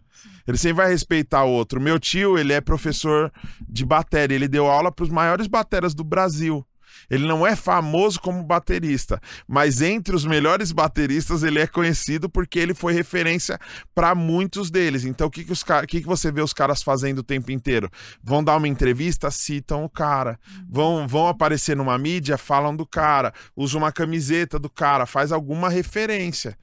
Ele 0.46 0.57
sempre 0.57 0.82
vai 0.82 0.88
respeitar 0.88 1.44
o 1.44 1.51
outro. 1.51 1.80
Meu 1.80 1.99
tio, 1.99 2.38
ele 2.38 2.55
é 2.55 2.61
professor 2.61 3.30
de 3.68 3.84
bateria. 3.84 4.34
Ele 4.34 4.49
deu 4.49 4.66
aula 4.66 4.90
para 4.90 5.03
os 5.03 5.11
maiores 5.11 5.46
bateras 5.46 5.94
do 5.94 6.03
Brasil. 6.03 6.66
Ele 7.11 7.26
não 7.26 7.46
é 7.46 7.56
famoso 7.56 8.20
como 8.20 8.42
baterista, 8.42 9.20
mas 9.46 9.80
entre 9.80 10.14
os 10.14 10.24
melhores 10.24 10.72
bateristas 10.72 11.42
ele 11.42 11.59
é 11.59 11.66
conhecido 11.66 12.28
porque 12.28 12.59
ele 12.59 12.74
foi 12.74 12.92
referência 12.92 13.59
para 13.94 14.14
muitos 14.14 14.70
deles. 14.70 15.04
Então 15.04 15.28
o 15.28 15.30
que 15.30 15.44
que, 15.44 15.52
os, 15.52 15.64
que 15.86 16.00
que 16.00 16.06
você 16.06 16.30
vê 16.30 16.42
os 16.42 16.52
caras 16.52 16.82
fazendo 16.82 17.18
o 17.18 17.24
tempo 17.24 17.50
inteiro? 17.50 17.90
Vão 18.22 18.44
dar 18.44 18.56
uma 18.56 18.68
entrevista, 18.68 19.30
citam 19.30 19.84
o 19.84 19.88
cara. 19.88 20.38
Vão, 20.68 21.06
vão 21.09 21.28
aparecer 21.28 21.76
numa 21.76 21.98
mídia, 21.98 22.36
falam 22.36 22.74
do 22.74 22.86
cara. 22.86 23.32
Usa 23.56 23.78
uma 23.78 23.92
camiseta 23.92 24.59
do 24.59 24.68
cara, 24.68 25.06
faz 25.06 25.32
alguma 25.32 25.68
referência. 25.68 26.56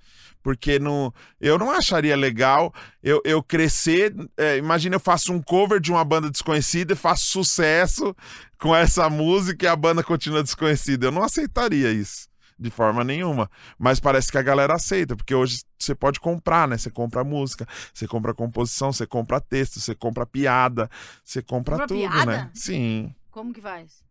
Porque 0.45 0.77
no, 0.77 1.11
eu 1.41 1.57
não 1.57 1.71
acharia 1.71 2.15
legal 2.15 2.71
eu, 3.01 3.19
eu 3.25 3.41
crescer. 3.41 4.13
é, 4.37 4.57
imagina 4.57 4.95
eu 4.95 4.99
faço 4.99 5.33
um 5.33 5.41
cover 5.41 5.79
de 5.79 5.91
uma 5.91 6.05
banda 6.05 6.29
desconhecida 6.29 6.93
e 6.93 6.95
faço 6.95 7.25
sucesso 7.25 8.15
com 8.59 8.75
essa 8.75 9.09
música 9.09 9.65
e 9.65 9.67
a 9.67 9.75
banda 9.75 10.03
continua 10.03 10.43
desconhecida. 10.43 11.07
Eu 11.07 11.11
não 11.11 11.23
aceitaria 11.23 11.91
isso 11.91 12.27
de 12.59 12.69
forma 12.69 13.03
nenhuma. 13.03 13.49
Mas 13.75 13.99
parece 13.99 14.31
que 14.31 14.37
a 14.37 14.43
galera 14.43 14.75
aceita, 14.75 15.15
porque 15.15 15.33
hoje 15.33 15.63
você 15.79 15.95
pode 15.95 16.19
comprar, 16.19 16.67
né? 16.67 16.77
Você 16.77 16.91
compra 16.91 17.23
música, 17.23 17.67
você 17.91 18.07
compra 18.07 18.31
composição, 18.31 18.93
você 18.93 19.07
compra 19.07 19.41
texto, 19.41 19.79
você 19.79 19.95
compra 19.95 20.27
piada, 20.27 20.87
você 21.23 21.41
compra 21.41 21.79
Compra 21.79 21.87
tudo, 21.87 21.99
piada? 21.99 22.25
né? 22.25 22.51
Sim. 22.53 23.15
Como 23.31 23.51
que 23.51 23.61
faz? 23.61 24.03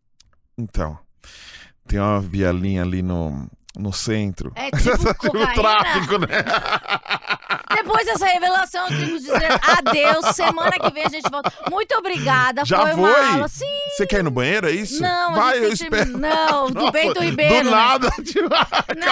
Então, 0.59 0.99
tem 1.87 2.01
uma 2.01 2.21
vielinha 2.21 2.83
ali 2.83 3.03
no, 3.03 3.49
no 3.77 3.93
centro. 3.93 4.53
É 4.55 4.71
tipo 4.71 4.97
Tipo 5.15 5.15
cocaína? 5.39 5.55
tráfico, 5.55 6.19
né? 6.19 6.27
Depois 7.77 8.07
dessa 8.07 8.27
revelação, 8.27 8.83
eu 8.89 8.89
tenho 8.89 9.07
que 9.09 9.19
dizer 9.19 9.49
adeus. 9.63 10.35
Semana 10.37 10.73
que 10.73 10.91
vem 10.93 11.05
a 11.05 11.09
gente 11.09 11.29
volta. 11.31 11.53
Muito 11.71 11.93
obrigada. 11.97 12.65
Já 12.65 12.81
foi? 12.83 12.93
uma 12.95 13.09
foi? 13.13 13.27
aula. 13.27 13.49
Sim, 13.49 13.65
Você 13.97 14.07
quer 14.07 14.21
ir 14.21 14.23
no 14.23 14.31
banheiro, 14.31 14.69
é 14.69 14.71
isso? 14.73 15.03
não. 15.03 15.35
Vai, 15.35 15.59
eu 15.59 15.73
espero. 15.73 15.91
terminar- 16.07 16.51
Não, 16.51 16.71
do 16.71 16.91
Bento 16.93 17.21
Ribeiro. 17.21 17.65
Do 17.65 17.71
né? 17.71 17.77
nada, 17.77 18.11
tipo, 18.25 18.49
Não, 18.49 18.57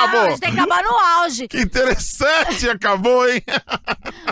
acabou. 0.04 0.20
a 0.22 0.30
gente 0.30 0.40
tem 0.40 0.52
que 0.54 0.60
acabar 0.60 0.82
no 0.84 0.96
auge. 0.96 1.48
Que 1.48 1.60
interessante, 1.60 2.68
acabou, 2.70 3.28
hein? 3.28 3.42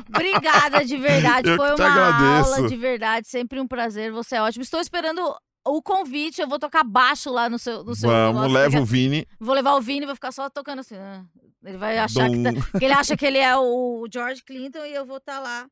Obrigada 0.08 0.84
de 0.84 0.96
verdade. 0.96 1.48
Eu 1.50 1.56
Foi 1.56 1.74
uma 1.74 1.86
agradeço. 1.90 2.54
aula 2.54 2.68
de 2.68 2.76
verdade. 2.76 3.28
Sempre 3.28 3.60
um 3.60 3.66
prazer. 3.66 4.12
Você 4.12 4.36
é 4.36 4.42
ótimo. 4.42 4.62
Estou 4.62 4.80
esperando 4.80 5.34
o 5.66 5.82
convite, 5.82 6.40
eu 6.40 6.48
vou 6.48 6.58
tocar 6.58 6.82
baixo 6.84 7.30
lá 7.30 7.48
no 7.48 7.58
seu, 7.58 7.84
no 7.84 7.94
seu 7.94 8.08
Vamos, 8.08 8.42
negócio, 8.42 8.52
leva 8.52 8.80
o 8.80 8.84
Vini. 8.84 9.26
Vou 9.38 9.54
levar 9.54 9.74
o 9.74 9.80
Vini 9.80 10.02
e 10.02 10.06
vou 10.06 10.14
ficar 10.14 10.32
só 10.32 10.48
tocando 10.50 10.80
assim. 10.80 10.96
ah. 10.96 11.22
Ele 11.64 11.76
vai 11.76 11.98
achar 11.98 12.30
que, 12.30 12.42
tá- 12.42 12.78
que 12.78 12.84
ele 12.84 12.94
acha 12.94 13.16
que 13.16 13.26
ele 13.26 13.38
é 13.38 13.54
o 13.56 14.06
George 14.12 14.42
Clinton 14.42 14.84
e 14.86 14.94
eu 14.94 15.04
vou 15.04 15.18
estar 15.18 15.38
lá. 15.40 15.66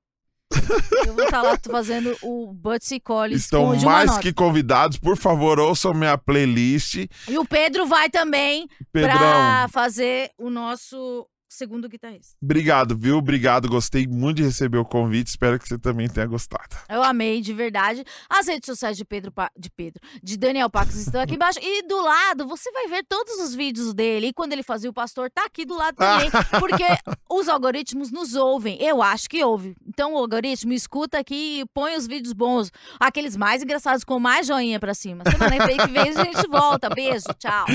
Eu 1.07 1.14
vou 1.14 1.24
estar 1.24 1.43
lá 1.43 1.59
fazendo 1.70 2.16
o 2.22 2.53
Butsy 2.53 2.99
Collins 3.01 3.43
Estão 3.45 3.74
mais 3.84 4.09
nota. 4.11 4.20
que 4.22 4.32
convidados. 4.32 4.99
Por 4.99 5.16
favor, 5.16 5.59
ouçam 5.59 5.93
minha 5.95 6.16
playlist. 6.18 7.07
E 7.28 7.39
o 7.39 7.45
Pedro 7.45 7.86
vai 7.86 8.09
também 8.11 8.66
pra 8.93 9.66
fazer 9.70 10.30
o 10.39 10.49
nosso 10.51 11.26
segundo 11.59 11.88
guitarrista. 11.88 12.36
obrigado, 12.42 12.96
viu? 12.96 13.16
Obrigado. 13.18 13.68
Gostei 13.68 14.06
muito 14.06 14.36
de 14.38 14.44
receber 14.44 14.78
o 14.78 14.84
convite. 14.84 15.26
Espero 15.28 15.59
que 15.59 15.68
você 15.68 15.78
também 15.78 16.09
tenha 16.09 16.26
gostado. 16.26 16.76
Eu 16.88 17.02
amei, 17.02 17.40
de 17.40 17.52
verdade. 17.52 18.04
As 18.30 18.46
redes 18.46 18.66
sociais 18.66 18.96
de 18.96 19.04
Pedro, 19.04 19.30
Pa- 19.32 19.50
de 19.59 19.68
Pedro, 19.70 20.00
de 20.22 20.36
Daniel 20.36 20.70
Pax 20.70 20.94
estão 20.94 21.20
aqui 21.20 21.34
embaixo. 21.34 21.59
E 21.61 21.82
do 21.86 22.00
lado, 22.00 22.46
você 22.46 22.70
vai 22.72 22.86
ver 22.88 23.04
todos 23.09 23.34
os 23.42 23.54
vídeos 23.54 23.92
dele. 23.92 24.28
E 24.28 24.32
quando 24.32 24.52
ele 24.52 24.62
fazia 24.62 24.88
o 24.88 24.92
pastor, 24.92 25.30
tá 25.30 25.44
aqui 25.44 25.64
do 25.66 25.74
lado 25.76 25.96
também. 25.96 26.30
Porque 26.61 26.84
os 27.30 27.48
algoritmos 27.48 28.11
nos 28.11 28.34
ouvem. 28.34 28.80
Eu 28.80 29.02
acho 29.02 29.28
que 29.28 29.42
ouve. 29.44 29.74
Então, 29.86 30.14
o 30.14 30.18
algoritmo 30.18 30.72
escuta 30.72 31.18
aqui 31.18 31.61
e 31.61 31.66
põe 31.74 31.96
os 31.96 32.06
vídeos 32.06 32.32
bons. 32.32 32.70
Aqueles 33.00 33.36
mais 33.36 33.62
engraçados 33.62 34.04
com 34.04 34.18
mais 34.20 34.46
joinha 34.46 34.78
pra 34.78 34.94
cima. 34.94 35.24
Semana 35.28 35.59
que 35.59 35.86
vem 35.88 36.09
a 36.11 36.24
gente 36.24 36.48
volta. 36.48 36.88
Beijo, 36.88 37.26
tchau. 37.38 37.66